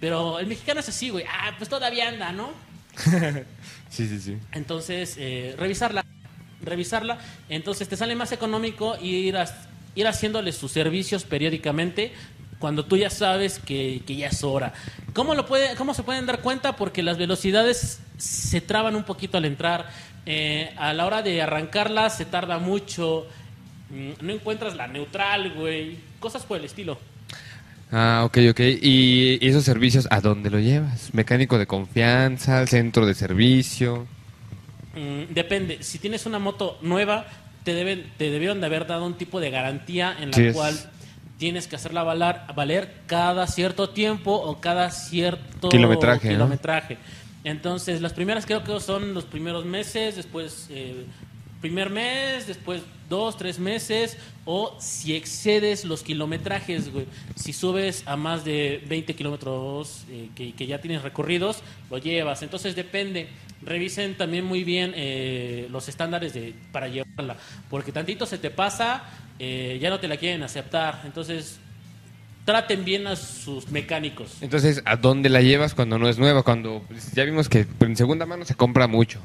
Pero 0.00 0.38
el 0.38 0.46
mexicano 0.46 0.80
es 0.80 0.88
así, 0.88 1.08
güey. 1.10 1.24
Ah, 1.28 1.54
pues 1.56 1.68
todavía 1.70 2.08
anda, 2.08 2.32
¿no? 2.32 2.50
Sí, 3.88 4.06
sí, 4.08 4.20
sí. 4.20 4.36
Entonces, 4.52 5.14
eh, 5.18 5.54
revisarla. 5.58 6.04
Revisarla. 6.62 7.18
Entonces, 7.48 7.88
te 7.88 7.96
sale 7.96 8.14
más 8.14 8.32
económico 8.32 8.96
ir, 9.00 9.36
a- 9.36 9.46
ir 9.94 10.06
haciéndole 10.06 10.52
sus 10.52 10.72
servicios 10.72 11.24
periódicamente 11.24 12.12
cuando 12.58 12.84
tú 12.84 12.96
ya 12.96 13.10
sabes 13.10 13.58
que, 13.58 14.02
que 14.06 14.16
ya 14.16 14.26
es 14.28 14.42
hora. 14.42 14.72
¿Cómo, 15.14 15.34
lo 15.34 15.46
puede, 15.46 15.76
¿Cómo 15.76 15.94
se 15.94 16.02
pueden 16.02 16.26
dar 16.26 16.40
cuenta? 16.40 16.74
Porque 16.76 17.02
las 17.02 17.16
velocidades 17.16 18.00
se 18.18 18.60
traban 18.60 18.96
un 18.96 19.04
poquito 19.04 19.38
al 19.38 19.44
entrar. 19.44 19.88
Eh, 20.26 20.72
a 20.76 20.92
la 20.92 21.06
hora 21.06 21.22
de 21.22 21.40
arrancarla 21.40 22.10
se 22.10 22.24
tarda 22.24 22.58
mucho. 22.58 23.26
Mm, 23.90 24.24
No 24.26 24.32
encuentras 24.32 24.74
la 24.76 24.88
neutral, 24.88 25.52
güey. 25.54 25.96
Cosas 26.18 26.44
por 26.44 26.58
el 26.58 26.64
estilo. 26.64 26.98
Ah, 27.92 28.22
ok, 28.24 28.38
ok. 28.50 28.60
¿Y 28.82 29.38
esos 29.46 29.62
servicios 29.64 30.08
a 30.10 30.20
dónde 30.20 30.50
lo 30.50 30.58
llevas? 30.58 31.14
¿Mecánico 31.14 31.56
de 31.56 31.66
confianza? 31.66 32.66
¿Centro 32.66 33.06
de 33.06 33.14
servicio? 33.14 34.06
Mm, 34.96 35.32
depende. 35.32 35.82
Si 35.84 35.98
tienes 36.00 36.26
una 36.26 36.40
moto 36.40 36.78
nueva, 36.82 37.26
te 37.62 37.74
deben, 37.74 38.10
te 38.16 38.30
debieron 38.30 38.60
de 38.60 38.66
haber 38.66 38.86
dado 38.88 39.06
un 39.06 39.14
tipo 39.14 39.38
de 39.38 39.50
garantía 39.50 40.16
en 40.20 40.32
la 40.32 40.36
Sí, 40.36 40.46
es- 40.46 40.54
cual 40.54 40.74
tienes 41.38 41.68
que 41.68 41.76
hacerla 41.76 42.02
valer, 42.02 42.36
valer 42.56 42.92
cada 43.06 43.46
cierto 43.46 43.90
tiempo 43.90 44.32
o 44.32 44.58
cada 44.60 44.90
cierto 44.90 45.68
Kilometraje, 45.68 46.30
¿no? 46.36 46.48
Entonces, 47.46 48.00
las 48.00 48.12
primeras 48.12 48.44
creo 48.44 48.64
que 48.64 48.80
son 48.80 49.14
los 49.14 49.24
primeros 49.24 49.64
meses, 49.64 50.16
después 50.16 50.66
eh, 50.68 51.06
primer 51.60 51.90
mes, 51.90 52.48
después 52.48 52.82
dos, 53.08 53.36
tres 53.36 53.60
meses, 53.60 54.18
o 54.44 54.76
si 54.80 55.14
excedes 55.14 55.84
los 55.84 56.02
kilometrajes, 56.02 56.92
güey. 56.92 57.06
Si 57.36 57.52
subes 57.52 58.02
a 58.06 58.16
más 58.16 58.44
de 58.44 58.82
20 58.88 59.14
kilómetros 59.14 60.06
eh, 60.10 60.30
que, 60.34 60.54
que 60.54 60.66
ya 60.66 60.80
tienes 60.80 61.02
recorridos, 61.02 61.62
lo 61.88 61.98
llevas. 61.98 62.42
Entonces 62.42 62.74
depende. 62.74 63.28
Revisen 63.62 64.16
también 64.16 64.44
muy 64.44 64.64
bien 64.64 64.92
eh, 64.96 65.68
los 65.70 65.88
estándares 65.88 66.34
de, 66.34 66.52
para 66.72 66.88
llevarla, 66.88 67.36
porque 67.70 67.92
tantito 67.92 68.26
se 68.26 68.38
te 68.38 68.50
pasa, 68.50 69.04
eh, 69.38 69.78
ya 69.80 69.88
no 69.88 70.00
te 70.00 70.08
la 70.08 70.16
quieren 70.16 70.42
aceptar. 70.42 71.02
Entonces, 71.04 71.60
traten 72.46 72.86
bien 72.86 73.06
a 73.06 73.16
sus 73.16 73.68
mecánicos. 73.70 74.38
Entonces, 74.40 74.80
¿a 74.86 74.96
dónde 74.96 75.28
la 75.28 75.42
llevas 75.42 75.74
cuando 75.74 75.98
no 75.98 76.08
es 76.08 76.16
nueva? 76.16 76.42
Cuando 76.42 76.82
pues, 76.88 77.12
ya 77.12 77.24
vimos 77.24 77.50
que 77.50 77.66
en 77.80 77.96
segunda 77.96 78.24
mano 78.24 78.46
se 78.46 78.54
compra 78.54 78.86
mucho. 78.86 79.20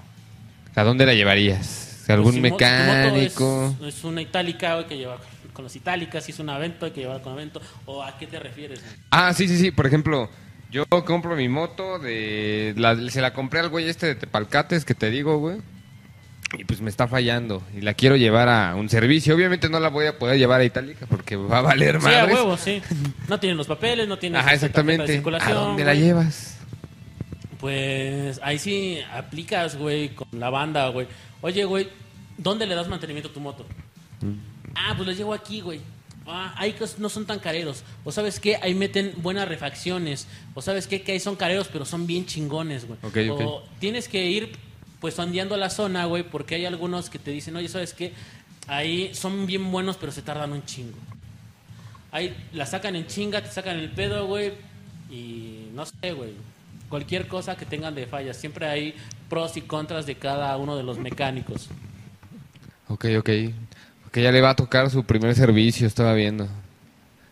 ¿A 0.75 0.83
dónde 0.83 1.05
la 1.05 1.13
llevarías? 1.13 2.03
¿Algún 2.09 2.25
Pues, 2.25 2.35
si 2.35 2.41
mecánico? 2.41 3.75
Es, 3.81 3.95
es 3.95 4.03
una 4.03 4.21
itálica, 4.21 4.73
hay 4.77 4.83
que 4.85 4.97
llevar 4.97 5.19
con 5.53 5.63
las 5.63 5.75
itálicas. 5.75 6.25
Si 6.25 6.31
es 6.33 6.39
un 6.39 6.49
avento, 6.49 6.85
hay 6.85 6.91
que 6.91 7.01
llevar 7.01 7.21
con 7.21 7.33
avento. 7.33 7.61
¿O 7.85 8.03
a 8.03 8.17
qué 8.17 8.27
te 8.27 8.39
refieres? 8.39 8.83
Ah, 9.11 9.33
sí, 9.33 9.47
sí, 9.47 9.57
sí. 9.57 9.71
Por 9.71 9.85
ejemplo, 9.85 10.29
yo 10.71 10.85
compro 11.05 11.35
mi 11.35 11.47
moto 11.47 11.99
de... 11.99 12.73
la- 12.75 12.97
se 13.09 13.21
la 13.21 13.33
compré 13.33 13.59
al 13.59 13.69
güey 13.69 13.87
este 13.87 14.07
de 14.07 14.15
Tepalcates 14.15 14.83
que 14.83 14.95
te 14.95 15.09
digo, 15.09 15.37
güey. 15.37 15.57
Y 16.57 16.65
pues 16.65 16.81
me 16.81 16.89
está 16.89 17.07
fallando. 17.07 17.63
Y 17.75 17.81
la 17.81 17.93
quiero 17.93 18.15
llevar 18.17 18.49
a 18.49 18.75
un 18.75 18.89
servicio. 18.89 19.35
Obviamente 19.35 19.69
no 19.69 19.79
la 19.79 19.89
voy 19.89 20.05
a 20.07 20.19
poder 20.19 20.37
llevar 20.37 20.61
a 20.61 20.65
Itálica 20.65 21.05
porque 21.07 21.35
va 21.37 21.59
a 21.59 21.61
valer 21.61 22.01
Sí, 22.01 22.07
a 22.07 22.25
huevo, 22.25 22.57
sí. 22.57 22.81
No 23.29 23.39
tienen 23.39 23.57
los 23.57 23.67
papeles, 23.67 24.07
no 24.07 24.17
tienen 24.17 24.39
Ajá, 24.39 24.49
de 24.49 24.55
exactamente. 24.55 25.17
¿A 25.39 25.53
dónde 25.53 25.85
la 25.85 25.93
güey. 25.93 26.03
llevas? 26.03 26.57
Pues 27.59 28.39
ahí 28.43 28.57
sí 28.59 28.99
aplicas, 29.13 29.77
güey, 29.77 30.09
con 30.09 30.27
la 30.31 30.49
banda, 30.49 30.87
güey. 30.89 31.07
Oye, 31.41 31.63
güey, 31.63 31.87
¿dónde 32.37 32.65
le 32.65 32.75
das 32.75 32.87
mantenimiento 32.87 33.29
a 33.29 33.33
tu 33.33 33.39
moto? 33.39 33.65
Ah, 34.75 34.93
pues 34.95 35.07
les 35.07 35.17
llevo 35.17 35.33
aquí, 35.33 35.61
güey. 35.61 35.79
Ah, 36.27 36.53
ahí 36.57 36.75
no 36.97 37.09
son 37.09 37.25
tan 37.25 37.39
careros. 37.39 37.83
O 38.03 38.11
sabes 38.11 38.39
qué, 38.39 38.57
ahí 38.61 38.73
meten 38.73 39.13
buenas 39.17 39.47
refacciones. 39.47 40.27
O 40.53 40.61
sabes 40.61 40.87
qué, 40.87 41.01
que 41.01 41.13
ahí 41.13 41.19
son 41.19 41.35
careros, 41.35 41.67
pero 41.71 41.85
son 41.85 42.07
bien 42.07 42.25
chingones, 42.25 42.85
güey. 42.87 42.99
Ok, 43.03 43.17
ok. 43.31 43.41
O 43.47 43.63
tienes 43.79 44.07
que 44.07 44.25
ir, 44.25 44.51
pues, 45.01 45.15
sondeando 45.15 45.57
la 45.57 45.69
zona, 45.69 46.05
güey, 46.05 46.23
porque 46.23 46.55
hay 46.55 46.65
algunos 46.65 47.09
que 47.09 47.19
te 47.19 47.31
dicen, 47.31 47.55
oye, 47.55 47.67
¿sabes 47.67 47.93
qué? 47.93 48.13
Ahí 48.67 49.13
son 49.13 49.47
bien 49.47 49.69
buenos, 49.71 49.97
pero 49.97 50.11
se 50.11 50.21
tardan 50.21 50.53
un 50.53 50.63
chingo. 50.63 50.97
Ahí 52.11 52.37
la 52.53 52.65
sacan 52.65 52.95
en 52.95 53.07
chinga, 53.07 53.41
te 53.41 53.49
sacan 53.49 53.79
el 53.79 53.89
pedo, 53.89 54.27
güey. 54.27 54.53
Y 55.09 55.69
no 55.73 55.85
sé, 55.85 56.13
güey. 56.13 56.33
Cualquier 56.87 57.27
cosa 57.27 57.57
que 57.57 57.65
tengan 57.65 57.95
de 57.95 58.05
fallas. 58.05 58.37
Siempre 58.37 58.67
hay 58.67 58.95
pros 59.27 59.57
y 59.57 59.61
contras 59.61 60.05
de 60.05 60.15
cada 60.15 60.55
uno 60.57 60.77
de 60.77 60.83
los 60.83 60.99
mecánicos. 60.99 61.69
Ok, 62.87 63.05
ok. 63.17 63.29
Que 64.11 64.21
ya 64.21 64.31
le 64.31 64.41
va 64.41 64.51
a 64.51 64.55
tocar 64.55 64.89
su 64.89 65.03
primer 65.03 65.33
servicio, 65.35 65.87
estaba 65.87 66.13
viendo. 66.13 66.47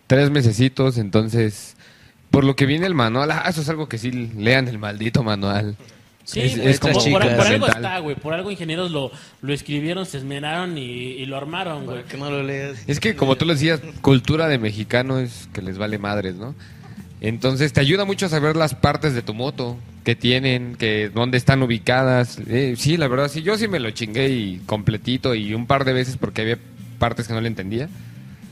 Tres 0.07 0.29
mesecitos, 0.31 0.97
entonces... 0.97 1.75
Por 2.31 2.43
lo 2.43 2.55
que 2.55 2.67
viene 2.67 2.85
el 2.85 2.93
manual, 2.93 3.31
ah, 3.31 3.45
eso 3.49 3.61
es 3.61 3.69
algo 3.69 3.89
que 3.89 3.97
sí 3.97 4.11
lean 4.11 4.67
el 4.67 4.77
maldito 4.77 5.23
manual. 5.23 5.75
Sí, 6.31 6.41
Es- 6.41 6.57
güey, 6.57 6.69
es 6.69 6.79
como 6.79 6.93
por, 6.93 7.21
por- 7.35 7.47
algo 7.47 7.67
está, 7.67 7.99
güey. 7.99 8.15
Por 8.15 8.33
algo 8.33 8.51
ingenieros 8.51 8.91
lo, 8.91 9.11
lo 9.41 9.53
escribieron, 9.53 10.05
se 10.05 10.17
esmeraron 10.19 10.77
y, 10.77 10.81
y 10.83 11.25
lo 11.25 11.37
armaron, 11.37 11.85
güey. 11.85 12.03
Que 12.03 12.17
no 12.17 12.29
lo 12.29 12.43
leas. 12.43 12.77
Es 12.87 12.99
que 12.99 13.15
como 13.15 13.35
tú 13.35 13.45
lo 13.45 13.53
decías, 13.53 13.79
cultura 14.01 14.47
de 14.47 14.59
mexicano 14.59 15.17
es 15.19 15.49
que 15.53 15.61
les 15.63 15.77
vale 15.79 15.97
madres, 15.97 16.35
¿no? 16.35 16.53
Entonces 17.21 17.73
te 17.73 17.81
ayuda 17.81 18.05
mucho 18.05 18.27
a 18.27 18.29
saber 18.29 18.55
las 18.55 18.75
partes 18.75 19.13
de 19.13 19.21
tu 19.21 19.33
moto, 19.33 19.77
que 20.03 20.15
tienen, 20.15 20.75
que 20.75 21.09
dónde 21.09 21.37
están 21.37 21.61
ubicadas. 21.63 22.39
Eh, 22.47 22.75
sí, 22.77 22.95
la 22.95 23.07
verdad, 23.07 23.27
sí, 23.29 23.41
yo 23.41 23.57
sí 23.57 23.67
me 23.67 23.79
lo 23.79 23.89
chingué 23.91 24.29
y 24.29 24.57
completito 24.65 25.35
y 25.35 25.53
un 25.53 25.65
par 25.67 25.83
de 25.83 25.93
veces 25.93 26.15
porque 26.17 26.41
había 26.43 26.57
partes 26.99 27.27
que 27.27 27.33
no 27.33 27.41
le 27.41 27.47
entendía. 27.47 27.89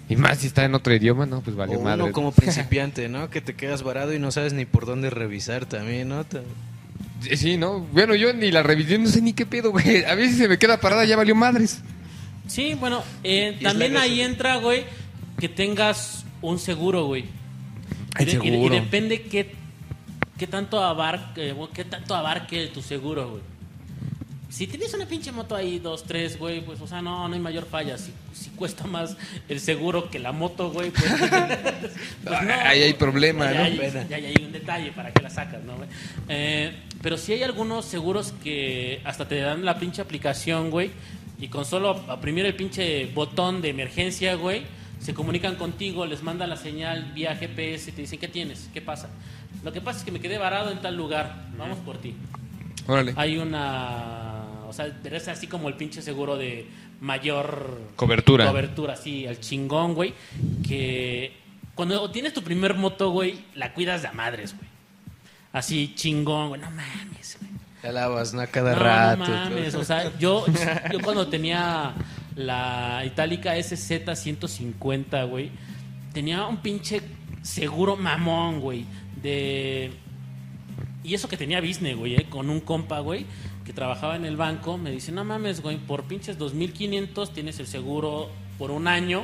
Y 0.09 0.15
más 0.15 0.39
si 0.39 0.47
está 0.47 0.65
en 0.65 0.73
otro 0.73 0.93
idioma, 0.95 1.25
no, 1.25 1.41
pues 1.41 1.55
valió 1.55 1.79
O 1.79 1.83
madre. 1.83 2.03
uno 2.03 2.11
como 2.13 2.31
principiante, 2.31 3.07
¿no? 3.09 3.29
Que 3.29 3.41
te 3.41 3.53
quedas 3.55 3.83
varado 3.83 4.13
y 4.13 4.19
no 4.19 4.31
sabes 4.31 4.53
ni 4.53 4.65
por 4.65 4.85
dónde 4.85 5.09
revisar 5.09 5.65
también, 5.65 6.09
¿no? 6.09 6.25
Te- 7.23 7.37
Sí, 7.37 7.57
¿no? 7.57 7.79
Bueno, 7.79 8.15
yo 8.15 8.33
ni 8.33 8.51
la 8.51 8.63
revisé, 8.63 8.97
no 8.97 9.07
sé 9.09 9.21
ni 9.21 9.33
qué 9.33 9.45
pedo, 9.45 9.71
güey. 9.71 10.03
A 10.05 10.15
veces 10.15 10.37
se 10.37 10.47
me 10.47 10.57
queda 10.57 10.79
parada, 10.79 11.05
ya 11.05 11.15
valió 11.15 11.35
madres. 11.35 11.81
Sí, 12.47 12.73
bueno, 12.75 13.03
eh, 13.23 13.57
también 13.61 13.97
ahí 13.97 14.21
entra, 14.21 14.55
güey, 14.57 14.85
que 15.39 15.49
tengas 15.49 16.25
un 16.41 16.59
seguro, 16.59 17.05
güey. 17.05 17.25
Y, 18.19 18.23
El 18.23 18.25
de- 18.25 18.31
y 18.31 18.35
de- 18.35 18.47
y 18.47 18.51
seguro. 18.51 18.75
depende 18.75 19.21
qué, 19.23 19.53
qué 20.37 20.47
tanto 20.47 20.83
abarque, 20.83 21.53
qué 21.73 21.83
tanto 21.85 22.15
abarque 22.15 22.67
tu 22.67 22.81
seguro, 22.81 23.29
güey. 23.31 23.41
Si 24.49 24.65
tienes 24.65 24.93
una 24.93 25.05
pinche 25.05 25.31
moto 25.33 25.55
ahí, 25.55 25.77
dos, 25.79 26.03
tres, 26.05 26.39
güey, 26.39 26.61
pues, 26.61 26.79
o 26.79 26.87
sea, 26.87 27.01
no, 27.01 27.27
no 27.27 27.33
hay 27.33 27.39
mayor 27.39 27.65
falla. 27.65 27.97
Si, 27.97 28.13
si 28.33 28.49
cuesta 28.51 28.85
más 28.87 29.17
el 29.49 29.59
seguro 29.59 30.09
que 30.09 30.19
la 30.19 30.31
moto, 30.31 30.71
güey, 30.71 30.89
pues, 30.91 31.05
pues 32.23 32.41
no. 32.43 32.53
Ahí 32.63 32.81
hay 32.83 32.93
problema, 32.93 33.51
Ya 33.51 33.57
¿no? 33.59 33.63
hay- 33.65 33.77
Pena. 33.77 34.07
ya- 34.07 34.19
ya 34.19 34.27
hay 34.29 34.45
un 34.45 34.51
detalle 34.53 34.91
para 34.93 35.11
que 35.11 35.21
la 35.21 35.29
sacas, 35.29 35.63
¿no, 35.63 35.75
güey? 35.75 35.89
Eh, 36.29 36.73
pero 37.01 37.17
sí 37.17 37.33
hay 37.33 37.43
algunos 37.43 37.85
seguros 37.85 38.33
que 38.43 39.01
hasta 39.03 39.27
te 39.27 39.39
dan 39.41 39.65
la 39.65 39.79
pinche 39.79 40.01
aplicación, 40.01 40.69
güey, 40.71 40.91
y 41.39 41.49
con 41.49 41.65
solo 41.65 41.91
oprimir 42.07 42.45
el 42.45 42.55
pinche 42.55 43.05
botón 43.07 43.61
de 43.61 43.69
emergencia, 43.69 44.35
güey, 44.35 44.63
se 44.99 45.13
comunican 45.13 45.55
contigo, 45.57 46.05
les 46.05 46.23
mandan 46.23 46.49
la 46.49 46.57
señal 46.57 47.11
vía 47.13 47.35
GPS 47.35 47.89
y 47.89 47.93
te 47.93 48.01
dicen, 48.01 48.17
¿qué 48.17 48.27
tienes? 48.27 48.69
¿Qué 48.73 48.81
pasa? 48.81 49.09
Lo 49.63 49.71
que 49.73 49.81
pasa 49.81 49.99
es 49.99 50.05
que 50.05 50.11
me 50.11 50.19
quedé 50.21 50.37
varado 50.37 50.71
en 50.71 50.79
tal 50.81 50.95
lugar, 50.95 51.45
vamos 51.57 51.77
por 51.79 51.97
ti. 51.97 52.15
Órale. 52.87 53.13
Hay 53.17 53.37
una, 53.37 54.26
o 54.67 54.73
sea, 54.73 54.91
pero 55.01 55.17
es 55.17 55.27
así 55.27 55.47
como 55.47 55.67
el 55.69 55.75
pinche 55.75 56.01
seguro 56.01 56.37
de 56.37 56.67
mayor 57.01 57.79
Cobertura. 57.95 58.47
cobertura, 58.47 58.95
sí, 58.95 59.25
al 59.27 59.39
chingón, 59.39 59.93
güey, 59.93 60.13
que 60.67 61.31
cuando 61.75 62.09
tienes 62.11 62.33
tu 62.33 62.41
primer 62.43 62.73
moto, 62.75 63.11
güey, 63.11 63.39
la 63.55 63.73
cuidas 63.73 64.01
de 64.01 64.07
a 64.09 64.11
madres, 64.13 64.55
güey. 64.55 64.67
Así 65.53 65.93
chingón, 65.95 66.49
güey, 66.49 66.61
no 66.61 66.69
mames, 66.71 67.37
güey. 67.39 67.51
La 67.83 67.91
lavas, 67.91 68.33
¿no? 68.33 68.45
Cada 68.51 68.73
No, 68.75 68.79
rato. 68.79 69.23
no 69.23 69.29
mames, 69.29 69.71
todo. 69.73 69.81
o 69.81 69.85
sea, 69.85 70.17
yo, 70.19 70.45
yo 70.91 70.99
cuando 71.01 71.27
tenía 71.27 71.93
la 72.35 73.03
Itálica 73.05 73.55
SZ150, 73.57 75.27
güey, 75.29 75.51
tenía 76.13 76.45
un 76.47 76.57
pinche 76.57 77.01
seguro 77.41 77.95
mamón, 77.95 78.59
güey, 78.59 78.85
de... 79.21 79.91
Y 81.07 81.13
eso 81.13 81.29
que 81.29 81.37
tenía 81.37 81.61
business, 81.61 81.95
güey, 81.95 82.15
eh, 82.15 82.25
con 82.29 82.49
un 82.49 82.59
compa, 82.59 82.99
güey, 82.99 83.25
que 83.65 83.71
trabajaba 83.71 84.17
en 84.17 84.25
el 84.25 84.35
banco, 84.35 84.77
me 84.77 84.91
dice, 84.91 85.11
no 85.13 85.23
mames, 85.23 85.61
güey, 85.61 85.77
por 85.77 86.03
pinches 86.03 86.37
2.500 86.37 87.31
tienes 87.33 87.59
el 87.59 87.67
seguro 87.67 88.29
por 88.57 88.71
un 88.71 88.87
año 88.89 89.23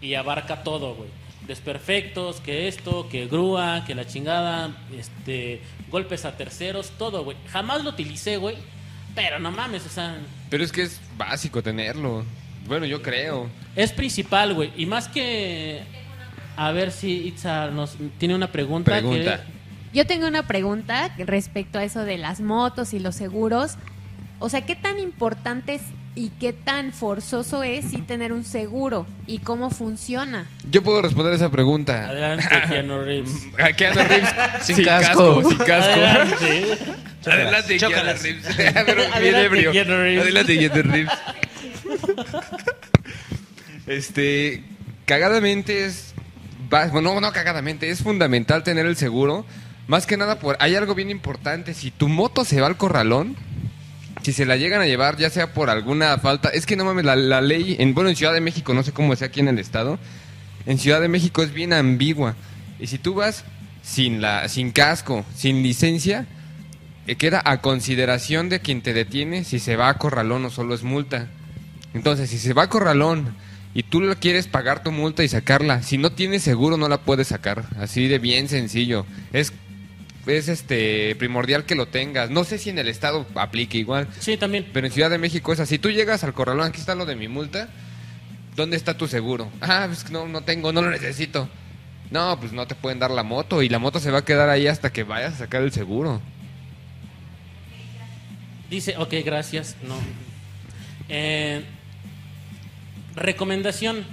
y 0.00 0.14
abarca 0.14 0.62
todo, 0.62 0.94
güey. 0.94 1.08
Desperfectos, 1.48 2.40
que 2.40 2.68
esto, 2.68 3.08
que 3.08 3.26
grúa, 3.26 3.84
que 3.86 3.94
la 3.96 4.06
chingada, 4.06 4.76
este, 4.96 5.60
golpes 5.90 6.24
a 6.24 6.36
terceros, 6.36 6.90
todo, 6.98 7.24
güey. 7.24 7.36
Jamás 7.50 7.82
lo 7.82 7.90
utilicé, 7.90 8.36
güey, 8.36 8.56
pero 9.14 9.40
no 9.40 9.50
mames, 9.50 9.84
o 9.86 9.88
sea, 9.88 10.18
Pero 10.50 10.62
es 10.62 10.70
que 10.70 10.82
es 10.82 11.00
básico 11.16 11.62
tenerlo. 11.62 12.24
Bueno, 12.68 12.86
yo 12.86 13.02
creo. 13.02 13.48
es 13.74 13.92
principal, 13.92 14.54
güey. 14.54 14.70
Y 14.76 14.86
más 14.86 15.08
que... 15.08 15.80
A 16.56 16.70
ver 16.72 16.90
si 16.92 17.28
Itza 17.28 17.68
nos 17.70 17.96
tiene 18.18 18.34
una 18.34 18.50
pregunta. 18.52 18.92
que- 18.96 18.98
Pregunta. 19.00 19.44
Yo 19.98 20.06
tengo 20.06 20.28
una 20.28 20.46
pregunta 20.46 21.12
respecto 21.18 21.80
a 21.80 21.82
eso 21.82 22.04
de 22.04 22.18
las 22.18 22.40
motos 22.40 22.94
y 22.94 23.00
los 23.00 23.16
seguros. 23.16 23.72
O 24.38 24.48
sea, 24.48 24.64
¿qué 24.64 24.76
tan 24.76 25.00
importante 25.00 25.74
es 25.74 25.82
y 26.14 26.28
qué 26.38 26.52
tan 26.52 26.92
forzoso 26.92 27.64
es 27.64 27.86
sí 27.86 28.02
tener 28.02 28.32
un 28.32 28.44
seguro 28.44 29.08
y 29.26 29.40
cómo 29.40 29.70
funciona? 29.70 30.46
Yo 30.70 30.84
puedo 30.84 31.02
responder 31.02 31.32
esa 31.32 31.50
pregunta. 31.50 32.10
Adelante, 32.10 32.46
Keanu 32.68 33.00
Reeves. 33.04 33.48
¿A 33.58 33.72
Keanu 33.72 33.96
Reeves? 33.96 34.30
Sin 34.62 34.84
casco. 34.84 35.42
Sin 35.42 35.58
casco. 35.58 36.00
Adelante. 36.00 36.78
Adelante, 37.26 37.76
Keanu. 37.78 38.22
Reeves. 38.22 38.56
Pero 38.86 39.02
Adelante, 39.02 39.44
ebrio. 39.46 39.72
Keanu 39.72 39.96
Reeves. 39.96 40.22
Adelante, 40.22 40.58
Keanu 40.58 40.92
Reeves. 40.92 41.12
Este, 43.88 44.62
cagadamente 45.06 45.86
es... 45.86 46.14
Bueno, 46.92 47.20
no 47.20 47.32
cagadamente, 47.32 47.90
es 47.90 48.02
fundamental 48.02 48.62
tener 48.62 48.86
el 48.86 48.96
seguro. 48.96 49.44
Más 49.88 50.06
que 50.06 50.16
nada, 50.16 50.38
por 50.38 50.56
hay 50.60 50.76
algo 50.76 50.94
bien 50.94 51.10
importante. 51.10 51.74
Si 51.74 51.90
tu 51.90 52.08
moto 52.08 52.44
se 52.44 52.60
va 52.60 52.66
al 52.68 52.76
corralón, 52.76 53.34
si 54.22 54.32
se 54.32 54.46
la 54.46 54.56
llegan 54.56 54.80
a 54.82 54.86
llevar, 54.86 55.16
ya 55.16 55.30
sea 55.30 55.54
por 55.54 55.70
alguna 55.70 56.18
falta... 56.18 56.50
Es 56.50 56.66
que 56.66 56.76
no 56.76 56.84
mames, 56.84 57.04
la, 57.04 57.16
la 57.16 57.40
ley... 57.40 57.76
En, 57.78 57.94
bueno, 57.94 58.10
en 58.10 58.16
Ciudad 58.16 58.34
de 58.34 58.42
México, 58.42 58.74
no 58.74 58.82
sé 58.82 58.92
cómo 58.92 59.16
sea 59.16 59.28
aquí 59.28 59.40
en 59.40 59.48
el 59.48 59.58
estado. 59.58 59.98
En 60.66 60.78
Ciudad 60.78 61.00
de 61.00 61.08
México 61.08 61.42
es 61.42 61.52
bien 61.52 61.72
ambigua. 61.72 62.36
Y 62.78 62.86
si 62.88 62.98
tú 62.98 63.14
vas 63.14 63.44
sin, 63.82 64.20
la, 64.20 64.48
sin 64.48 64.72
casco, 64.72 65.24
sin 65.34 65.62
licencia, 65.62 66.26
eh, 67.06 67.16
queda 67.16 67.40
a 67.42 67.62
consideración 67.62 68.50
de 68.50 68.60
quien 68.60 68.82
te 68.82 68.92
detiene 68.92 69.44
si 69.44 69.58
se 69.58 69.76
va 69.76 69.88
a 69.88 69.96
corralón 69.96 70.44
o 70.44 70.50
solo 70.50 70.74
es 70.74 70.82
multa. 70.82 71.28
Entonces, 71.94 72.28
si 72.28 72.38
se 72.38 72.52
va 72.52 72.64
a 72.64 72.68
corralón 72.68 73.34
y 73.72 73.84
tú 73.84 74.02
le 74.02 74.14
quieres 74.16 74.46
pagar 74.46 74.82
tu 74.82 74.92
multa 74.92 75.24
y 75.24 75.28
sacarla, 75.28 75.82
si 75.82 75.96
no 75.96 76.12
tienes 76.12 76.42
seguro 76.42 76.76
no 76.76 76.88
la 76.88 76.98
puedes 76.98 77.28
sacar. 77.28 77.64
Así 77.78 78.06
de 78.08 78.18
bien 78.18 78.48
sencillo. 78.48 79.06
Es, 79.32 79.54
es 80.28 80.48
este 80.48 81.14
primordial 81.16 81.64
que 81.64 81.74
lo 81.74 81.88
tengas. 81.88 82.30
No 82.30 82.44
sé 82.44 82.58
si 82.58 82.70
en 82.70 82.78
el 82.78 82.88
estado 82.88 83.26
aplique 83.34 83.78
igual. 83.78 84.06
Sí, 84.20 84.36
también. 84.36 84.66
Pero 84.72 84.86
en 84.86 84.92
Ciudad 84.92 85.10
de 85.10 85.18
México 85.18 85.52
es 85.52 85.60
así. 85.60 85.78
Tú 85.78 85.90
llegas 85.90 86.22
al 86.24 86.34
corralón, 86.34 86.66
aquí 86.68 86.80
está 86.80 86.94
lo 86.94 87.06
de 87.06 87.16
mi 87.16 87.28
multa. 87.28 87.68
¿Dónde 88.56 88.76
está 88.76 88.96
tu 88.96 89.06
seguro? 89.08 89.50
Ah, 89.60 89.84
pues 89.86 90.10
no, 90.10 90.26
no 90.26 90.42
tengo, 90.42 90.72
no 90.72 90.82
lo 90.82 90.90
necesito. 90.90 91.48
No, 92.10 92.38
pues 92.40 92.52
no 92.52 92.66
te 92.66 92.74
pueden 92.74 92.98
dar 92.98 93.10
la 93.10 93.22
moto 93.22 93.62
y 93.62 93.68
la 93.68 93.78
moto 93.78 94.00
se 94.00 94.10
va 94.10 94.18
a 94.18 94.24
quedar 94.24 94.48
ahí 94.48 94.66
hasta 94.66 94.90
que 94.92 95.04
vayas 95.04 95.34
a 95.34 95.38
sacar 95.38 95.62
el 95.62 95.72
seguro. 95.72 96.20
Dice, 98.70 98.96
ok, 98.98 99.14
gracias. 99.24 99.76
No. 99.86 99.94
Eh, 101.08 101.64
recomendación. 103.14 104.04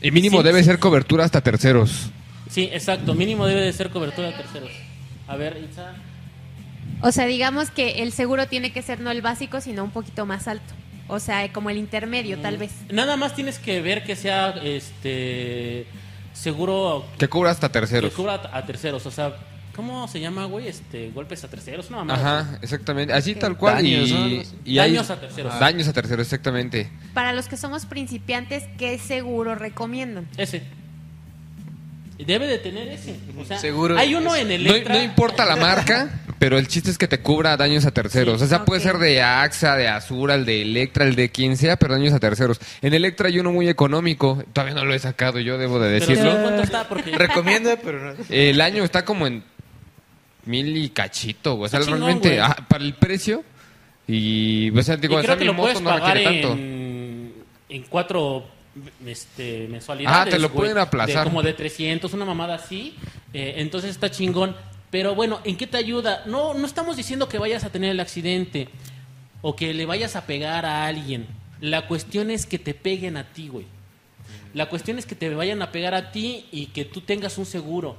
Y 0.00 0.10
mínimo 0.10 0.38
Sí, 0.38 0.44
debe 0.44 0.60
sí. 0.60 0.64
ser 0.66 0.78
cobertura 0.78 1.24
hasta 1.24 1.40
terceros. 1.42 2.10
Sí, 2.50 2.68
exacto. 2.72 3.14
Mínimo 3.14 3.46
debe 3.46 3.60
de 3.62 3.72
ser 3.72 3.90
cobertura 3.90 4.28
de 4.28 4.34
terceros. 4.34 4.70
A 5.28 5.36
ver, 5.36 5.56
Itza. 5.62 5.92
O 7.02 7.12
sea, 7.12 7.26
digamos 7.26 7.70
que 7.70 8.02
el 8.02 8.12
seguro 8.12 8.46
tiene 8.46 8.72
que 8.72 8.82
ser 8.82 9.00
no 9.00 9.10
el 9.10 9.22
básico, 9.22 9.60
sino 9.60 9.84
un 9.84 9.90
poquito 9.90 10.26
más 10.26 10.48
alto. 10.48 10.74
O 11.08 11.18
sea, 11.18 11.50
como 11.52 11.70
el 11.70 11.76
intermedio, 11.78 12.38
tal 12.40 12.56
vez. 12.58 12.72
Nada 12.90 13.16
más 13.16 13.34
tienes 13.34 13.58
que 13.58 13.80
ver 13.80 14.04
que 14.04 14.14
sea 14.16 14.54
este 14.62 15.86
seguro 16.32 17.04
Que 17.18 17.28
cubra 17.28 17.50
hasta 17.50 17.68
que 17.68 17.72
terceros. 17.72 18.12
cubra 18.12 18.34
a 18.52 18.66
terceros. 18.66 19.04
O 19.06 19.10
sea, 19.10 19.34
¿cómo 19.74 20.06
se 20.08 20.20
llama, 20.20 20.44
güey? 20.44 20.68
Este, 20.68 21.10
golpes 21.10 21.42
a 21.44 21.48
terceros. 21.48 21.90
Mamada. 21.90 22.40
Ajá, 22.42 22.58
exactamente. 22.62 23.12
Así 23.12 23.34
tal 23.34 23.56
cual. 23.56 23.76
Daños, 23.76 24.08
y, 24.08 24.12
¿no? 24.12 24.28
y 24.64 24.78
hay- 24.78 24.90
Daños 24.92 25.10
a 25.10 25.20
terceros. 25.20 25.58
Daños 25.58 25.88
a 25.88 25.92
terceros, 25.92 26.26
exactamente. 26.26 26.90
Para 27.14 27.32
los 27.32 27.48
que 27.48 27.56
somos 27.56 27.86
principiantes, 27.86 28.64
¿qué 28.78 28.98
seguro 28.98 29.54
recomiendan? 29.54 30.28
Ese. 30.36 30.62
Debe 32.26 32.46
de 32.46 32.58
tener 32.58 32.88
ese. 32.88 33.16
O 33.38 33.44
sea, 33.44 33.58
Seguro 33.58 33.96
hay 33.98 34.14
uno 34.14 34.34
en 34.36 34.48
No, 34.48 34.54
Electra. 34.54 34.94
no 34.94 35.02
importa 35.02 35.44
la 35.46 35.56
marca, 35.56 36.20
pero 36.38 36.58
el 36.58 36.68
chiste 36.68 36.90
es 36.90 36.98
que 36.98 37.08
te 37.08 37.20
cubra 37.20 37.56
daños 37.56 37.86
a 37.86 37.90
terceros. 37.92 38.38
Sí. 38.40 38.44
o 38.44 38.48
sea, 38.48 38.64
puede 38.64 38.80
ser 38.80 38.98
de 38.98 39.22
AXA, 39.22 39.76
de 39.76 39.88
Azura, 39.88 40.34
el 40.34 40.44
de 40.44 40.62
Electra, 40.62 41.04
el 41.06 41.14
de 41.16 41.30
quien 41.30 41.56
sea, 41.56 41.76
pero 41.76 41.94
daños 41.94 42.12
a 42.12 42.18
terceros. 42.20 42.60
En 42.82 42.92
Electra 42.94 43.28
hay 43.28 43.38
uno 43.38 43.52
muy 43.52 43.68
económico. 43.68 44.42
Todavía 44.52 44.74
no 44.74 44.84
lo 44.84 44.92
he 44.94 44.98
sacado, 44.98 45.38
yo 45.40 45.56
debo 45.58 45.78
de 45.80 45.98
Pero 45.98 46.06
decirlo. 46.06 46.30
¿sabes 46.32 46.42
cuánto 46.44 46.62
está? 46.62 46.88
Porque 46.88 47.10
Recomienda, 47.18 47.76
pero 47.82 48.00
no. 48.02 48.12
El 48.28 48.60
año 48.60 48.84
está 48.84 49.04
como 49.04 49.26
en 49.26 49.42
mil 50.44 50.76
y 50.76 50.90
cachito, 50.90 51.54
güey. 51.56 51.66
O 51.66 51.68
sea, 51.68 51.80
chingón, 51.80 52.00
realmente, 52.00 52.40
ah, 52.40 52.56
para 52.68 52.84
el 52.84 52.94
precio. 52.94 53.44
Y, 54.06 54.70
o 54.76 54.82
sea, 54.82 54.96
digo, 54.96 55.14
y 55.14 55.16
o 55.18 55.20
sea, 55.22 55.36
creo 55.36 55.38
que 55.38 55.44
mi 55.44 55.46
lo 55.46 55.54
moto 55.54 55.72
puedes 55.72 55.82
no 55.82 55.96
requiere 55.96 56.24
tanto. 56.24 56.52
en, 56.54 57.32
en 57.68 57.82
cuatro 57.84 58.44
este, 59.06 59.66
mensualidades. 59.68 60.28
Ah, 60.28 60.30
te 60.30 60.38
lo 60.38 60.52
pueden 60.52 60.78
aplazar. 60.78 61.24
de 61.24 61.30
como 61.30 61.42
de 61.42 61.52
300, 61.52 62.12
una 62.14 62.24
mamada 62.24 62.54
así. 62.54 62.94
Eh, 63.32 63.54
entonces 63.58 63.90
está 63.90 64.10
chingón. 64.10 64.56
Pero 64.90 65.14
bueno, 65.14 65.40
¿en 65.44 65.56
qué 65.56 65.66
te 65.66 65.76
ayuda? 65.76 66.24
No, 66.26 66.54
no 66.54 66.66
estamos 66.66 66.96
diciendo 66.96 67.28
que 67.28 67.38
vayas 67.38 67.64
a 67.64 67.70
tener 67.70 67.90
el 67.90 68.00
accidente 68.00 68.68
o 69.42 69.54
que 69.54 69.72
le 69.72 69.86
vayas 69.86 70.16
a 70.16 70.26
pegar 70.26 70.66
a 70.66 70.86
alguien. 70.86 71.26
La 71.60 71.86
cuestión 71.86 72.30
es 72.30 72.46
que 72.46 72.58
te 72.58 72.74
peguen 72.74 73.16
a 73.16 73.32
ti, 73.32 73.48
güey. 73.48 73.66
La 74.52 74.68
cuestión 74.68 74.98
es 74.98 75.06
que 75.06 75.14
te 75.14 75.32
vayan 75.32 75.62
a 75.62 75.70
pegar 75.70 75.94
a 75.94 76.10
ti 76.10 76.46
y 76.50 76.66
que 76.66 76.84
tú 76.84 77.02
tengas 77.02 77.38
un 77.38 77.46
seguro. 77.46 77.96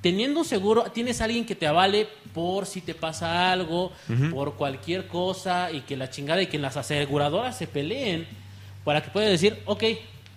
Teniendo 0.00 0.40
un 0.40 0.46
seguro, 0.46 0.84
tienes 0.92 1.20
a 1.20 1.24
alguien 1.24 1.44
que 1.44 1.54
te 1.54 1.66
avale 1.66 2.06
por 2.32 2.66
si 2.66 2.80
te 2.80 2.94
pasa 2.94 3.50
algo, 3.50 3.92
por 4.30 4.54
cualquier 4.54 5.08
cosa 5.08 5.72
y 5.72 5.80
que 5.80 5.96
la 5.96 6.10
chingada 6.10 6.42
y 6.42 6.46
que 6.46 6.58
las 6.58 6.76
aseguradoras 6.76 7.58
se 7.58 7.66
peleen 7.66 8.26
para 8.84 9.02
que 9.02 9.10
puedas 9.10 9.30
decir, 9.30 9.60
ok, 9.66 9.84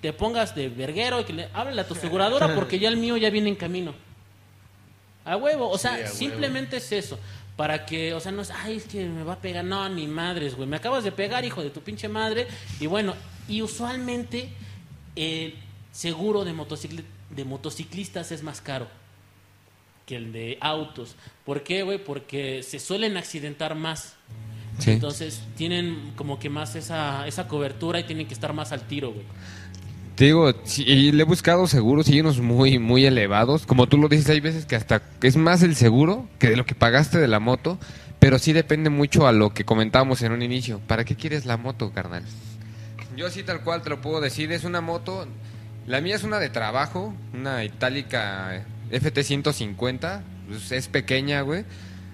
te 0.01 0.13
pongas 0.13 0.53
de 0.55 0.69
verguero 0.69 1.19
y 1.21 1.23
que 1.23 1.33
le 1.33 1.49
háblale 1.53 1.81
a 1.81 1.87
tu 1.87 1.93
aseguradora 1.93 2.53
porque 2.55 2.79
ya 2.79 2.89
el 2.89 2.97
mío 2.97 3.15
ya 3.17 3.29
viene 3.29 3.49
en 3.49 3.55
camino. 3.55 3.93
A 5.25 5.37
huevo, 5.37 5.69
o 5.69 5.77
sea, 5.77 5.91
Sí, 5.95 6.01
a 6.01 6.03
huevo. 6.05 6.15
simplemente 6.15 6.77
es 6.77 6.91
eso. 6.91 7.17
Para 7.55 7.85
que, 7.85 8.13
o 8.15 8.19
sea, 8.19 8.31
no 8.31 8.41
es, 8.41 8.49
ay, 8.51 8.77
es 8.77 8.85
que 8.85 9.05
me 9.05 9.23
va 9.23 9.33
a 9.33 9.39
pegar. 9.39 9.63
No, 9.63 9.87
ni 9.87 10.07
madres, 10.07 10.55
güey. 10.55 10.67
Me 10.67 10.75
acabas 10.77 11.03
de 11.03 11.11
pegar, 11.11 11.45
hijo 11.45 11.61
de 11.61 11.69
tu 11.69 11.81
pinche 11.81 12.07
madre. 12.09 12.47
Y 12.79 12.87
bueno, 12.87 13.13
y 13.47 13.61
usualmente 13.61 14.49
el 15.15 15.55
seguro 15.91 16.43
de, 16.43 16.53
motocicl- 16.53 17.03
de 17.29 17.45
motociclistas 17.45 18.31
es 18.31 18.41
más 18.41 18.59
caro 18.59 18.87
que 20.07 20.15
el 20.15 20.33
de 20.33 20.57
autos. 20.61 21.15
¿Por 21.45 21.63
qué, 21.63 21.83
güey? 21.83 22.03
Porque 22.03 22.63
se 22.63 22.79
suelen 22.79 23.15
accidentar 23.17 23.75
más. 23.75 24.15
Sí. 24.79 24.91
Entonces 24.91 25.41
tienen 25.55 26.13
como 26.15 26.39
que 26.39 26.49
más 26.49 26.75
esa, 26.75 27.27
esa 27.27 27.47
cobertura 27.47 27.99
y 27.99 28.03
tienen 28.03 28.27
que 28.27 28.33
estar 28.33 28.53
más 28.53 28.71
al 28.71 28.81
tiro, 28.81 29.11
güey. 29.11 29.25
Te 30.15 30.25
digo, 30.25 30.53
sí, 30.63 30.83
y 30.83 31.11
le 31.11 31.23
he 31.23 31.25
buscado 31.25 31.65
seguros 31.65 32.07
y 32.07 32.19
unos 32.19 32.39
muy, 32.39 32.77
muy 32.77 33.05
elevados. 33.05 33.65
Como 33.65 33.87
tú 33.87 33.97
lo 33.97 34.07
dices, 34.07 34.29
hay 34.29 34.39
veces 34.41 34.65
que 34.65 34.75
hasta 34.75 35.01
es 35.21 35.37
más 35.37 35.63
el 35.63 35.75
seguro 35.75 36.27
que 36.37 36.49
de 36.49 36.55
lo 36.55 36.65
que 36.65 36.75
pagaste 36.75 37.17
de 37.17 37.27
la 37.27 37.39
moto. 37.39 37.79
Pero 38.19 38.39
sí 38.39 38.53
depende 38.53 38.89
mucho 38.89 39.27
a 39.27 39.33
lo 39.33 39.53
que 39.53 39.65
comentábamos 39.65 40.21
en 40.21 40.31
un 40.31 40.41
inicio. 40.41 40.79
¿Para 40.87 41.03
qué 41.03 41.15
quieres 41.15 41.45
la 41.45 41.57
moto, 41.57 41.91
carnal? 41.91 42.23
Yo 43.17 43.27
así 43.27 43.43
tal 43.43 43.63
cual 43.63 43.81
te 43.81 43.89
lo 43.89 44.01
puedo 44.01 44.21
decir. 44.21 44.51
Es 44.53 44.63
una 44.63 44.79
moto, 44.79 45.27
la 45.87 45.99
mía 45.99 46.15
es 46.15 46.23
una 46.23 46.39
de 46.39 46.49
trabajo, 46.49 47.13
una 47.33 47.65
itálica 47.65 48.63
FT150. 48.91 50.21
pues, 50.47 50.71
es 50.71 50.87
pequeña, 50.87 51.41
güey. 51.41 51.65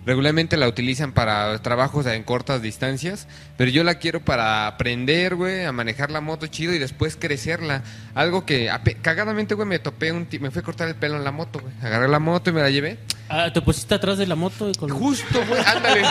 Regularmente 0.05 0.57
la 0.57 0.67
utilizan 0.67 1.11
para 1.11 1.61
trabajos 1.61 2.05
en 2.07 2.23
cortas 2.23 2.61
distancias, 2.61 3.27
pero 3.57 3.69
yo 3.69 3.83
la 3.83 3.95
quiero 3.95 4.21
para 4.21 4.65
aprender, 4.65 5.35
güey, 5.35 5.65
a 5.65 5.71
manejar 5.71 6.09
la 6.09 6.21
moto 6.21 6.47
chido 6.47 6.73
y 6.73 6.79
después 6.79 7.15
crecerla. 7.15 7.83
Algo 8.15 8.45
que 8.45 8.71
cagadamente, 9.01 9.53
güey, 9.55 9.67
me 9.67 9.77
topé 9.79 10.11
un 10.11 10.25
ti- 10.25 10.39
me 10.39 10.49
fui 10.51 10.61
a 10.61 10.63
cortar 10.63 10.87
el 10.87 10.95
pelo 10.95 11.17
en 11.17 11.23
la 11.23 11.31
moto, 11.31 11.59
güey. 11.59 11.73
Agarré 11.83 12.07
la 12.07 12.19
moto 12.19 12.49
y 12.49 12.53
me 12.53 12.61
la 12.61 12.69
llevé. 12.69 12.97
Ah, 13.27 13.51
te 13.53 13.61
pusiste 13.61 13.93
atrás 13.93 14.17
de 14.17 14.25
la 14.25 14.35
moto 14.35 14.69
y 14.69 14.73
con... 14.73 14.89
Justo, 14.89 15.43
güey, 15.47 15.61
ándale. 15.65 16.01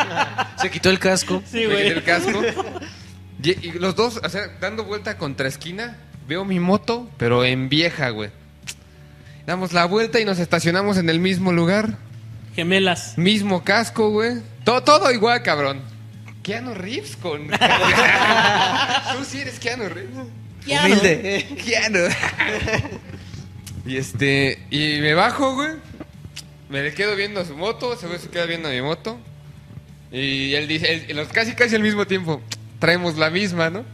Se 0.60 0.70
quitó 0.70 0.88
el 0.88 0.98
casco. 0.98 1.42
Sí, 1.50 1.66
güey. 1.66 1.88
el 1.88 2.02
casco. 2.02 2.40
Y, 3.42 3.50
y 3.68 3.72
los 3.72 3.94
dos, 3.96 4.20
o 4.24 4.28
sea, 4.30 4.48
dando 4.60 4.84
vuelta 4.84 5.18
contra 5.18 5.48
esquina, 5.48 5.98
veo 6.26 6.46
mi 6.46 6.60
moto, 6.60 7.10
pero 7.18 7.44
en 7.44 7.68
vieja, 7.68 8.08
güey. 8.10 8.30
Damos 9.46 9.74
la 9.74 9.84
vuelta 9.84 10.20
y 10.20 10.24
nos 10.24 10.38
estacionamos 10.38 10.96
en 10.96 11.10
el 11.10 11.18
mismo 11.20 11.52
lugar. 11.52 11.98
Gemelas. 12.54 13.16
Mismo 13.18 13.64
casco, 13.64 14.10
güey. 14.10 14.40
Todo, 14.64 14.82
todo 14.82 15.10
igual, 15.10 15.42
cabrón. 15.42 15.82
Keanu 16.42 16.74
Reeves 16.74 17.16
con... 17.16 17.48
Tú 17.48 19.24
sí 19.26 19.40
eres 19.40 19.58
Keanu 19.58 19.88
Reeves. 19.88 20.14
Humilde. 20.66 21.46
Keanu. 21.64 21.98
y 23.86 23.96
este... 23.96 24.62
Y 24.70 25.00
me 25.00 25.14
bajo, 25.14 25.54
güey. 25.54 25.72
Me 26.68 26.82
le 26.82 26.94
quedo 26.94 27.16
viendo 27.16 27.44
su 27.44 27.56
moto. 27.56 27.96
Güey 27.96 28.18
se 28.18 28.28
queda 28.28 28.46
viendo 28.46 28.68
mi 28.68 28.80
moto. 28.82 29.18
Y 30.12 30.54
él 30.54 30.68
dice... 30.68 31.06
él- 31.08 31.16
los, 31.16 31.28
casi, 31.28 31.52
casi 31.54 31.74
al 31.76 31.82
mismo 31.82 32.06
tiempo. 32.06 32.40
Traemos 32.78 33.16
la 33.16 33.30
misma, 33.30 33.70
¿no? 33.70 33.84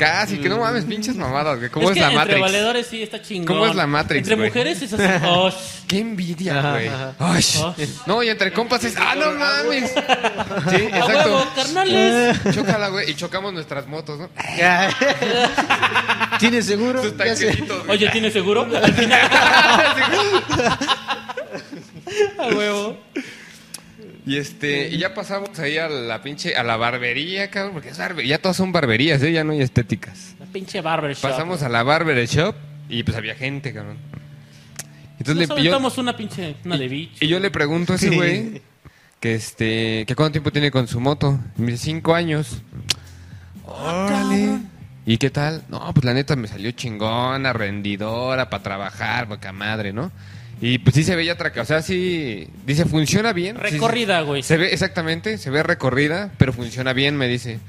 Casi, 0.00 0.38
que 0.38 0.48
no 0.48 0.56
mames, 0.58 0.86
pinches 0.86 1.14
mamadas, 1.14 1.58
güey. 1.58 1.68
¿Cómo 1.68 1.90
es, 1.90 1.94
que 1.94 2.00
la 2.00 2.06
entre 2.06 2.18
Matrix? 2.20 2.40
valedores 2.40 2.86
sí 2.86 3.02
está 3.02 3.20
chingón. 3.20 3.46
¿Cómo 3.46 3.66
es 3.66 3.74
la 3.74 3.86
Matrix, 3.86 4.20
Entre 4.20 4.34
güey? 4.34 4.48
mujeres 4.48 4.80
es 4.80 4.94
así. 4.94 5.02
oh, 5.26 5.50
Qué 5.86 5.98
envidia, 5.98 6.70
güey. 6.70 6.88
Ah. 6.88 7.74
No, 8.06 8.22
y 8.22 8.30
entre 8.30 8.50
compas 8.50 8.82
es. 8.84 8.94
¡Ah, 8.96 9.14
no 9.14 9.32
mames! 9.32 9.92
Sí, 10.70 10.88
¡A 10.92 10.98
exacto. 10.98 11.36
huevo, 11.36 11.46
carnales! 11.54 12.36
Chócala, 12.54 12.88
güey. 12.88 13.10
Y 13.10 13.14
chocamos 13.14 13.52
nuestras 13.52 13.86
motos, 13.86 14.18
¿no? 14.18 14.30
¿Tienes 16.38 16.64
seguro? 16.64 17.02
Sus 17.02 17.16
Ya 17.18 17.36
sé. 17.36 17.44
tanquecitos, 17.46 17.86
güey. 17.86 17.90
Oye, 17.98 18.08
¿tienes 18.10 18.32
seguro? 18.32 18.66
Al 18.82 18.94
final. 18.94 19.20
A 22.38 22.46
huevo. 22.56 22.96
Y 24.30 24.36
este, 24.36 24.90
y 24.90 24.98
ya 24.98 25.12
pasamos 25.12 25.58
ahí 25.58 25.76
a 25.76 25.88
la 25.88 26.22
pinche, 26.22 26.54
a 26.54 26.62
la 26.62 26.76
barbería, 26.76 27.50
cabrón, 27.50 27.72
porque 27.72 27.88
es 27.88 27.98
barbe- 27.98 28.24
ya 28.24 28.38
todas 28.38 28.56
son 28.56 28.70
barberías, 28.70 29.20
¿eh? 29.24 29.32
Ya 29.32 29.42
no 29.42 29.50
hay 29.50 29.60
estéticas. 29.60 30.36
La 30.38 30.46
pinche 30.46 30.80
barbershop. 30.80 31.28
Pasamos 31.28 31.64
a 31.64 31.68
la 31.68 31.82
barber 31.82 32.24
shop 32.28 32.54
y 32.88 33.02
pues 33.02 33.16
había 33.16 33.34
gente, 33.34 33.74
cabrón. 33.74 33.96
Entonces 35.18 35.48
le, 35.48 35.62
yo, 35.64 35.78
una 35.98 36.16
pinche... 36.16 36.54
Una 36.64 36.76
de 36.76 36.86
bicho. 36.86 37.24
y 37.24 37.26
yo 37.26 37.40
le 37.40 37.50
pregunto 37.50 37.92
a 37.92 37.96
ese 37.96 38.10
güey 38.10 38.62
que 39.18 39.34
este, 39.34 40.04
que 40.06 40.14
cuánto 40.14 40.30
tiempo 40.34 40.52
tiene 40.52 40.70
con 40.70 40.86
su 40.86 41.00
moto. 41.00 41.36
Y 41.58 41.62
me 41.62 41.72
dice, 41.72 41.86
cinco 41.86 42.14
años. 42.14 42.62
Órale. 43.66 44.60
¿Y 45.06 45.18
qué 45.18 45.30
tal? 45.30 45.64
No, 45.68 45.92
pues 45.92 46.04
la 46.04 46.14
neta 46.14 46.36
me 46.36 46.46
salió 46.46 46.70
chingona, 46.70 47.52
rendidora, 47.52 48.48
para 48.48 48.62
trabajar, 48.62 49.26
boca 49.26 49.50
madre, 49.50 49.92
¿no? 49.92 50.12
Y 50.60 50.78
pues 50.78 50.94
sí 50.94 51.04
se 51.04 51.16
ve 51.16 51.24
ya 51.24 51.32
atraca, 51.32 51.62
o 51.62 51.64
sea, 51.64 51.80
sí, 51.80 52.48
dice, 52.66 52.84
funciona 52.84 53.32
bien. 53.32 53.56
Recorrida, 53.56 54.20
güey. 54.20 54.42
Se 54.42 54.58
ve, 54.58 54.72
exactamente, 54.72 55.38
se 55.38 55.50
ve 55.50 55.62
recorrida, 55.62 56.32
pero 56.36 56.52
funciona 56.52 56.92
bien, 56.92 57.16
me 57.16 57.28
dice. 57.28 57.60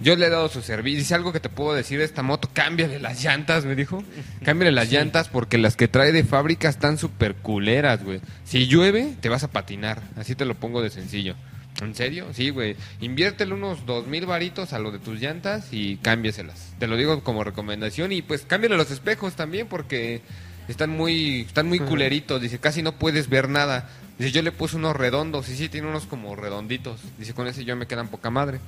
Yo 0.00 0.14
le 0.14 0.26
he 0.26 0.30
dado 0.30 0.48
su 0.48 0.60
servicio. 0.62 0.98
Dice 0.98 1.14
algo 1.14 1.32
que 1.32 1.40
te 1.40 1.48
puedo 1.48 1.74
decir 1.74 1.98
de 1.98 2.04
esta 2.04 2.22
moto. 2.22 2.50
Cámbiale 2.52 3.00
las 3.00 3.22
llantas, 3.24 3.64
me 3.64 3.74
dijo. 3.74 4.04
Cámbiale 4.44 4.72
las 4.72 4.92
llantas 4.92 5.28
porque 5.28 5.56
las 5.58 5.74
que 5.76 5.88
trae 5.88 6.12
de 6.12 6.22
fábrica 6.22 6.68
están 6.68 6.98
súper 6.98 7.34
culeras, 7.34 8.04
güey. 8.04 8.20
Si 8.44 8.66
llueve, 8.66 9.14
te 9.20 9.28
vas 9.28 9.42
a 9.42 9.50
patinar. 9.50 10.02
Así 10.16 10.34
te 10.34 10.44
lo 10.44 10.54
pongo 10.54 10.82
de 10.82 10.90
sencillo. 10.90 11.34
¿En 11.80 11.94
serio? 11.94 12.26
Sí, 12.32 12.50
güey. 12.50 12.76
Inviértele 13.00 13.54
unos 13.54 13.86
dos 13.86 14.06
mil 14.06 14.26
varitos 14.26 14.72
a 14.72 14.78
lo 14.78 14.92
de 14.92 14.98
tus 14.98 15.20
llantas 15.20 15.68
y 15.72 15.96
cámbieselas. 15.96 16.74
Te 16.78 16.86
lo 16.86 16.96
digo 16.96 17.22
como 17.22 17.42
recomendación. 17.42 18.12
Y 18.12 18.20
pues 18.20 18.42
cámbiale 18.42 18.76
los 18.76 18.90
espejos 18.90 19.34
también 19.34 19.66
porque 19.66 20.20
están 20.68 20.90
muy, 20.90 21.42
están 21.42 21.66
muy 21.68 21.78
culeritos. 21.80 22.40
Dice, 22.40 22.58
casi 22.58 22.82
no 22.82 22.92
puedes 22.92 23.28
ver 23.28 23.48
nada. 23.48 23.88
Dice, 24.18 24.32
yo 24.32 24.42
le 24.42 24.52
puse 24.52 24.76
unos 24.76 24.96
redondos. 24.96 25.48
Y 25.48 25.56
sí, 25.56 25.68
tiene 25.68 25.88
unos 25.88 26.06
como 26.06 26.34
redonditos. 26.36 27.00
Dice, 27.18 27.34
con 27.34 27.46
ese 27.46 27.64
yo 27.64 27.76
me 27.76 27.86
quedan 27.86 28.08
poca 28.08 28.30
madre. 28.30 28.58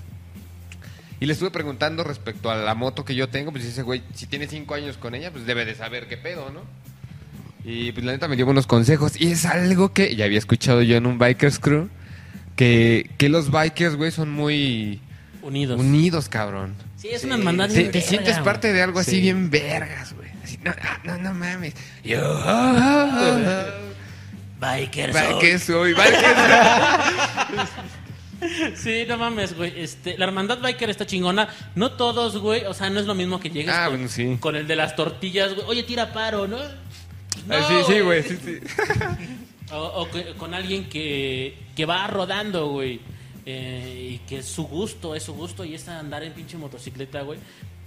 Y 1.20 1.26
le 1.26 1.32
estuve 1.32 1.50
preguntando 1.50 2.04
respecto 2.04 2.50
a 2.50 2.56
la 2.56 2.74
moto 2.76 3.04
que 3.04 3.14
yo 3.16 3.28
tengo, 3.28 3.50
pues 3.50 3.64
dice, 3.64 3.82
güey, 3.82 4.02
si 4.14 4.26
tiene 4.26 4.46
cinco 4.46 4.74
años 4.74 4.96
con 4.98 5.14
ella, 5.16 5.32
pues 5.32 5.46
debe 5.46 5.64
de 5.64 5.74
saber 5.74 6.06
qué 6.06 6.16
pedo, 6.16 6.50
¿no? 6.50 6.60
Y 7.64 7.90
pues 7.92 8.06
la 8.06 8.12
neta 8.12 8.28
me 8.28 8.36
dio 8.36 8.44
buenos 8.44 8.66
consejos. 8.68 9.20
Y 9.20 9.32
es 9.32 9.44
algo 9.44 9.92
que 9.92 10.14
ya 10.14 10.26
había 10.26 10.38
escuchado 10.38 10.80
yo 10.82 10.96
en 10.96 11.06
un 11.06 11.18
Bikers 11.18 11.58
Crew, 11.58 11.88
que, 12.54 13.10
que 13.18 13.28
los 13.28 13.50
bikers, 13.50 13.96
güey, 13.96 14.12
son 14.12 14.30
muy 14.30 15.00
Unidos. 15.42 15.80
unidos, 15.80 16.28
cabrón. 16.28 16.74
Sí, 16.96 17.08
es 17.08 17.24
una 17.24 17.34
hermandad 17.36 17.68
Te, 17.68 17.84
te 17.88 18.00
sientes 18.00 18.38
parte 18.38 18.72
de 18.72 18.80
algo 18.82 19.00
así 19.00 19.12
Sí. 19.12 19.20
bien 19.20 19.50
vergas, 19.50 20.12
güey. 20.14 20.27
Así, 20.48 20.58
no, 20.64 20.72
ah, 20.82 20.98
no, 21.04 21.18
no 21.18 21.34
mames. 21.34 21.74
Yo, 22.02 22.20
Bikers. 24.60 25.14
Bikers 25.14 25.62
soy, 25.62 25.92
bikers 25.92 26.26
Sí, 28.76 29.04
no 29.08 29.18
mames, 29.18 29.56
güey. 29.56 29.72
Este, 29.80 30.16
la 30.16 30.24
hermandad 30.26 30.60
biker 30.60 30.88
está 30.90 31.04
chingona. 31.04 31.48
No 31.74 31.92
todos, 31.92 32.38
güey. 32.38 32.64
O 32.66 32.74
sea, 32.74 32.88
no 32.88 33.00
es 33.00 33.06
lo 33.06 33.14
mismo 33.14 33.40
que 33.40 33.50
llegues 33.50 33.74
Ah, 33.74 33.86
con, 33.86 33.94
bueno, 33.96 34.08
sí. 34.08 34.36
con 34.40 34.56
el 34.56 34.66
de 34.66 34.76
las 34.76 34.94
tortillas, 34.96 35.54
güey. 35.54 35.66
Oye, 35.66 35.82
tira 35.82 36.12
paro, 36.12 36.46
¿no? 36.46 36.58
Ah, 37.50 37.66
sí, 37.68 37.74
sí, 37.94 38.00
güey, 38.00 38.22
sí, 38.22 38.38
sí. 38.44 38.58
O, 39.70 39.76
o 39.82 40.10
que- 40.10 40.32
con 40.38 40.54
alguien 40.54 40.88
que, 40.88 41.54
que 41.76 41.84
va 41.84 42.06
rodando, 42.06 42.68
güey. 42.68 43.00
Eh, 43.44 44.12
y 44.14 44.18
que 44.26 44.42
su 44.42 44.64
gusto 44.64 45.14
es 45.14 45.22
su 45.24 45.34
gusto 45.34 45.62
y 45.64 45.74
es 45.74 45.86
andar 45.88 46.22
en 46.22 46.32
pinche 46.32 46.56
motocicleta, 46.56 47.20
güey. 47.22 47.38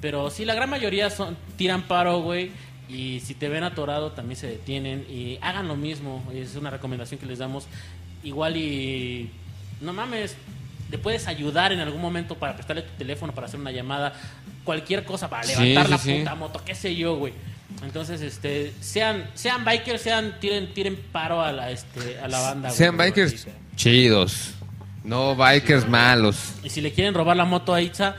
Pero 0.01 0.29
sí, 0.31 0.45
la 0.45 0.55
gran 0.55 0.69
mayoría 0.69 1.09
son 1.09 1.37
tiran 1.57 1.83
paro, 1.83 2.21
güey. 2.21 2.51
Y 2.89 3.21
si 3.21 3.35
te 3.35 3.47
ven 3.47 3.63
atorado, 3.63 4.11
también 4.11 4.35
se 4.37 4.47
detienen. 4.47 5.05
Y 5.09 5.37
hagan 5.41 5.67
lo 5.67 5.75
mismo. 5.75 6.23
Es 6.33 6.55
una 6.55 6.69
recomendación 6.69 7.19
que 7.19 7.25
les 7.25 7.39
damos. 7.39 7.67
Igual 8.23 8.57
y. 8.57 9.29
No 9.79 9.93
mames. 9.93 10.35
Le 10.89 10.97
puedes 10.97 11.27
ayudar 11.27 11.71
en 11.71 11.79
algún 11.79 12.01
momento 12.01 12.35
para 12.35 12.53
prestarle 12.53 12.81
tu 12.81 12.91
teléfono, 12.97 13.33
para 13.33 13.47
hacer 13.47 13.59
una 13.59 13.71
llamada. 13.71 14.13
Cualquier 14.65 15.05
cosa, 15.05 15.29
para 15.29 15.45
levantar 15.45 15.85
sí, 15.85 15.91
la 15.91 15.97
sí. 15.97 16.17
puta 16.19 16.35
moto, 16.35 16.61
qué 16.65 16.75
sé 16.75 16.95
yo, 16.95 17.15
güey. 17.15 17.33
Entonces, 17.83 18.21
este, 18.21 18.73
sean, 18.81 19.29
sean 19.33 19.63
bikers, 19.63 20.01
sean, 20.01 20.39
tiren, 20.39 20.73
tiren 20.73 20.97
paro 21.11 21.41
a 21.41 21.51
la, 21.53 21.71
este, 21.71 22.19
a 22.19 22.27
la 22.27 22.41
banda. 22.41 22.69
güey. 22.69 22.77
Sean 22.77 22.97
bikers 22.97 23.47
chidos. 23.75 24.53
No 25.03 25.35
bikers 25.35 25.87
malos. 25.87 26.55
Y 26.63 26.69
si 26.69 26.81
le 26.81 26.91
quieren 26.91 27.13
robar 27.13 27.37
la 27.37 27.45
moto 27.45 27.73
a 27.73 27.81
Itza, 27.81 28.15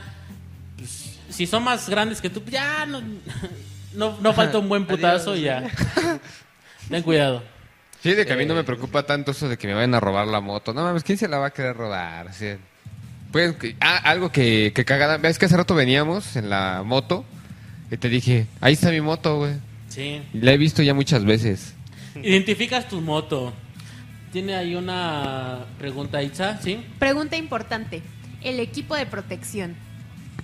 si 1.33 1.47
son 1.47 1.63
más 1.63 1.89
grandes 1.89 2.21
que 2.21 2.29
tú, 2.29 2.41
pues 2.41 2.53
ya 2.53 2.85
no, 2.85 3.01
no, 3.93 4.17
no 4.21 4.33
falta 4.33 4.59
un 4.59 4.69
buen 4.69 4.85
putazo 4.85 5.35
y 5.35 5.41
ya. 5.41 5.63
Ten 6.89 7.03
cuidado. 7.03 7.43
Sí, 8.01 8.13
de 8.13 8.25
que 8.25 8.33
a 8.33 8.35
mí 8.35 8.45
no 8.45 8.53
me 8.53 8.63
preocupa 8.63 9.03
tanto 9.03 9.31
eso 9.31 9.47
de 9.47 9.57
que 9.57 9.65
me 9.65 9.73
vayan 9.73 9.95
a 9.95 9.99
robar 9.99 10.27
la 10.27 10.41
moto. 10.41 10.73
No 10.73 10.83
mames, 10.83 11.03
¿quién 11.03 11.17
se 11.17 11.27
la 11.27 11.37
va 11.37 11.47
a 11.47 11.51
querer 11.51 11.75
robar? 11.75 12.33
Sea, 12.33 12.57
pues, 13.31 13.55
ah, 13.79 13.97
algo 14.03 14.31
que, 14.31 14.73
que 14.75 14.83
cagada. 14.83 15.17
¿Ves 15.17 15.39
que 15.39 15.45
hace 15.45 15.55
rato 15.55 15.73
veníamos 15.73 16.35
en 16.35 16.49
la 16.49 16.83
moto? 16.83 17.23
Y 17.89 17.97
te 17.97 18.09
dije, 18.09 18.47
ahí 18.59 18.73
está 18.73 18.91
mi 18.91 19.01
moto, 19.01 19.37
güey. 19.37 19.53
Sí. 19.87 20.21
La 20.33 20.51
he 20.51 20.57
visto 20.57 20.83
ya 20.83 20.93
muchas 20.93 21.23
veces. 21.23 21.73
Identificas 22.15 22.89
tu 22.89 22.99
moto. 23.01 23.53
Tiene 24.31 24.55
ahí 24.55 24.75
una 24.75 25.65
pregunta, 25.77 26.21
Itza, 26.21 26.59
¿sí? 26.61 26.85
Pregunta 26.99 27.37
importante. 27.37 28.01
El 28.41 28.59
equipo 28.59 28.95
de 28.95 29.05
protección. 29.05 29.75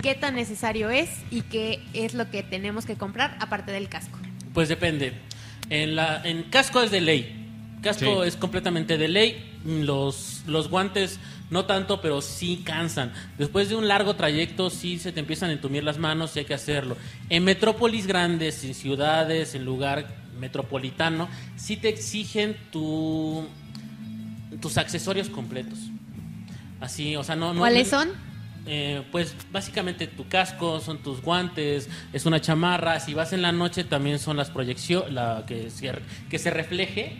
¿Qué 0.01 0.15
tan 0.15 0.35
necesario 0.35 0.89
es 0.89 1.09
y 1.29 1.41
qué 1.41 1.81
es 1.93 2.13
lo 2.13 2.29
que 2.29 2.41
tenemos 2.43 2.85
que 2.85 2.95
comprar 2.95 3.35
aparte 3.39 3.71
del 3.71 3.89
casco? 3.89 4.17
Pues 4.53 4.69
depende. 4.69 5.13
En, 5.69 5.95
la, 5.95 6.21
en 6.23 6.43
casco 6.43 6.81
es 6.81 6.89
de 6.91 7.01
ley. 7.01 7.35
Casco 7.81 8.23
Sí. 8.23 8.27
es 8.27 8.35
completamente 8.35 8.97
de 8.97 9.07
ley. 9.07 9.59
Los, 9.65 10.43
los 10.47 10.69
guantes 10.69 11.19
no 11.49 11.65
tanto, 11.65 12.01
pero 12.01 12.21
sí 12.21 12.61
cansan. 12.65 13.11
Después 13.37 13.67
de 13.69 13.75
un 13.75 13.87
largo 13.87 14.15
trayecto 14.15 14.69
sí 14.69 14.99
se 14.99 15.11
te 15.11 15.19
empiezan 15.19 15.49
a 15.49 15.53
entumir 15.53 15.83
las 15.83 15.97
manos 15.97 16.35
y 16.35 16.39
hay 16.39 16.45
que 16.45 16.53
hacerlo. 16.53 16.95
En 17.29 17.43
metrópolis 17.43 18.07
grandes, 18.07 18.63
en 18.63 18.73
ciudades, 18.73 19.53
en 19.55 19.65
lugar 19.65 20.07
metropolitano, 20.39 21.27
sí 21.57 21.75
te 21.75 21.89
exigen 21.89 22.55
tu, 22.71 23.45
tus 24.61 24.77
accesorios 24.77 25.27
completos. 25.29 25.77
Así, 26.79 27.17
o 27.17 27.23
sea, 27.25 27.35
no... 27.35 27.53
no 27.53 27.59
¿Cuáles 27.59 27.89
son? 27.89 28.09
Eh, 28.65 29.03
pues 29.11 29.35
básicamente 29.51 30.07
tu 30.07 30.27
casco, 30.27 30.79
son 30.79 30.99
tus 30.99 31.21
guantes, 31.21 31.89
es 32.13 32.25
una 32.25 32.41
chamarra. 32.41 32.99
Si 32.99 33.13
vas 33.13 33.33
en 33.33 33.41
la 33.41 33.51
noche 33.51 33.83
también 33.83 34.19
son 34.19 34.37
las 34.37 34.49
proyecciones, 34.49 35.11
la 35.11 35.43
que 35.47 35.69
se, 35.69 35.91
que 36.29 36.39
se 36.39 36.49
refleje. 36.51 37.17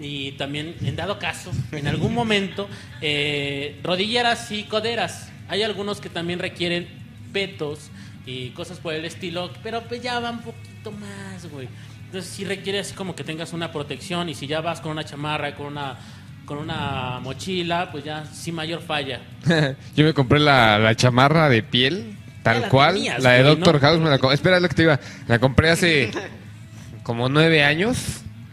Y 0.00 0.32
también, 0.32 0.76
en 0.82 0.94
dado 0.94 1.18
caso, 1.18 1.50
en 1.72 1.86
algún 1.86 2.12
momento, 2.14 2.68
eh, 3.00 3.80
rodilleras 3.82 4.50
y 4.52 4.64
coderas. 4.64 5.30
Hay 5.48 5.62
algunos 5.62 6.00
que 6.00 6.08
también 6.08 6.38
requieren 6.38 6.86
petos 7.32 7.90
y 8.26 8.50
cosas 8.50 8.78
por 8.78 8.92
el 8.92 9.04
estilo, 9.04 9.50
pero 9.62 9.82
pues 9.82 10.02
ya 10.02 10.20
va 10.20 10.30
un 10.30 10.40
poquito 10.40 10.92
más, 10.92 11.50
güey. 11.50 11.68
Entonces 12.06 12.30
sí 12.30 12.44
requiere 12.44 12.78
así 12.78 12.94
como 12.94 13.16
que 13.16 13.24
tengas 13.24 13.52
una 13.52 13.72
protección 13.72 14.28
y 14.28 14.34
si 14.34 14.46
ya 14.46 14.60
vas 14.60 14.80
con 14.80 14.92
una 14.92 15.04
chamarra, 15.04 15.54
con 15.56 15.66
una 15.66 15.98
con 16.46 16.58
una 16.58 17.18
mochila, 17.20 17.90
pues 17.90 18.04
ya 18.04 18.24
sí 18.24 18.52
mayor 18.52 18.80
falla. 18.80 19.20
Yo 19.96 20.04
me 20.04 20.14
compré 20.14 20.38
la, 20.38 20.78
la 20.78 20.94
chamarra 20.94 21.48
de 21.48 21.62
piel, 21.62 22.16
tal 22.42 22.62
la 22.62 22.68
cual. 22.68 22.94
tenías, 22.94 23.22
la 23.22 23.32
de 23.32 23.42
güey, 23.42 23.56
Doctor 23.56 23.74
¿no? 23.74 23.80
House 23.80 24.00
me 24.00 24.08
la 24.08 24.18
compré. 24.18 24.34
Espera, 24.36 24.56
es 24.56 24.62
lo 24.62 24.68
que 24.68 24.74
te 24.74 24.82
iba. 24.84 24.98
La 25.26 25.38
compré 25.40 25.70
hace 25.70 26.10
como 27.02 27.28
nueve 27.28 27.64
años, 27.64 27.98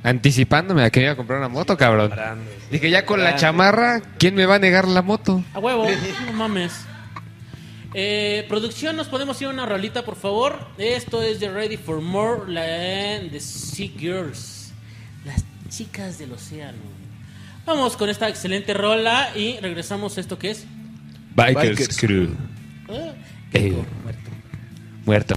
anticipándome 0.01 0.83
a 0.83 0.89
que 0.89 0.99
me 0.99 1.05
iba 1.05 1.13
a 1.13 1.15
comprar 1.15 1.39
una 1.39 1.49
moto, 1.49 1.77
cabrón. 1.77 2.11
Dije, 2.71 2.89
ya 2.89 3.05
con 3.05 3.23
la 3.23 3.35
chamarra, 3.35 4.01
¿quién 4.17 4.33
me 4.35 4.47
va 4.47 4.55
a 4.55 4.59
negar 4.59 4.87
la 4.87 5.03
moto? 5.03 5.43
A 5.53 5.59
huevo, 5.59 5.87
no 6.25 6.33
mames. 6.33 6.73
Eh, 7.93 8.47
producción, 8.49 8.97
¿nos 8.97 9.07
podemos 9.07 9.39
ir 9.39 9.47
a 9.49 9.51
una 9.51 9.67
rolita, 9.67 10.03
por 10.03 10.15
favor? 10.15 10.67
Esto 10.79 11.21
es 11.21 11.39
de 11.39 11.49
Ready 11.49 11.77
for 11.77 12.01
More, 12.01 12.51
la 12.51 12.63
de 12.63 13.39
Sea 13.39 13.91
Girls. 13.95 14.73
Las 15.25 15.45
chicas 15.69 16.17
del 16.17 16.31
océano. 16.31 17.02
Vamos 17.66 17.95
con 17.95 18.09
esta 18.09 18.28
excelente 18.28 18.74
rola 18.74 19.30
y 19.36 19.57
regresamos 19.59 20.18
a 20.18 20.22
esto 20.22 20.38
que 20.38 20.51
es. 20.51 20.66
Bikers, 21.36 21.70
Bikers 21.80 21.97
Crew. 21.97 22.30
Ah, 22.89 23.14
Eh, 23.53 23.72
muerto. 24.03 24.30
muerto. 25.05 25.36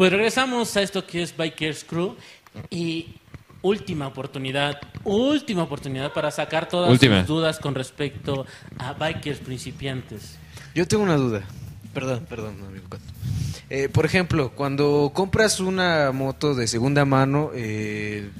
Pues 0.00 0.10
regresamos 0.12 0.74
a 0.78 0.80
esto 0.80 1.06
que 1.06 1.20
es 1.20 1.36
Bikers 1.36 1.84
Crew 1.84 2.16
y 2.70 3.16
última 3.60 4.06
oportunidad, 4.06 4.80
última 5.04 5.64
oportunidad 5.64 6.14
para 6.14 6.30
sacar 6.30 6.66
todas 6.66 6.90
Última. 6.90 7.18
sus 7.18 7.28
dudas 7.28 7.58
con 7.58 7.74
respecto 7.74 8.46
a 8.78 8.94
Bikers 8.94 9.40
principiantes. 9.40 10.38
Yo 10.74 10.88
tengo 10.88 11.02
una 11.02 11.16
duda. 11.16 11.42
Perdón, 11.92 12.24
perdón, 12.30 12.56
amigo. 12.66 12.86
Eh, 13.68 13.90
por 13.90 14.06
ejemplo, 14.06 14.52
cuando 14.52 15.12
compras 15.12 15.60
una 15.60 16.12
moto 16.12 16.54
de 16.54 16.66
segunda 16.66 17.04
mano, 17.04 17.50
eh, 17.54 18.30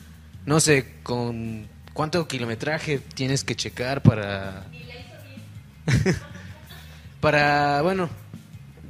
no 0.46 0.60
sé, 0.60 0.94
con 1.02 1.68
cuánto 1.92 2.26
kilometraje 2.26 3.00
tienes 3.00 3.44
que 3.44 3.54
checar 3.54 4.00
para... 4.02 4.64
para, 7.20 7.82
bueno, 7.82 8.08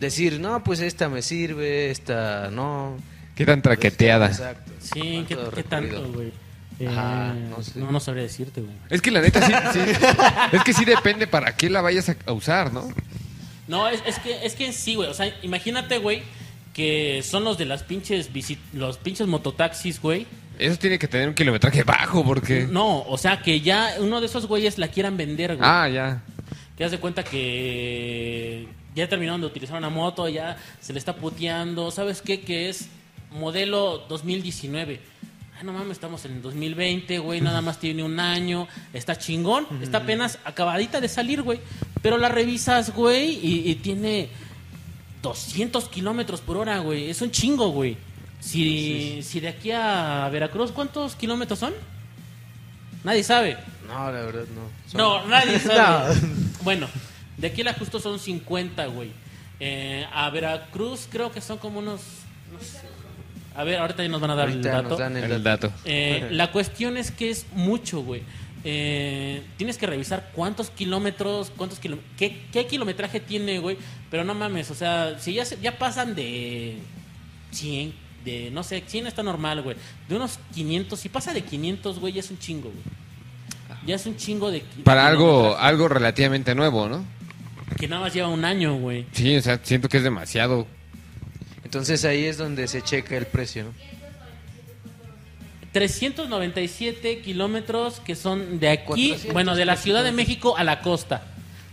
decir, 0.01 0.41
no, 0.41 0.65
pues 0.65 0.81
esta 0.81 1.09
me 1.09 1.23
sirve, 1.23 1.91
esta 1.91 2.51
no. 2.51 2.97
Qué 3.35 3.47
tan 3.47 3.63
traqueteada. 3.63 4.27
Exacto. 4.27 4.73
Sí, 4.81 5.25
¿qué, 5.29 5.35
¿Cuánto 5.37 5.53
qué 5.57 5.63
tanto, 5.63 6.13
güey? 6.13 6.33
Ajá, 6.89 7.35
Eh, 7.37 7.47
no 7.51 7.63
sé. 7.63 7.79
no, 7.79 7.93
no 7.93 8.01
sabría 8.01 8.23
decirte, 8.25 8.63
güey. 8.63 8.75
Es 8.89 9.03
que 9.03 9.11
la 9.11 9.21
neta 9.21 9.41
sí, 9.47 9.53
sí. 9.73 9.81
Es 10.53 10.65
que 10.65 10.73
sí 10.73 10.85
depende 10.85 11.27
para 11.27 11.55
qué 11.57 11.69
la 11.71 11.83
vayas 11.83 12.09
a- 12.27 12.33
usar, 12.33 12.73
¿no? 12.73 12.89
No, 13.69 13.89
es, 13.89 14.03
es 14.07 14.19
que 14.19 14.45
es 14.45 14.55
que 14.55 14.73
sí, 14.73 14.95
güey. 14.95 15.09
O 15.11 15.15
sea, 15.15 15.33
imagínate, 15.43 15.99
güey, 15.99 16.23
que 16.75 17.23
son 17.23 17.45
los 17.45 17.59
de 17.59 17.67
las 17.67 17.83
pinches 17.83 18.33
bici- 18.33 18.59
los 18.73 18.97
pinches 18.99 19.27
mototaxis, 19.27 20.01
güey. 20.01 20.27
Eso 20.59 20.77
tiene 20.79 20.99
que 20.99 21.09
tener 21.09 21.29
un 21.29 21.35
kilometraje 21.35 21.83
bajo 21.85 22.25
porque... 22.25 22.67
No, 22.71 23.03
o 23.03 23.17
sea, 23.17 23.41
que 23.43 23.61
ya 23.61 23.95
uno 23.99 24.21
de 24.21 24.27
esos 24.27 24.47
güeyes 24.47 24.77
la 24.79 24.89
quieran 24.89 25.17
vender, 25.17 25.57
güey. 25.57 25.69
Ah, 25.71 25.89
ya. 25.89 26.23
Que 26.77 26.85
haz 26.85 26.91
de 26.91 26.99
cuenta 26.99 27.23
que 27.25 28.67
ya 28.95 29.09
terminaron 29.09 29.41
de 29.41 29.47
utilizar 29.47 29.77
una 29.79 29.91
moto, 29.91 30.29
ya 30.29 30.57
se 30.81 30.93
le 30.93 30.99
está 30.99 31.15
puteando. 31.17 31.91
¿Sabes 31.91 32.23
qué? 32.23 32.41
Que 32.41 32.69
es 32.69 32.89
modelo 33.31 34.05
2019. 34.09 35.01
Ay, 35.59 35.65
no 35.67 35.73
mames, 35.73 35.93
estamos 35.93 36.25
en 36.25 36.33
el 36.33 36.43
2020, 36.43 37.19
güey. 37.19 37.41
Nada 37.41 37.61
más 37.61 37.79
tiene 37.79 38.03
un 38.03 38.19
año. 38.19 38.67
Está 38.93 39.17
chingón. 39.17 39.67
Está 39.83 39.99
apenas 39.99 40.39
acabadita 40.45 41.01
de 41.01 41.09
salir, 41.09 41.43
güey. 41.43 41.61
Pero 42.03 42.17
la 42.19 42.29
revisas, 42.29 42.95
güey, 42.95 43.39
y, 43.47 43.71
y 43.71 43.75
tiene 43.77 44.29
200 45.23 45.89
kilómetros 45.89 46.41
por 46.41 46.57
hora, 46.57 46.79
güey. 46.79 47.11
Es 47.11 47.21
un 47.21 47.31
chingo, 47.31 47.69
güey. 47.71 47.97
Si, 48.41 49.21
si 49.23 49.39
de 49.41 49.49
aquí 49.49 49.71
a 49.71 50.29
Veracruz, 50.33 50.73
¿cuántos 50.73 51.15
kilómetros 51.15 51.59
son? 51.59 51.75
Nadie 53.05 53.23
sabe. 53.23 53.59
No, 53.87 54.11
la 54.11 54.23
verdad 54.23 54.45
no. 54.55 54.91
Son- 54.91 54.99
No, 54.99 55.27
nadie 55.27 55.59
sabe. 55.59 56.15
Bueno, 56.63 56.89
de 57.41 57.47
aquí 57.49 57.63
a 57.63 57.65
la 57.65 57.75
justo 57.75 57.99
son 58.01 58.19
50, 58.19 58.87
güey. 58.87 59.11
Eh, 59.59 60.07
a 60.13 60.31
Veracruz 60.31 61.07
creo 61.11 61.31
que 61.33 61.41
son 61.41 61.59
como 61.59 61.79
unos... 61.81 62.01
no 62.53 62.61
sé. 62.61 62.81
A 63.55 63.65
ver, 63.65 63.79
ahorita 63.81 64.03
ya 64.03 64.09
nos 64.09 64.21
van 64.21 64.31
a 64.31 64.35
dar 64.37 64.49
el 64.49 64.63
dato. 64.63 64.89
nos 64.91 64.99
dan 64.99 65.17
el 65.17 65.25
El 65.31 65.43
dato. 65.43 65.69
dato. 65.69 65.81
Eh, 65.85 66.29
la 66.33 66.53
cuestión 66.53 66.97
es 66.97 67.11
que 67.11 67.31
es 67.31 67.47
mucho, 67.53 68.03
güey. 68.03 68.23
Eh, 68.63 69.43
tienes 69.57 69.77
que 69.79 69.87
revisar 69.87 70.31
cuántos 70.35 70.71
kilómetros, 70.71 71.51
cuántos 71.57 71.79
kilo- 71.81 71.99
qué, 72.17 72.43
qué 72.53 72.67
kilometraje 72.67 73.19
tiene, 73.21 73.59
güey. 73.59 73.77
Pero 74.11 74.23
no 74.25 74.35
mames, 74.35 74.71
o 74.71 74.75
sea, 74.75 75.19
si 75.19 75.33
ya, 75.35 75.45
se- 75.45 75.59
ya 75.61 75.79
pasan 75.79 76.15
de 76.15 76.77
100, 77.53 77.93
de 78.25 78.51
no 78.53 78.63
sé, 78.63 78.83
100 78.87 79.07
está 79.09 79.23
normal, 79.23 79.63
güey. 79.63 79.77
De 80.09 80.15
unos 80.17 80.39
500, 80.55 80.99
si 81.01 81.09
pasa 81.09 81.33
de 81.33 81.43
500, 81.43 81.99
güey, 81.99 82.13
ya 82.13 82.21
es 82.21 82.31
un 82.31 82.39
chingo, 82.39 82.71
güey. 82.71 82.85
Ya 83.87 83.95
es 83.97 84.05
un 84.07 84.17
chingo 84.17 84.51
de. 84.51 84.61
de 84.77 84.83
Para 84.85 85.07
algo, 85.07 85.57
algo 85.57 85.89
relativamente 85.89 86.55
nuevo, 86.55 86.89
¿no? 86.89 87.05
Que 87.81 87.89
nada 87.89 88.03
más 88.03 88.15
lleva 88.15 88.29
un 88.29 88.45
año, 88.45 88.77
güey. 88.77 89.07
Sí, 89.13 89.37
o 89.37 89.43
sea, 89.43 89.59
siento 89.63 89.89
que 89.89 89.97
es 89.97 90.03
demasiado. 90.03 90.67
Entonces 91.65 92.05
ahí 92.05 92.25
es 92.25 92.37
donde 92.37 92.69
se 92.69 92.83
checa 92.83 93.17
el 93.17 93.27
precio, 93.27 93.65
¿no? 93.65 93.75
397 95.73 97.21
kilómetros 97.21 98.01
que 98.01 98.17
son 98.17 98.59
de 98.59 98.69
aquí, 98.71 98.85
400, 98.87 99.33
bueno, 99.33 99.55
de 99.55 99.65
la 99.65 99.77
Ciudad 99.77 100.03
de 100.03 100.13
México 100.13 100.57
a 100.57 100.65
la 100.65 100.81
costa, 100.81 101.25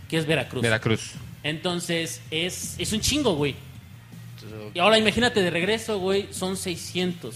que 0.08 0.16
es 0.16 0.26
Veracruz. 0.26 0.62
Veracruz. 0.62 1.12
Entonces, 1.42 2.20
es, 2.30 2.76
es 2.78 2.92
un 2.92 3.00
chingo, 3.00 3.34
güey. 3.34 3.56
Y 4.72 4.78
ahora 4.78 4.98
imagínate 4.98 5.42
de 5.42 5.50
regreso, 5.50 5.98
güey, 5.98 6.28
son 6.30 6.56
600. 6.56 7.34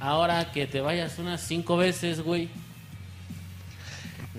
Ahora 0.00 0.50
que 0.52 0.66
te 0.66 0.80
vayas 0.80 1.18
unas 1.18 1.40
cinco 1.40 1.76
veces, 1.76 2.20
güey. 2.20 2.48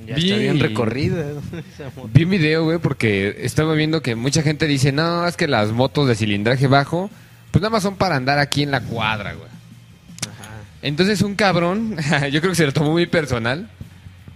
Ya 0.07 0.15
Vi- 0.15 0.29
está 0.31 0.37
bien 0.39 0.59
recorrida. 0.59 1.25
moto. 1.95 2.09
Vi 2.13 2.23
un 2.23 2.29
video, 2.29 2.63
güey, 2.63 2.77
porque 2.79 3.37
estaba 3.41 3.73
viendo 3.73 4.01
que 4.01 4.15
mucha 4.15 4.41
gente 4.41 4.65
dice, 4.67 4.91
no, 4.91 5.27
es 5.27 5.35
que 5.37 5.47
las 5.47 5.71
motos 5.71 6.07
de 6.07 6.15
cilindraje 6.15 6.67
bajo, 6.67 7.09
pues 7.51 7.61
nada 7.61 7.69
más 7.71 7.83
son 7.83 7.95
para 7.95 8.15
andar 8.15 8.39
aquí 8.39 8.63
en 8.63 8.71
la 8.71 8.81
cuadra, 8.81 9.33
güey. 9.33 9.49
Entonces 10.81 11.21
un 11.21 11.35
cabrón, 11.35 11.95
yo 12.31 12.39
creo 12.41 12.51
que 12.51 12.55
se 12.55 12.65
lo 12.65 12.73
tomó 12.73 12.91
muy 12.91 13.05
personal, 13.05 13.69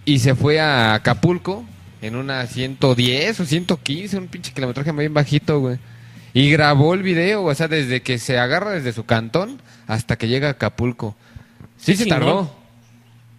y 0.04 0.20
se 0.20 0.36
fue 0.36 0.60
a 0.60 0.94
Acapulco 0.94 1.66
en 2.02 2.16
una 2.16 2.46
110 2.46 3.40
o 3.40 3.46
115, 3.46 4.18
un 4.18 4.28
pinche 4.28 4.52
kilometraje 4.54 4.92
bien 4.92 5.14
bajito, 5.14 5.60
güey. 5.60 5.80
Y 6.34 6.52
grabó 6.52 6.94
el 6.94 7.02
video, 7.02 7.44
o 7.44 7.56
sea, 7.56 7.68
desde 7.68 8.02
que 8.02 8.20
se 8.20 8.38
agarra 8.38 8.72
desde 8.72 8.92
su 8.94 9.06
cantón 9.06 9.60
hasta 9.88 10.18
que 10.18 10.28
llega 10.28 10.50
a 10.50 10.52
Acapulco. 10.52 11.16
Sí 11.78 11.96
se 11.96 12.04
Chingón. 12.04 12.20
tardó. 12.20 12.56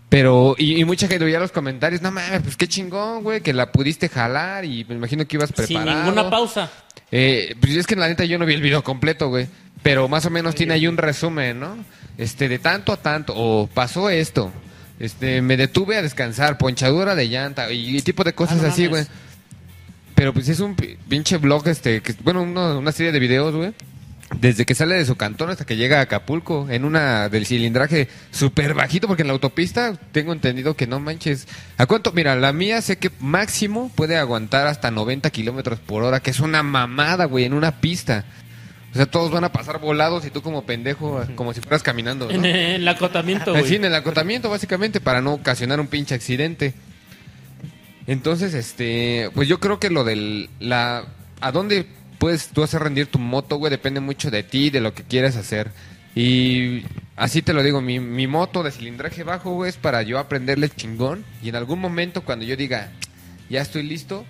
Pero, 0.09 0.55
y, 0.57 0.81
y 0.81 0.85
mucha 0.85 1.09
gente 1.09 1.25
veía 1.25 1.41
los 1.41 1.51
comentarios, 1.51 2.01
no 2.01 2.13
mames, 2.13 2.43
pues 2.43 2.57
qué 2.57 2.69
chingón, 2.69 3.23
güey, 3.25 3.41
que 3.41 3.53
la 3.53 3.73
pudiste 3.73 4.09
jalar 4.09 4.65
y 4.65 4.85
me 4.85 4.95
imagino 4.95 5.27
que 5.27 5.37
ibas 5.37 5.51
preparado. 5.53 5.91
Sin 5.91 5.99
ninguna 6.05 6.31
pausa. 6.31 6.71
Eh, 7.11 7.57
pues 7.61 7.77
es 7.77 7.87
que 7.87 7.97
la 7.97 8.07
neta 8.09 8.25
yo 8.25 8.39
no 8.39 8.47
vi 8.47 8.55
el 8.55 8.63
video 8.63 8.85
completo, 8.85 9.29
güey. 9.29 9.49
Pero 9.83 10.09
más 10.09 10.25
o 10.27 10.31
menos 10.31 10.55
tiene 10.55 10.75
ahí 10.75 10.87
un 10.87 10.97
resumen, 10.97 11.61
¿no? 11.61 11.77
Este, 12.19 12.49
de 12.49 12.59
tanto 12.59 12.93
a 12.93 12.97
tanto. 12.97 13.35
O 13.37 13.67
pasó 13.67 14.09
esto. 14.09 14.53
Este, 14.99 15.43
me 15.43 15.57
detuve 15.57 15.97
a 15.97 16.03
descansar, 16.03 16.57
ponchadura 16.57 17.15
de 17.15 17.29
llanta 17.29 17.71
y, 17.73 17.97
y 17.97 18.01
tipo 18.03 18.25
de 18.25 18.33
cosas 18.33 18.63
Ah, 18.65 18.69
así, 18.69 18.87
güey. 18.87 19.05
Pero 20.15 20.33
pues 20.33 20.49
es 20.49 20.61
un 20.61 20.75
pi- 20.75 20.97
pinche 21.09 21.37
blog, 21.37 21.69
este, 21.69 22.01
que, 22.01 22.15
bueno, 22.23 22.43
uno- 22.43 22.79
una 22.79 22.93
serie 22.93 23.13
de 23.13 23.19
videos, 23.19 23.55
güey. 23.55 23.75
Desde 24.41 24.67
que 24.67 24.75
sale 24.75 24.97
de 24.97 25.07
su 25.07 25.15
cantón 25.15 25.51
hasta 25.51 25.65
que 25.65 25.77
llega 25.77 25.99
a 25.99 26.03
Acapulco, 26.03 26.67
en 26.69 26.85
una 26.85 27.29
del 27.29 27.47
cilindraje 27.47 28.09
súper 28.33 28.75
bajito, 28.75 29.07
porque 29.07 29.23
en 29.23 29.29
la 29.29 29.35
autopista 29.35 29.95
tengo 30.11 30.33
entendido 30.33 30.75
que 30.75 30.89
no 30.89 30.99
manches. 30.99 31.47
¿A 31.79 31.87
cuánto? 31.87 32.11
Mira, 32.13 32.35
la 32.35 32.53
mía 32.53 32.83
sé 32.83 32.99
que 32.99 33.11
máximo 33.21 33.91
puede 33.95 34.17
aguantar 34.17 34.67
hasta 34.67 34.91
90 34.91 35.31
kilómetros 35.31 35.79
por 35.79 36.03
hora, 36.03 36.19
que 36.21 36.31
es 36.31 36.41
una 36.41 36.65
mamada, 36.65 37.27
güey, 37.27 37.45
en 37.45 37.55
una 37.55 37.81
pista. 37.81 38.25
O 38.93 38.97
sea, 38.97 39.07
todos 39.07 39.31
van 39.31 39.45
a 39.45 39.53
pasar 39.53 39.79
volados 39.79 40.25
y 40.25 40.31
tú 40.31 40.43
como 40.43 40.65
pendejo, 40.67 41.23
como 41.37 41.53
si 41.55 41.61
fueras 41.61 41.85
caminando. 41.85 42.27
¿no? 42.27 42.33
En 42.33 42.47
el 42.47 42.89
acotamiento, 42.89 43.53
Así 43.53 43.61
güey. 43.61 43.75
en 43.77 43.85
el 43.85 43.95
acotamiento, 43.95 44.51
básicamente, 44.51 45.01
para 45.01 45.21
no 45.21 45.35
ocasionar 45.35 45.79
un 45.79 45.87
pinche 45.87 46.15
accidente. 46.17 46.75
Entonces, 48.07 48.55
este, 48.55 49.31
pues 49.35 49.49
yo 49.49 49.61
creo 49.61 49.79
que 49.79 49.91
lo 49.91 50.03
del, 50.03 50.49
la, 50.61 51.05
a 51.41 51.53
dónde 51.53 51.87
puedes 52.19 52.49
tú 52.49 52.63
hacer 52.63 52.83
rendir 52.83 53.07
tu 53.07 53.19
moto, 53.19 53.57
güey, 53.57 53.71
depende 53.71 54.01
mucho 54.01 54.31
de 54.31 54.43
ti, 54.43 54.71
de 54.71 54.81
lo 54.81 54.95
que 54.95 55.03
quieres 55.03 55.37
hacer. 55.37 55.71
Y 56.15 56.83
así 57.15 57.43
te 57.43 57.53
lo 57.53 57.63
digo, 57.63 57.81
mi, 57.81 58.01
mi 58.01 58.27
moto 58.27 58.63
de 58.63 58.73
cilindraje 58.73 59.23
bajo, 59.23 59.53
güey, 59.53 59.69
es 59.69 59.77
para 59.77 60.03
yo 60.03 60.19
aprenderle 60.19 60.69
chingón. 60.71 61.25
Y 61.43 61.51
en 61.51 61.57
algún 61.57 61.79
momento 61.79 62.23
cuando 62.23 62.45
yo 62.45 62.57
diga, 62.57 62.91
ya 63.51 63.61
estoy 63.61 63.83
listo, 63.83 64.25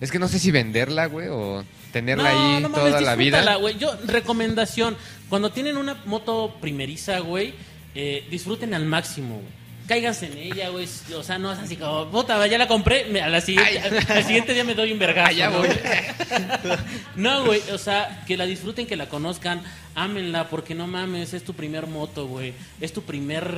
es 0.00 0.10
que 0.10 0.18
no 0.18 0.28
sé 0.28 0.38
si 0.38 0.50
venderla, 0.50 1.06
güey, 1.06 1.28
o 1.28 1.64
tenerla 1.92 2.30
ahí 2.30 2.62
no 2.62 2.68
mames, 2.68 2.86
toda 2.86 3.00
la 3.00 3.16
vida. 3.16 3.56
güey. 3.56 3.78
Yo, 3.78 3.96
recomendación, 4.06 4.96
cuando 5.28 5.50
tienen 5.52 5.76
una 5.76 6.02
moto 6.06 6.56
primeriza, 6.60 7.18
güey, 7.20 7.54
eh, 7.94 8.26
disfruten 8.30 8.74
al 8.74 8.84
máximo, 8.86 9.36
güey. 9.36 9.65
Cáiganse 9.88 10.26
en 10.26 10.36
ella, 10.38 10.68
güey. 10.70 10.88
O 11.16 11.22
sea, 11.22 11.38
no 11.38 11.52
es 11.52 11.58
así 11.60 11.76
como, 11.76 12.10
puta, 12.10 12.44
ya 12.48 12.58
la 12.58 12.66
compré. 12.66 13.04
me- 13.06 13.20
A 13.22 13.28
la 13.28 13.40
siguiente, 13.40 13.80
al 14.08 14.24
siguiente 14.24 14.52
día 14.52 14.64
me 14.64 14.74
doy 14.74 14.92
un 14.92 14.98
vergazo. 14.98 15.32
ya 15.32 15.48
¿no? 15.50 15.58
voy. 15.58 15.68
No, 17.16 17.44
güey, 17.44 17.60
o 17.72 17.78
sea, 17.78 18.22
que 18.26 18.36
la 18.36 18.46
disfruten, 18.46 18.86
que 18.86 18.96
la 18.96 19.08
conozcan, 19.08 19.62
ámenla, 19.94 20.48
porque 20.48 20.74
no 20.74 20.86
mames, 20.86 21.34
es 21.34 21.44
tu 21.44 21.54
primer 21.54 21.86
moto, 21.86 22.26
güey. 22.26 22.52
Es 22.80 22.92
tu 22.92 23.02
primer. 23.02 23.48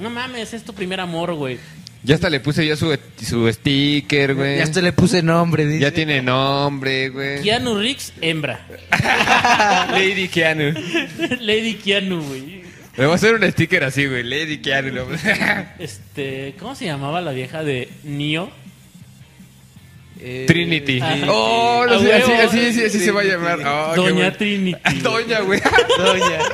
No 0.00 0.08
mames, 0.10 0.54
es 0.54 0.62
tu 0.64 0.72
primer 0.72 1.00
amor, 1.00 1.34
güey. 1.34 1.58
Ya 2.02 2.14
hasta 2.14 2.30
le 2.30 2.38
puse 2.38 2.64
yo 2.64 2.76
su, 2.76 2.96
su 3.20 3.52
sticker, 3.52 4.34
güey. 4.36 4.58
Ya 4.58 4.62
hasta 4.64 4.80
le 4.80 4.92
puse 4.92 5.22
nombre, 5.22 5.66
dice. 5.66 5.80
Ya 5.80 5.90
tiene 5.90 6.22
nombre, 6.22 7.08
güey. 7.08 7.42
Keanu 7.42 7.78
Rix, 7.80 8.12
hembra. 8.20 8.64
Lady 9.90 10.28
Keanu. 10.28 10.72
Lady 11.40 11.74
Keanu, 11.74 12.22
güey. 12.22 12.65
Le 12.96 13.04
voy 13.04 13.12
a 13.12 13.16
hacer 13.16 13.34
un 13.34 13.50
sticker 13.50 13.84
así, 13.84 14.06
güey. 14.06 14.22
Lady 14.22 14.58
Keanu. 14.58 14.92
¿no? 14.92 15.06
Este, 15.78 16.54
¿cómo 16.58 16.74
se 16.74 16.86
llamaba 16.86 17.20
la 17.20 17.32
vieja 17.32 17.62
de 17.62 17.90
Neo? 18.04 18.50
Eh, 20.18 20.44
Trinity. 20.46 21.00
Ajá. 21.00 21.16
Oh, 21.28 21.84
no 21.86 21.94
A 21.96 21.98
sé, 21.98 22.14
así, 22.14 22.30
huevo. 22.30 22.42
así, 22.48 22.58
así, 22.66 22.84
así 22.84 22.98
se 23.00 23.10
va 23.10 23.20
a 23.20 23.24
llamar. 23.24 23.58
Oh, 23.60 23.90
qué 23.94 24.00
Doña 24.00 24.12
bueno. 24.14 24.32
Trinity. 24.32 24.80
Doña, 25.02 25.40
güey. 25.40 25.60
Doña. 25.98 26.38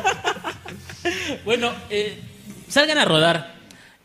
Bueno, 1.44 1.72
eh, 1.90 2.16
salgan 2.68 2.96
a 2.98 3.04
rodar. 3.04 3.54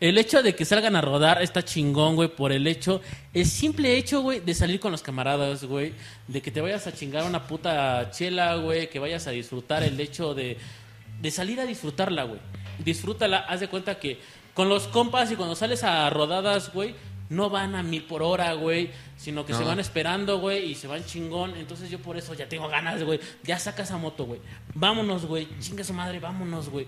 El 0.00 0.18
hecho 0.18 0.42
de 0.42 0.54
que 0.54 0.64
salgan 0.64 0.96
a 0.96 1.00
rodar 1.00 1.40
está 1.42 1.64
chingón, 1.64 2.16
güey, 2.16 2.28
por 2.28 2.50
el 2.52 2.66
hecho, 2.66 3.00
el 3.34 3.46
simple 3.46 3.96
hecho, 3.96 4.20
güey, 4.20 4.40
de 4.40 4.54
salir 4.54 4.80
con 4.80 4.90
los 4.92 5.02
camaradas, 5.02 5.64
güey, 5.64 5.92
de 6.26 6.40
que 6.40 6.50
te 6.50 6.60
vayas 6.60 6.86
a 6.86 6.92
chingar 6.92 7.24
una 7.24 7.46
puta 7.46 8.10
chela, 8.10 8.56
güey, 8.56 8.90
que 8.90 8.98
vayas 8.98 9.26
a 9.26 9.30
disfrutar 9.30 9.82
el 9.84 9.98
hecho 10.00 10.34
de, 10.34 10.56
de 11.20 11.30
salir 11.30 11.60
a 11.60 11.66
disfrutarla, 11.66 12.24
güey. 12.24 12.40
Disfrútala, 12.84 13.38
haz 13.38 13.60
de 13.60 13.68
cuenta 13.68 13.98
que 13.98 14.18
con 14.54 14.68
los 14.68 14.88
compas 14.88 15.30
y 15.30 15.36
cuando 15.36 15.54
sales 15.54 15.84
a 15.84 16.08
rodadas, 16.10 16.72
güey, 16.72 16.94
no 17.30 17.50
van 17.50 17.74
a 17.74 17.82
mil 17.82 18.04
por 18.04 18.22
hora, 18.22 18.52
güey, 18.54 18.90
sino 19.16 19.44
que 19.44 19.54
se 19.54 19.62
van 19.62 19.80
esperando, 19.80 20.38
güey, 20.38 20.70
y 20.70 20.74
se 20.74 20.86
van 20.86 21.04
chingón. 21.04 21.54
Entonces 21.56 21.90
yo 21.90 21.98
por 21.98 22.16
eso 22.16 22.34
ya 22.34 22.48
tengo 22.48 22.68
ganas, 22.68 23.02
güey. 23.02 23.20
Ya 23.44 23.58
saca 23.58 23.82
esa 23.82 23.98
moto, 23.98 24.24
güey. 24.24 24.40
Vámonos, 24.74 25.26
güey. 25.26 25.48
Chinga 25.60 25.84
su 25.84 25.92
madre, 25.92 26.20
vámonos, 26.20 26.68
güey. 26.68 26.86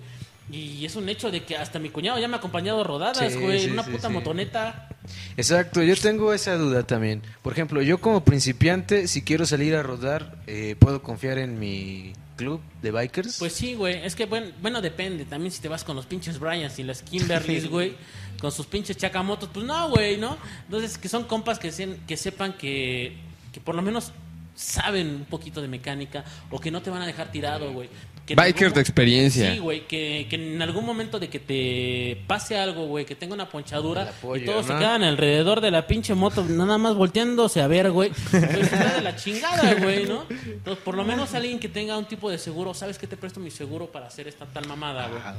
Y 0.51 0.85
es 0.85 0.97
un 0.97 1.09
hecho 1.09 1.31
de 1.31 1.45
que 1.45 1.57
hasta 1.57 1.79
mi 1.79 1.91
cuñado 1.91 2.19
ya 2.19 2.27
me 2.27 2.35
ha 2.35 2.39
acompañado 2.39 2.81
a 2.81 2.85
rodadas, 2.85 3.37
güey. 3.37 3.61
sí, 3.61 3.67
en 3.67 3.73
una 3.73 3.85
sí, 3.85 3.91
puta 3.93 4.09
motoneta. 4.09 4.89
Exacto, 5.37 5.83
yo 5.83 5.95
tengo 5.97 6.33
esa 6.33 6.57
duda 6.57 6.83
también. 6.83 7.23
Por 7.43 7.53
ejemplo, 7.53 7.83
yo 7.83 7.99
como 7.99 8.25
principiante, 8.25 9.07
si 9.07 9.23
quiero 9.23 9.47
salir 9.47 9.77
a 9.77 9.83
rodar, 9.83 10.39
eh, 10.47 10.75
¿puedo 10.79 11.03
confiar 11.03 11.39
en 11.39 11.59
mi 11.59 12.15
club 12.41 12.61
de 12.83 12.91
bikers? 12.91 13.39
Pues 13.39 13.53
sí, 13.53 13.75
güey. 13.75 14.05
Es 14.05 14.15
que, 14.17 14.27
bueno, 14.27 14.49
bueno, 14.61 14.81
depende. 14.81 15.25
También 15.25 15.53
si 15.53 15.61
te 15.61 15.69
vas 15.69 15.85
con 15.85 15.97
los 15.97 16.07
pinches 16.07 16.39
Bryans 16.39 16.79
y 16.79 16.83
las 16.83 17.03
Kimberlys, 17.03 17.69
güey. 17.71 17.95
Con 18.41 18.51
sus 18.53 18.67
pinches 18.67 18.97
chacamotos. 18.97 19.49
Pues 19.53 19.65
no, 19.67 19.91
güey, 19.91 20.17
¿no? 20.17 20.37
Entonces, 20.65 20.97
que 20.99 21.09
son 21.09 21.25
compas 21.25 21.59
que, 21.59 21.71
se- 21.73 21.99
que 22.09 22.17
sepan 22.17 22.55
que, 22.55 23.17
que 23.53 23.61
por 23.61 23.75
lo 23.75 23.83
menos 23.83 24.13
saben 24.55 25.09
un 25.15 25.25
poquito 25.25 25.63
de 25.63 25.69
mecánica 25.69 26.25
o 26.51 26.59
que 26.61 26.71
no 26.71 26.83
te 26.83 26.91
van 26.91 27.03
a 27.03 27.07
dejar 27.07 27.31
tirado, 27.33 27.73
güey. 27.73 27.89
Que 28.31 28.37
algún 28.37 28.73
de 28.73 28.81
experiencia. 28.81 29.53
Sí, 29.53 29.59
güey, 29.59 29.89
que, 29.89 30.29
que 30.31 30.37
en 30.37 30.63
algún 30.63 30.87
momento 30.87 31.19
de 31.19 31.29
que 31.29 31.41
te 31.41 32.23
pase 32.29 32.57
algo, 32.57 32.87
güey, 32.87 33.05
que 33.05 33.17
tenga 33.17 33.35
una 33.35 33.49
ponchadura 33.49 34.03
apoyo, 34.03 34.43
y 34.43 34.47
todos 34.47 34.67
se 34.67 34.75
quedan 34.75 35.03
alrededor 35.03 35.61
de 35.61 35.73
la 35.73 35.89
pinche 35.89 36.15
moto, 36.15 36.45
nada 36.45 36.79
más 36.79 36.95
volteándose 36.95 37.61
a 37.61 37.67
ver, 37.67 37.91
güey. 37.91 38.13
Pues 38.31 38.73
está 38.73 38.95
de 38.95 39.03
la 39.03 39.17
chingada, 39.17 39.75
güey, 39.75 40.07
¿no? 40.07 40.27
Entonces, 40.31 40.83
por 40.85 40.95
lo 40.95 41.05
menos 41.05 41.35
alguien 41.35 41.59
que 41.59 41.69
tenga 41.69 41.99
un 41.99 42.05
tipo 42.05 42.31
de 42.31 42.39
seguro, 42.39 42.73
¿sabes 42.73 42.99
qué 42.99 43.09
te 43.09 43.17
presto 43.17 43.41
mi 43.41 43.51
seguro 43.51 43.91
para 43.91 44.07
hacer 44.07 44.29
esta 44.29 44.47
tal 44.47 44.69
mamada, 44.69 45.09
güey? 45.09 45.21
Ah. 45.25 45.35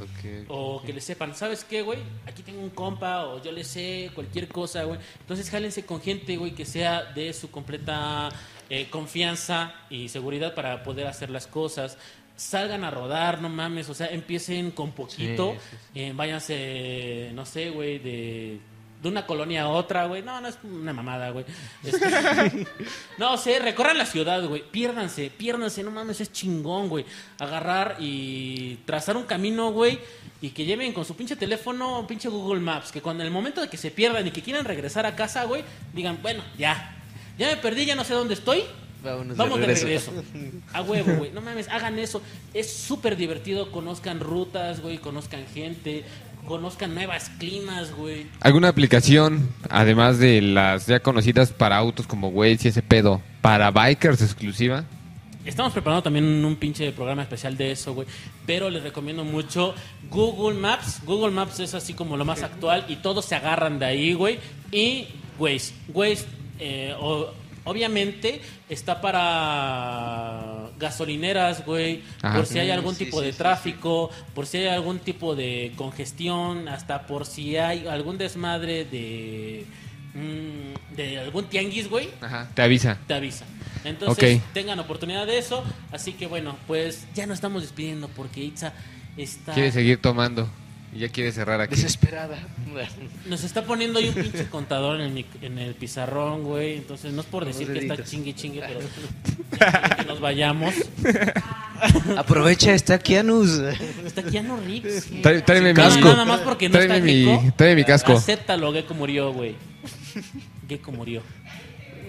O 0.50 0.82
que 0.82 0.92
le 0.92 1.00
sepan, 1.00 1.34
¿sabes 1.34 1.64
qué, 1.64 1.82
güey? 1.82 2.00
Aquí 2.28 2.44
tengo 2.44 2.62
un 2.62 2.72
compa 2.72 3.26
o 3.28 3.42
yo 3.42 3.54
le 3.54 3.64
sé 3.64 4.12
cualquier 4.14 4.50
cosa, 4.50 4.84
güey. 4.84 5.00
Entonces 5.22 5.50
jálense 5.50 5.86
con 5.86 6.02
gente, 6.02 6.36
güey, 6.36 6.52
que 6.52 6.66
sea 6.66 7.04
de 7.04 7.32
su 7.32 7.50
completa 7.50 8.30
eh, 8.74 8.88
confianza 8.90 9.74
y 9.90 10.08
seguridad 10.08 10.56
para 10.56 10.82
poder 10.84 11.06
hacer 11.08 11.30
las 11.30 11.46
cosas. 11.46 11.98
Salgan 12.36 12.84
a 12.84 12.92
rodar, 12.92 13.42
no 13.42 13.50
mames, 13.50 13.90
o 13.90 13.94
sea, 13.94 14.08
empiecen 14.08 14.72
con 14.72 14.92
poquito, 14.92 15.54
Sí, 15.54 15.78
sí, 15.94 16.00
eh, 16.00 16.14
váyanse, 16.16 17.32
no 17.34 17.46
sé, 17.46 17.70
güey, 17.70 18.00
de, 18.00 18.60
de 19.02 19.10
una 19.10 19.26
colonia 19.26 19.64
a 19.64 19.68
otra, 19.70 20.06
güey. 20.06 20.22
No, 20.22 20.40
no 20.42 20.48
es 20.48 20.58
una 20.64 20.94
mamada, 20.94 21.32
güey. 21.32 21.46
Este, 21.84 22.68
no 23.18 23.38
sé, 23.38 23.60
recorran 23.60 23.98
la 23.98 24.06
ciudad, 24.06 24.44
güey. 24.48 24.64
Piérdanse, 24.70 25.32
piérdanse, 25.32 25.84
no 25.84 25.92
mames, 25.92 26.22
es 26.22 26.32
chingón, 26.32 26.88
güey. 26.88 27.06
Agarrar 27.40 27.98
y 28.00 28.76
trazar 28.86 29.18
un 29.18 29.24
camino, 29.24 29.72
güey. 29.72 30.00
Y 30.42 30.50
que 30.50 30.66
lleven 30.66 30.94
con 30.94 31.06
su 31.06 31.16
pinche 31.16 31.36
teléfono, 31.36 32.06
pinche 32.08 32.30
Google 32.30 32.62
Maps. 32.62 32.92
Que 32.92 33.02
cuando 33.02 33.24
en 33.24 33.28
el 33.28 33.34
momento 33.34 33.62
de 33.62 33.70
que 33.70 33.78
se 33.78 33.92
pierdan 33.92 34.26
y 34.28 34.32
que 34.32 34.42
quieran 34.42 34.66
regresar 34.66 35.06
a 35.06 35.16
casa, 35.16 35.44
güey, 35.46 35.64
digan, 35.94 36.20
bueno, 36.22 36.44
ya. 36.58 36.98
Ya 37.38 37.48
me 37.48 37.58
perdí, 37.58 37.86
ya 37.86 37.96
no 37.96 38.04
sé 38.04 38.14
dónde 38.14 38.36
estoy. 38.36 38.64
Vámonos 39.04 39.36
Vamos 39.38 39.60
de 39.60 39.66
regreso. 39.66 40.12
regreso. 40.12 40.12
A 40.74 40.82
huevo, 40.82 41.14
güey. 41.18 41.32
No 41.32 41.42
mames, 41.42 41.68
hagan 41.70 41.98
eso. 42.00 42.22
Es 42.54 42.72
súper 42.72 43.16
divertido. 43.18 43.72
Conozcan 43.72 44.20
rutas, 44.20 44.82
güey. 44.82 44.98
Conozcan 45.00 45.46
gente. 45.54 46.04
Conozcan 46.48 46.94
nuevas 46.96 47.30
climas, 47.40 47.92
güey. 47.96 48.26
¿Alguna 48.40 48.68
aplicación, 48.70 49.50
además 49.70 50.18
de 50.20 50.42
las 50.42 50.88
ya 50.88 51.00
conocidas 51.00 51.52
para 51.52 51.78
autos 51.78 52.08
como 52.08 52.30
Waze 52.30 52.60
y 52.64 52.68
ese 52.70 52.82
pedo, 52.82 53.22
para 53.42 53.70
bikers 53.72 54.22
exclusiva? 54.22 54.84
Estamos 55.46 55.72
preparando 55.74 56.04
también 56.04 56.26
un 56.46 56.56
pinche 56.56 56.92
programa 56.92 57.24
especial 57.24 57.58
de 57.58 57.72
eso, 57.72 57.94
güey. 57.94 58.08
Pero 58.46 58.70
les 58.70 58.84
recomiendo 58.84 59.24
mucho 59.24 59.74
Google 60.10 60.60
Maps. 60.60 61.02
Google 61.06 61.32
Maps 61.32 61.60
es 61.60 61.74
así 61.74 61.94
como 61.94 62.18
lo 62.18 62.26
más 62.26 62.44
actual 62.44 62.86
y 62.88 62.98
todos 62.98 63.26
se 63.26 63.36
agarran 63.36 63.80
de 63.80 63.86
ahí, 63.86 64.14
güey. 64.14 64.40
Y 64.72 65.08
Waze. 65.40 65.74
Waze, 65.94 66.26
eh, 66.60 66.96
o- 67.00 67.34
obviamente, 67.64 68.42
está 68.70 69.02
para 69.02 70.70
gasolineras, 70.80 71.66
güey. 71.66 72.02
Ajá. 72.22 72.38
Por 72.38 72.46
si 72.46 72.60
hay 72.60 72.72
algún 72.72 72.96
sí, 72.96 73.06
tipo 73.06 73.20
sí, 73.20 73.26
de 73.28 73.32
sí, 73.32 73.38
tráfico, 73.38 74.10
por 74.34 74.46
si 74.48 74.58
hay 74.58 74.68
algún 74.68 75.00
tipo 75.00 75.36
de 75.36 75.74
congestión, 75.76 76.68
hasta 76.68 77.08
por 77.08 77.26
si 77.26 77.58
hay 77.58 77.88
algún 77.88 78.18
desmadre 78.18 78.86
de... 78.86 79.66
mm, 80.14 80.96
de 80.96 81.20
algún 81.20 81.46
tianguis, 81.46 81.90
güey 81.90 82.10
Ajá. 82.22 82.50
Te 82.54 82.62
avisa. 82.62 82.98
te 83.08 83.14
avisa. 83.14 83.46
Entonces, 83.84 84.42
tengan 84.54 84.80
oportunidad 84.80 85.26
de 85.26 85.38
eso. 85.38 85.64
Así 85.92 86.14
que 86.14 86.28
bueno, 86.28 86.56
pues 86.68 87.08
ya 87.16 87.26
nos 87.26 87.36
estamos 87.36 87.64
despidiendo 87.64 88.08
porque 88.10 88.42
Itza 88.42 88.74
está. 89.18 89.54
Quiere 89.54 89.72
seguir 89.72 90.02
tomando. 90.02 90.48
Y 90.94 91.00
ya 91.00 91.10
quiere 91.10 91.32
cerrar 91.32 91.62
aquí. 91.62 91.76
Desesperada. 91.76 92.38
Nos 93.28 93.44
está 93.44 93.64
poniendo 93.64 94.00
ahí 94.00 94.10
un 94.10 94.14
pinche 94.16 94.48
contador 94.50 95.00
en 95.00 95.08
el, 95.08 95.14
mic- 95.14 95.42
en 95.42 95.58
el 95.58 95.74
pizarrón, 95.74 96.44
güey. 96.44 96.78
Entonces, 96.78 97.14
no 97.14 97.22
es 97.22 97.28
por 97.28 97.46
decir 97.46 97.68
que 97.72 97.80
está 97.80 97.94
deditos. 97.96 98.12
chingue 98.12 98.34
chingue, 98.36 98.62
pero 98.68 98.80
ya 98.82 99.72
quiere 99.82 99.96
que 99.98 100.06
nos 100.06 100.20
vayamos. 100.20 100.74
Aprovecha, 102.18 102.74
está 102.74 103.00
Kianus. 103.00 103.60
Está 104.06 104.24
Keanu 104.24 104.58
Reeves. 104.66 105.10
güey. 105.10 105.22
Trae- 105.22 105.44
tráeme 105.46 105.74
mi 105.74 105.80
Nada- 105.82 106.00
Nada 106.00 106.26
más 106.26 106.42
porque 106.42 106.68
no 106.70 106.74
tráeme 106.74 106.96
está 106.96 107.06
mi- 107.06 107.26
Gecko. 107.26 107.54
tráeme 107.58 107.76
mi 107.76 107.84
casco. 107.86 108.14
Acéptalo, 108.14 108.74
Gecko 108.74 108.94
murió, 108.94 109.32
güey. 109.34 109.56
Gecko 110.68 110.92
murió. 110.92 111.22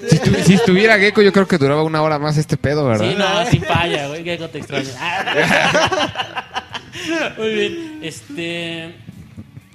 Si, 0.09 0.17
estu- 0.17 0.43
si 0.43 0.55
estuviera 0.55 0.99
Gecko, 0.99 1.23
yo 1.23 1.33
creo 1.33 1.47
que 1.47 1.59
duraba 1.59 1.85
una 1.85 2.03
hora 2.03 2.19
más 2.19 2.37
este 2.37 2.57
pedo, 2.57 2.85
¿verdad? 2.87 3.09
Sí, 3.11 3.17
no, 3.17 3.47
sin 3.51 3.63
falla, 3.63 4.09
güey. 4.09 4.25
Gecko 4.25 4.49
te 4.49 4.59
extraño. 4.59 4.89
Muy 7.39 7.55
bien. 7.55 8.01
Este. 8.03 8.95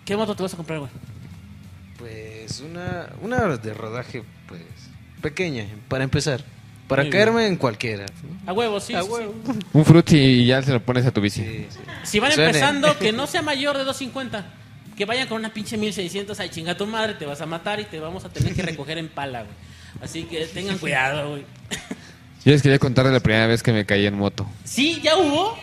¿Qué 0.06 0.16
moto 0.16 0.36
te 0.36 0.44
vas 0.44 0.54
a 0.54 0.58
comprar, 0.58 0.80
güey? 0.80 0.92
Pues 1.98 2.60
una, 2.62 3.10
una 3.22 3.58
de 3.58 3.74
rodaje, 3.74 4.24
pues, 4.48 4.62
pequeña, 5.22 5.66
para 5.88 6.04
empezar. 6.04 6.44
Para 6.88 7.04
Muy 7.04 7.10
caerme 7.12 7.48
en 7.48 7.58
cualquiera. 7.58 8.06
A 8.46 8.54
huevo, 8.54 8.80
sí. 8.80 8.94
A 8.94 9.02
sí, 9.02 9.10
huevo. 9.10 9.34
Un 9.74 9.84
frutti 9.86 10.16
y 10.18 10.46
ya 10.46 10.62
se 10.62 10.72
lo 10.72 10.82
pones 10.82 11.06
a 11.06 11.12
tu 11.12 11.20
bici. 11.20 11.42
Sí, 11.44 11.66
sí. 11.70 11.80
sí. 11.80 11.80
Si 12.04 12.20
van 12.20 12.32
Suene. 12.32 12.48
empezando, 12.50 12.98
que 12.98 13.12
no 13.14 13.28
sea 13.28 13.42
mayor 13.42 13.78
de 13.78 13.84
250. 13.84 14.54
Que 14.96 15.06
vayan 15.06 15.28
con 15.28 15.38
una 15.38 15.54
pinche 15.54 15.78
1600, 15.78 16.40
ay 16.40 16.50
chinga 16.50 16.76
tu 16.78 16.88
madre, 16.88 17.14
te 17.16 17.26
vas 17.26 17.42
a 17.42 17.46
matar 17.46 17.80
y 17.80 17.84
te 17.86 18.00
vamos 18.00 18.24
a 18.26 18.30
tener 18.30 18.56
que 18.56 18.62
recoger 18.64 18.98
en 18.98 19.10
pala, 19.10 19.44
güey. 19.44 19.54
Así 20.02 20.24
que 20.24 20.46
tengan 20.46 20.78
cuidado, 20.78 21.32
güey. 21.32 21.44
Yo 22.46 22.52
les 22.54 22.62
quería 22.62 22.80
contar 22.80 23.06
de 23.06 23.12
la 23.12 23.20
primera 23.20 23.46
vez 23.48 23.62
que 23.62 23.74
me 23.74 23.86
caí 23.86 24.06
en 24.06 24.16
moto, 24.18 24.48
Sí, 24.64 25.02
ya 25.04 25.18
hubo. 25.18 25.58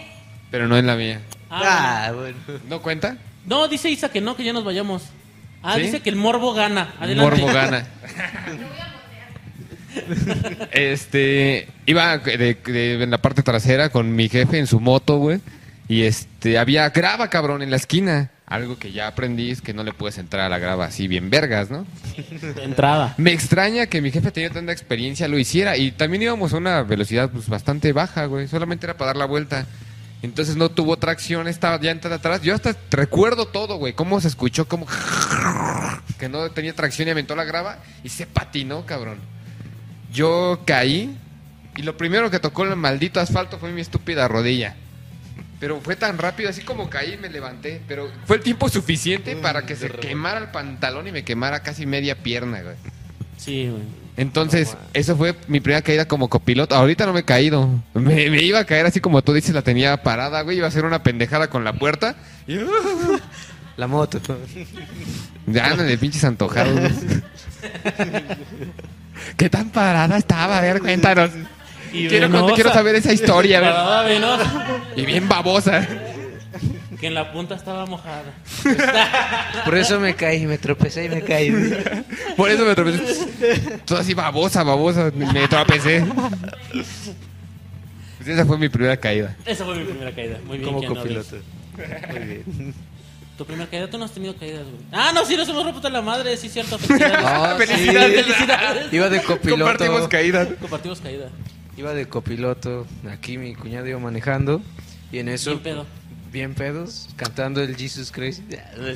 pero 0.51 0.69
no 0.69 0.77
en 0.77 0.87
la 0.87 0.95
mía. 0.97 1.21
Ah, 1.63 2.07
Ah, 2.09 2.13
bueno. 2.13 2.37
¿No 2.69 2.83
cuenta? 2.83 3.17
No, 3.47 3.69
dice 3.69 3.91
Isa 3.91 4.09
que 4.11 4.21
no, 4.21 4.37
que 4.37 4.45
ya 4.45 4.53
nos 4.53 4.65
vayamos. 4.65 5.03
Ah, 5.63 5.75
¿Sí? 5.77 5.83
dice 5.83 6.01
que 6.01 6.11
el 6.11 6.17
morbo 6.17 6.53
gana. 6.55 6.95
Adelante. 7.01 7.41
Morbo 7.41 7.53
gana. 7.55 7.87
este, 10.73 11.69
iba 11.87 12.19
de- 12.19 12.55
de- 12.55 13.03
en 13.03 13.11
la 13.11 13.19
parte 13.19 13.43
trasera 13.43 13.89
con 13.91 14.15
mi 14.15 14.29
jefe 14.29 14.59
en 14.59 14.67
su 14.67 14.81
moto, 14.81 15.19
güey. 15.19 15.41
Y 15.89 16.03
este, 16.03 16.59
había 16.59 16.89
grava, 16.91 17.29
cabrón, 17.29 17.63
en 17.63 17.71
la 17.71 17.77
esquina. 17.77 18.31
Algo 18.47 18.79
que 18.79 18.93
ya 18.93 19.07
aprendí 19.07 19.51
es 19.51 19.63
que 19.63 19.73
no 19.73 19.85
le 19.85 19.93
puedes 19.93 20.19
entrar 20.19 20.45
a 20.45 20.49
la 20.51 20.59
grava 20.59 20.85
así 20.87 21.09
bien 21.09 21.31
vergas, 21.31 21.71
¿no? 21.71 21.87
De 22.17 22.65
entrada. 22.65 23.15
Me 23.17 23.33
extraña 23.33 23.87
que 23.87 24.01
mi 24.03 24.11
jefe 24.11 24.31
tenía 24.31 24.51
tanta 24.51 24.73
experiencia, 24.73 25.29
lo 25.29 25.39
hiciera. 25.39 25.77
Y 25.77 25.93
también 25.93 26.23
íbamos 26.23 26.53
a 26.53 26.59
una 26.59 26.83
velocidad 26.83 27.31
pues, 27.31 27.49
bastante 27.49 27.93
baja, 27.93 28.27
güey. 28.27 28.47
Solamente 28.49 28.87
era 28.87 28.97
para 28.97 29.09
dar 29.11 29.17
la 29.17 29.25
vuelta. 29.27 29.67
Entonces 30.25 30.57
no 30.57 30.71
tuvo 30.71 30.97
tracción, 30.97 31.49
estaba 31.49 31.79
llanta 31.79 32.09
de 32.09 32.15
atrás. 32.15 32.41
Yo 32.41 32.55
hasta 32.55 32.75
recuerdo 32.91 33.47
todo, 33.47 33.77
güey. 33.77 33.93
Cómo 33.93 34.23
se 34.23 34.29
escuchó, 34.29 34.67
como 34.67 34.87
que 36.19 36.31
no 36.31 36.51
tenía 36.51 36.75
tracción 36.75 37.09
y 37.09 37.11
aventó 37.11 37.37
la 37.37 37.45
grava 37.45 37.79
y 38.03 38.09
se 38.09 38.27
patinó, 38.27 38.87
cabrón. 38.87 39.19
Yo 40.11 40.63
caí 40.65 41.15
y 41.77 41.83
lo 41.83 41.99
primero 41.99 42.31
que 42.31 42.39
tocó 42.39 42.65
el 42.65 42.75
maldito 42.75 43.21
asfalto 43.21 43.59
fue 43.59 43.71
mi 43.71 43.83
estúpida 43.83 44.27
rodilla. 44.27 44.77
Pero 45.61 45.81
fue 45.83 45.95
tan 45.95 46.17
rápido, 46.17 46.49
así 46.49 46.63
como 46.63 46.89
caí 46.89 47.19
me 47.19 47.29
levanté. 47.29 47.83
Pero 47.87 48.11
fue 48.25 48.37
el 48.37 48.43
tiempo 48.43 48.71
suficiente 48.71 49.37
para 49.37 49.67
que 49.67 49.77
se 49.77 49.91
quemara 49.91 50.41
el 50.41 50.51
pantalón 50.51 51.07
y 51.07 51.13
me 51.13 51.23
quemara 51.23 51.63
casi 51.63 51.85
media 51.85 52.23
pierna, 52.23 52.63
güey. 52.63 52.77
Sí, 53.37 53.69
güey. 53.69 54.04
Entonces, 54.17 54.77
eso 54.93 55.17
fue 55.17 55.35
mi 55.49 55.61
primera 55.61 55.83
caída 55.83 56.07
como 56.07 56.29
copiloto. 56.29 56.75
Ahorita 56.77 57.05
no 57.07 57.13
me 57.13 57.21
he 57.21 57.25
caído. 57.25 57.69
Me, 57.95 58.31
me 58.31 58.43
iba 58.43 58.61
a 58.61 58.65
caer 58.65 58.87
así 58.87 59.01
como 59.01 59.23
tú 59.23 59.33
dices, 59.33 59.55
la 59.55 59.63
tenía 59.63 60.03
parada, 60.03 60.43
güey. 60.43 60.59
Iba 60.59 60.67
a 60.67 60.69
hacer 60.69 60.85
una 60.85 61.03
pendejada 61.03 61.49
con 61.51 61.65
la 61.65 61.73
puerta. 61.73 62.15
Y, 62.47 62.59
La 63.77 63.89
moto. 63.89 64.21
ya 65.47 65.67
andan 65.67 65.89
de 65.89 65.99
pinches 65.99 66.23
antojados. 66.23 66.79
güey. 66.79 66.93
¿Qué 69.37 69.51
tan 69.51 69.71
parada 69.71 70.17
estaba? 70.17 70.59
A 70.59 70.61
ver, 70.61 70.81
cuéntanos. 70.81 71.31
Y 71.93 72.09
Quiero, 72.09 72.73
saber 72.73 72.97
esa 72.97 73.13
historia, 73.13 74.05
Y 74.97 75.07
bien 75.07 75.29
babosa. 75.29 75.87
Que 77.01 77.07
en 77.07 77.15
la 77.15 77.33
punta 77.33 77.55
estaba 77.55 77.87
mojada. 77.87 78.33
Por 79.65 79.77
eso 79.77 79.99
me 80.01 80.15
caí, 80.15 80.47
me 80.47 80.59
tropecé 80.59 81.07
y 81.07 81.09
me 81.09 81.23
caí. 81.23 81.51
Por 82.37 82.51
eso 82.51 82.65
me 82.65 82.75
tropecé. 82.75 83.79
Todo 83.85 83.99
así 83.99 84.15
babosa, 84.15 84.63
babosa. 84.63 85.11
Me 85.15 85.49
tropecé. 85.49 86.05
Pues 88.19 88.29
esa 88.29 88.47
fue 88.47 88.59
mi 88.59 88.69
primera 88.69 88.97
caída. 88.97 89.37
Esa 89.45 89.65
fue 89.65 89.77
mi 89.77 89.85
primera 89.85 90.13
caída. 90.15 90.39
Muy 90.47 90.59
bien, 90.59 90.73
Como 90.73 90.87
copiloto. 90.87 91.37
Muy 92.11 92.19
bien. 92.21 92.75
Tu 93.37 93.45
primera 93.45 93.69
caída, 93.69 93.91
tú 93.91 93.99
no 93.99 94.05
has 94.05 94.13
tenido 94.13 94.37
caídas, 94.37 94.63
güey. 94.63 94.77
Ah, 94.93 95.11
no, 95.13 95.25
sí, 95.25 95.37
nos 95.37 95.49
hemos 95.49 95.65
roto 95.65 95.91
la 95.91 96.01
madre, 96.01 96.37
sí, 96.37 96.49
cierto. 96.49 96.79
Felicidades. 96.79 97.19
Ah, 97.21 97.57
sí. 97.61 97.67
Felicidades. 97.67 98.25
Felicidades. 98.25 98.93
Iba 98.93 99.11
de 99.11 99.23
copiloto. 99.23 99.65
Compartimos 99.65 100.09
caída. 100.09 100.47
Compartimos 100.61 101.01
caída. 101.01 101.29
Iba 101.77 101.95
de 101.95 102.07
copiloto. 102.07 102.87
Aquí 103.11 103.37
mi 103.37 103.55
cuñado 103.57 103.89
iba 103.89 103.99
manejando. 103.99 104.63
Y 105.11 105.19
en 105.19 105.29
eso. 105.29 105.51
Bien 105.51 105.63
pedo. 105.63 105.87
Bien 106.35 106.53
pedos. 106.53 107.09
Cantando 107.15 107.63
el 107.63 107.77
Jesus 107.77 108.11
Christ. 108.11 108.43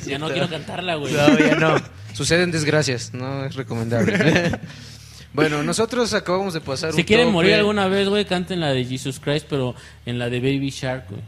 Ya 0.04 0.18
no 0.18 0.28
quiero 0.28 0.48
cantarla, 0.50 0.96
güey. 0.96 1.12
No, 1.14 1.38
ya 1.38 1.54
no. 1.60 1.76
Suceden 2.12 2.50
desgracias. 2.50 3.14
No 3.14 3.44
es 3.44 3.54
recomendable. 3.54 4.58
bueno, 5.32 5.62
nosotros 5.62 6.12
acabamos 6.14 6.52
de 6.52 6.60
pasar 6.60 6.92
Si 6.92 7.02
un 7.02 7.06
quieren 7.06 7.26
tope. 7.26 7.34
morir 7.34 7.54
alguna 7.54 7.86
vez, 7.86 8.08
güey, 8.08 8.24
canten 8.24 8.58
la 8.58 8.72
de 8.72 8.84
Jesus 8.84 9.20
Christ, 9.20 9.46
pero 9.48 9.76
en 10.04 10.18
la 10.18 10.28
de 10.28 10.40
Baby 10.40 10.70
Shark, 10.70 11.04
güey. 11.10 11.22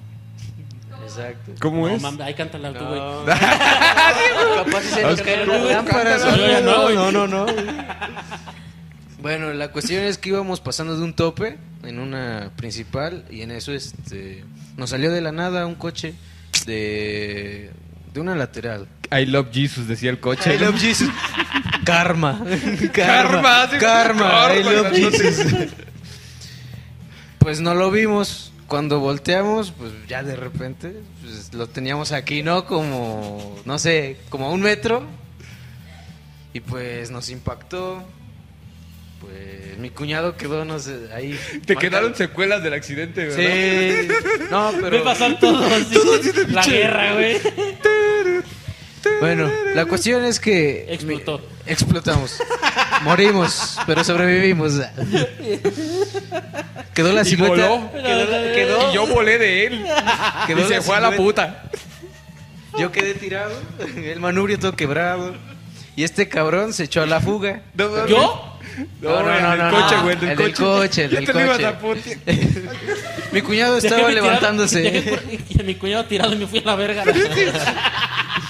Exacto. 1.05 1.53
¿Cómo 1.61 1.89
No, 1.89 1.95
es? 1.95 2.21
ahí 2.21 2.35
cántala 2.35 2.73
tú, 2.73 2.85
güey. 2.85 2.99
No. 2.99 3.25
Capaz 4.65 4.83
si 4.83 4.89
se 4.95 5.03
nos 5.03 5.23
caen 5.23 5.49
las 5.49 5.63
lámparas. 5.63 6.23
cántala. 6.23 6.37
Yo 6.37 6.47
ya 6.53 6.61
no, 6.61 6.83
güey. 6.83 6.95
no, 6.97 7.13
no, 7.13 7.27
no. 7.29 7.47
Bueno, 9.23 9.53
la 9.53 9.69
cuestión 9.71 10.03
es 10.03 10.19
que 10.19 10.31
íbamos 10.31 10.61
pasando 10.61 10.97
de 10.97 11.05
un 11.05 11.15
tope 11.15 11.57
en 11.83 11.99
una 11.99 12.53
principal 12.57 13.25
y 13.31 13.43
en 13.43 13.51
eso 13.51 13.73
este 13.73 14.45
nos 14.77 14.91
salió 14.91 15.11
de 15.11 15.21
la 15.21 15.33
nada 15.33 15.67
un 15.67 15.75
coche 15.75 16.15
de 16.67 17.71
de 18.13 18.21
una 18.21 18.35
lateral. 18.35 18.89
I 19.13 19.27
love 19.27 19.49
Jesus, 19.53 19.89
decía 19.89 20.11
el 20.11 20.21
coche. 20.21 20.59
¿no? 20.59 20.73
Jesus. 20.73 21.09
Karma. 21.85 22.43
Karma, 22.93 23.69
Karma. 23.79 24.55
I 24.55 24.63
love. 24.63 24.93
Jesus. 24.93 25.47
Pues 27.39 27.61
no 27.61 27.75
lo 27.75 27.91
vimos. 27.91 28.53
Cuando 28.67 29.01
volteamos, 29.01 29.73
pues 29.73 29.91
ya 30.07 30.23
de 30.23 30.37
repente 30.37 30.95
pues, 31.23 31.53
lo 31.55 31.67
teníamos 31.67 32.13
aquí, 32.13 32.45
¿no? 32.45 32.67
Como, 32.67 33.57
no 33.65 33.79
sé, 33.79 34.19
como 34.29 34.47
a 34.47 34.51
un 34.51 34.61
metro. 34.61 35.05
Y 36.53 36.61
pues 36.61 37.11
nos 37.11 37.31
impactó. 37.31 38.05
Pues 39.21 39.77
mi 39.79 39.91
cuñado 39.91 40.37
quedó, 40.37 40.65
no 40.65 40.79
sé, 40.79 40.97
ahí. 41.15 41.39
Te 41.67 41.75
marcado. 41.75 41.79
quedaron 41.79 42.15
secuelas 42.15 42.63
del 42.63 42.73
accidente, 42.75 43.27
¿verdad? 43.27 43.37
Sí. 43.39 44.09
No, 44.51 44.73
pero. 44.81 45.05
pasar 45.05 45.39
todo 45.39 45.63
así. 45.75 46.33
la 46.49 46.63
guerra, 46.65 47.13
güey. 47.15 47.37
Bueno, 49.21 49.51
la 49.75 49.85
cuestión 49.87 50.25
es 50.25 50.41
que. 50.41 50.87
Explotó. 50.93 51.39
mi- 51.39 51.45
explotamos. 51.73 52.39
Morimos, 53.03 53.79
pero 53.87 54.05
sobrevivimos. 54.05 54.75
Quedó 56.95 57.13
la 57.13 57.23
Y 57.23 57.25
silueta. 57.25 57.69
voló. 57.69 57.91
Quedó, 57.93 58.27
quedó- 58.55 58.91
Y 58.91 58.95
yo 58.95 59.07
volé 59.07 59.39
de 59.39 59.67
él. 59.67 59.85
quedó 60.47 60.61
y 60.61 60.69
se 60.69 60.81
fue 60.83 60.97
a 60.97 61.01
la 61.01 61.13
puta. 61.17 61.65
Yo 62.79 62.93
quedé 62.93 63.15
tirado. 63.15 63.53
El 63.97 64.21
manubrio 64.21 64.59
todo 64.59 64.77
quebrado. 64.77 65.35
Y 65.97 66.05
este 66.05 66.29
cabrón 66.29 66.73
se 66.73 66.85
echó 66.85 67.03
a 67.03 67.07
la 67.07 67.21
fuga. 67.21 67.63
¿Yo? 68.09 68.47
No, 69.01 69.23
no, 69.23 69.41
no, 69.41 69.53
el 69.53 69.59
del 69.59 69.71
coche, 69.71 69.97
güey, 70.03 70.17
el 70.17 70.29
el 70.31 70.37
del 70.39 70.55
coche, 70.55 71.05
el 71.05 71.11
del 71.11 71.27
te 71.27 71.33
coche. 71.81 72.19
Mi 73.33 73.43
cuñado 73.43 73.77
estaba 73.79 73.97
Dejé 73.97 74.09
mi 74.09 74.15
tirado- 74.15 74.27
levantándose. 74.27 74.81
dejé 74.81 75.41
y 75.49 75.61
a 75.61 75.63
mi 75.65 75.75
cuñado 75.77 76.05
tirado 76.07 76.33
y 76.35 76.37
me 76.39 76.47
fui 76.47 76.59
a 76.61 76.63
la 76.63 76.75
verga. 76.77 77.05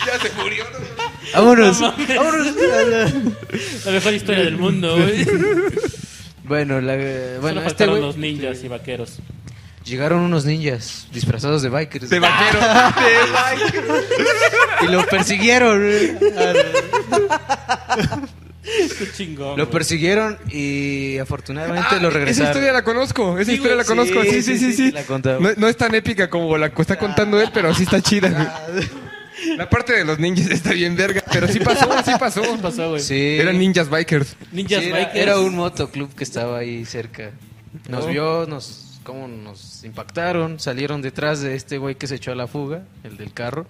Ya 0.06 0.18
se 0.18 0.30
murió. 0.40 0.64
¿no? 0.64 0.78
Vámonos. 1.34 1.78
No 1.80 1.92
vámonos. 2.16 2.46
La 3.84 3.92
mejor 3.92 4.14
historia 4.14 4.44
del 4.44 4.56
mundo, 4.56 4.96
güey. 4.96 5.26
Bueno, 6.44 6.80
la, 6.80 6.94
Solo 6.94 7.40
bueno 7.42 7.60
este 7.62 7.86
güey. 7.86 8.00
los 8.00 8.16
ninjas 8.16 8.64
y 8.64 8.68
vaqueros. 8.68 9.18
Llegaron 9.84 10.20
unos 10.20 10.44
ninjas 10.46 11.06
disfrazados 11.12 11.60
de 11.62 11.68
bikers. 11.68 12.08
De 12.08 12.18
vaquero. 12.18 12.60
Y 14.82 14.86
lo 14.86 15.04
persiguieron. 15.06 15.82
Qué 18.98 19.12
chingón. 19.12 19.58
Lo 19.58 19.68
persiguieron 19.70 20.38
y 20.50 21.18
afortunadamente 21.18 21.86
Ah, 21.90 21.98
lo 22.00 22.08
Esa 22.08 22.18
regresaron. 22.18 22.50
historia 22.50 22.72
la 22.72 22.82
conozco. 22.84 23.38
Esa 23.38 23.50
Sí, 23.50 23.56
historia 23.56 23.76
la 23.76 23.84
güey, 23.84 23.96
conozco. 23.96 24.22
sí, 24.22 24.30
Sí, 24.30 24.42
sí, 24.42 24.58
sí, 24.58 24.58
sí. 24.58 24.72
sí, 24.72 24.90
sí. 24.90 24.92
la. 24.92 25.38
No, 25.40 25.48
no 25.56 25.68
es 25.68 25.76
tan 25.76 25.94
épica 25.94 26.28
como 26.30 26.56
la 26.58 26.70
que 26.72 26.82
está 26.82 26.96
contando 26.98 27.40
él, 27.40 27.50
pero 27.52 27.74
sí 27.74 27.82
está 27.84 28.00
chida. 28.00 28.28
güey. 28.72 28.86
La 29.56 29.70
parte 29.70 29.94
de 29.94 30.04
los 30.04 30.18
ninjas 30.18 30.50
está 30.50 30.72
bien 30.72 30.94
verga, 30.96 31.22
pero 31.32 31.48
sí 31.48 31.60
pasó, 31.60 31.88
sí 32.04 32.10
pasó. 32.18 32.42
¿Qué 32.42 32.58
pasó, 32.62 32.90
güey? 32.90 33.00
Sí. 33.00 33.38
Eran 33.40 33.58
ninjas 33.58 33.88
bikers. 33.88 34.36
Ninjas 34.52 34.82
Sí, 34.82 34.88
era, 34.90 34.98
bikers. 34.98 35.16
era 35.16 35.38
un 35.40 35.54
motoclub 35.56 36.14
que 36.14 36.24
estaba 36.24 36.58
ahí 36.58 36.84
cerca. 36.84 37.30
Nos 37.88 38.04
Oh. 38.04 38.08
vio, 38.08 38.46
nos, 38.46 39.00
cómo 39.02 39.28
nos 39.28 39.82
impactaron, 39.84 40.60
salieron 40.60 41.00
detrás 41.00 41.40
de 41.40 41.54
este 41.54 41.78
güey 41.78 41.94
que 41.94 42.06
se 42.06 42.16
echó 42.16 42.32
a 42.32 42.34
la 42.34 42.46
fuga, 42.48 42.82
el 43.02 43.16
del 43.16 43.32
carro. 43.32 43.66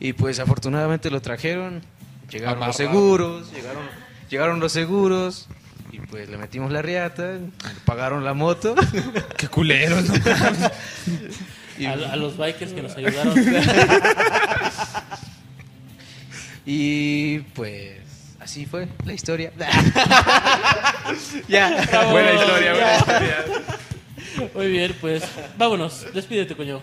Y 0.00 0.14
pues 0.14 0.40
afortunadamente 0.40 1.10
lo 1.10 1.22
trajeron, 1.22 1.82
llegaron 2.28 2.66
los 2.66 2.76
seguros, 2.76 3.52
llegaron, 3.52 3.82
llegaron 4.28 4.60
los 4.60 4.72
seguros. 4.72 5.48
Y 5.92 6.00
pues 6.00 6.28
le 6.28 6.36
metimos 6.36 6.72
la 6.72 6.82
riata, 6.82 7.38
pagaron 7.84 8.24
la 8.24 8.34
moto. 8.34 8.74
Qué 9.36 9.46
culeros, 9.46 10.08
¿no? 10.08 10.14
y, 11.78 11.86
A, 11.86 11.92
a 11.92 12.16
los 12.16 12.36
bikers 12.36 12.72
que 12.72 12.82
nos 12.82 12.96
ayudaron. 12.96 13.32
y, 16.66 17.38
pues 17.54 18.00
así 18.40 18.66
fue 18.66 18.88
la 19.04 19.12
historia. 19.12 19.52
ya. 21.46 21.70
Buena 22.10 22.32
historia, 22.32 22.72
buena 22.72 22.96
historia. 22.96 23.44
Muy 24.52 24.68
bien, 24.68 24.96
pues 25.00 25.22
vámonos. 25.56 26.06
Despídete, 26.12 26.56
coño. 26.56 26.80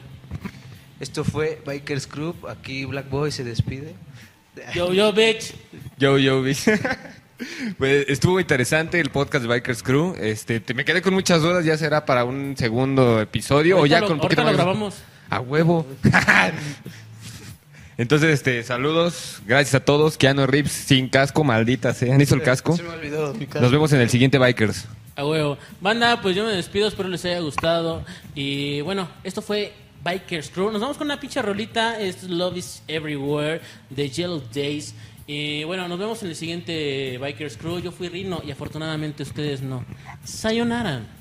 Esto 1.01 1.23
fue 1.23 1.61
Bikers 1.65 2.07
Group. 2.07 2.47
Aquí 2.47 2.85
Black 2.85 3.09
Boy 3.09 3.31
se 3.31 3.43
despide. 3.43 3.95
Yo, 4.73 4.93
yo, 4.93 5.11
bitch. 5.11 5.53
Yo, 5.97 6.17
yo, 6.17 6.41
bitch. 6.41 6.67
Pues 7.77 8.05
estuvo 8.09 8.39
interesante 8.39 8.99
el 8.99 9.09
podcast 9.09 9.43
de 9.43 9.47
Bikers 9.53 9.83
Crew. 9.83 10.15
Este, 10.19 10.59
te, 10.59 10.73
me 10.73 10.85
quedé 10.85 11.01
con 11.01 11.13
muchas 11.13 11.41
dudas, 11.41 11.65
ya 11.65 11.77
será 11.77 12.05
para 12.05 12.23
un 12.25 12.55
segundo 12.57 13.19
episodio 13.21 13.79
o 13.79 13.85
ya 13.85 13.99
lo- 14.01 14.07
con 14.07 14.15
un 14.15 14.21
poquito 14.21 14.41
ahorita 14.41 14.63
lo 14.63 14.73
más. 14.73 14.75
grabamos. 14.75 15.03
A 15.29 15.39
huevo. 15.39 15.85
Entonces, 17.97 18.31
este, 18.31 18.63
saludos, 18.63 19.41
gracias 19.45 19.75
a 19.75 19.79
todos. 19.85 20.17
Keanu 20.17 20.47
Reeves 20.47 20.71
sin 20.71 21.07
casco, 21.09 21.43
maldita 21.43 21.93
sea. 21.93 22.15
¿Han 22.15 22.21
hizo 22.21 22.35
el 22.35 22.41
casco? 22.41 22.75
Se 22.75 22.83
me 22.83 22.89
olvidó 22.89 23.33
mi 23.33 23.45
Nos 23.45 23.71
vemos 23.71 23.91
en 23.93 24.01
el 24.01 24.09
siguiente 24.09 24.39
Bikers. 24.39 24.85
A 25.15 25.25
huevo. 25.25 25.57
Banda, 25.81 26.19
pues 26.21 26.35
yo 26.35 26.43
me 26.45 26.51
despido, 26.51 26.87
espero 26.87 27.09
les 27.09 27.23
haya 27.25 27.39
gustado. 27.41 28.03
Y 28.33 28.81
bueno, 28.81 29.07
esto 29.23 29.41
fue 29.41 29.73
Bikers 30.03 30.49
Crew. 30.49 30.71
Nos 30.71 30.81
vamos 30.81 30.97
con 30.97 31.05
una 31.07 31.19
pinche 31.19 31.41
rolita, 31.41 31.99
es 31.99 32.23
Love 32.23 32.57
is 32.57 32.81
Everywhere 32.87 33.61
de 33.89 34.09
Yellow 34.09 34.41
Days. 34.53 34.95
Y 35.33 35.63
bueno, 35.63 35.87
nos 35.87 35.97
vemos 35.97 36.21
en 36.23 36.29
el 36.29 36.35
siguiente 36.35 37.17
Bikers 37.17 37.55
Crew. 37.55 37.79
Yo 37.79 37.93
fui 37.93 38.09
Rino 38.09 38.41
y 38.45 38.51
afortunadamente 38.51 39.23
ustedes 39.23 39.61
no. 39.61 39.85
Sayonara. 40.25 41.20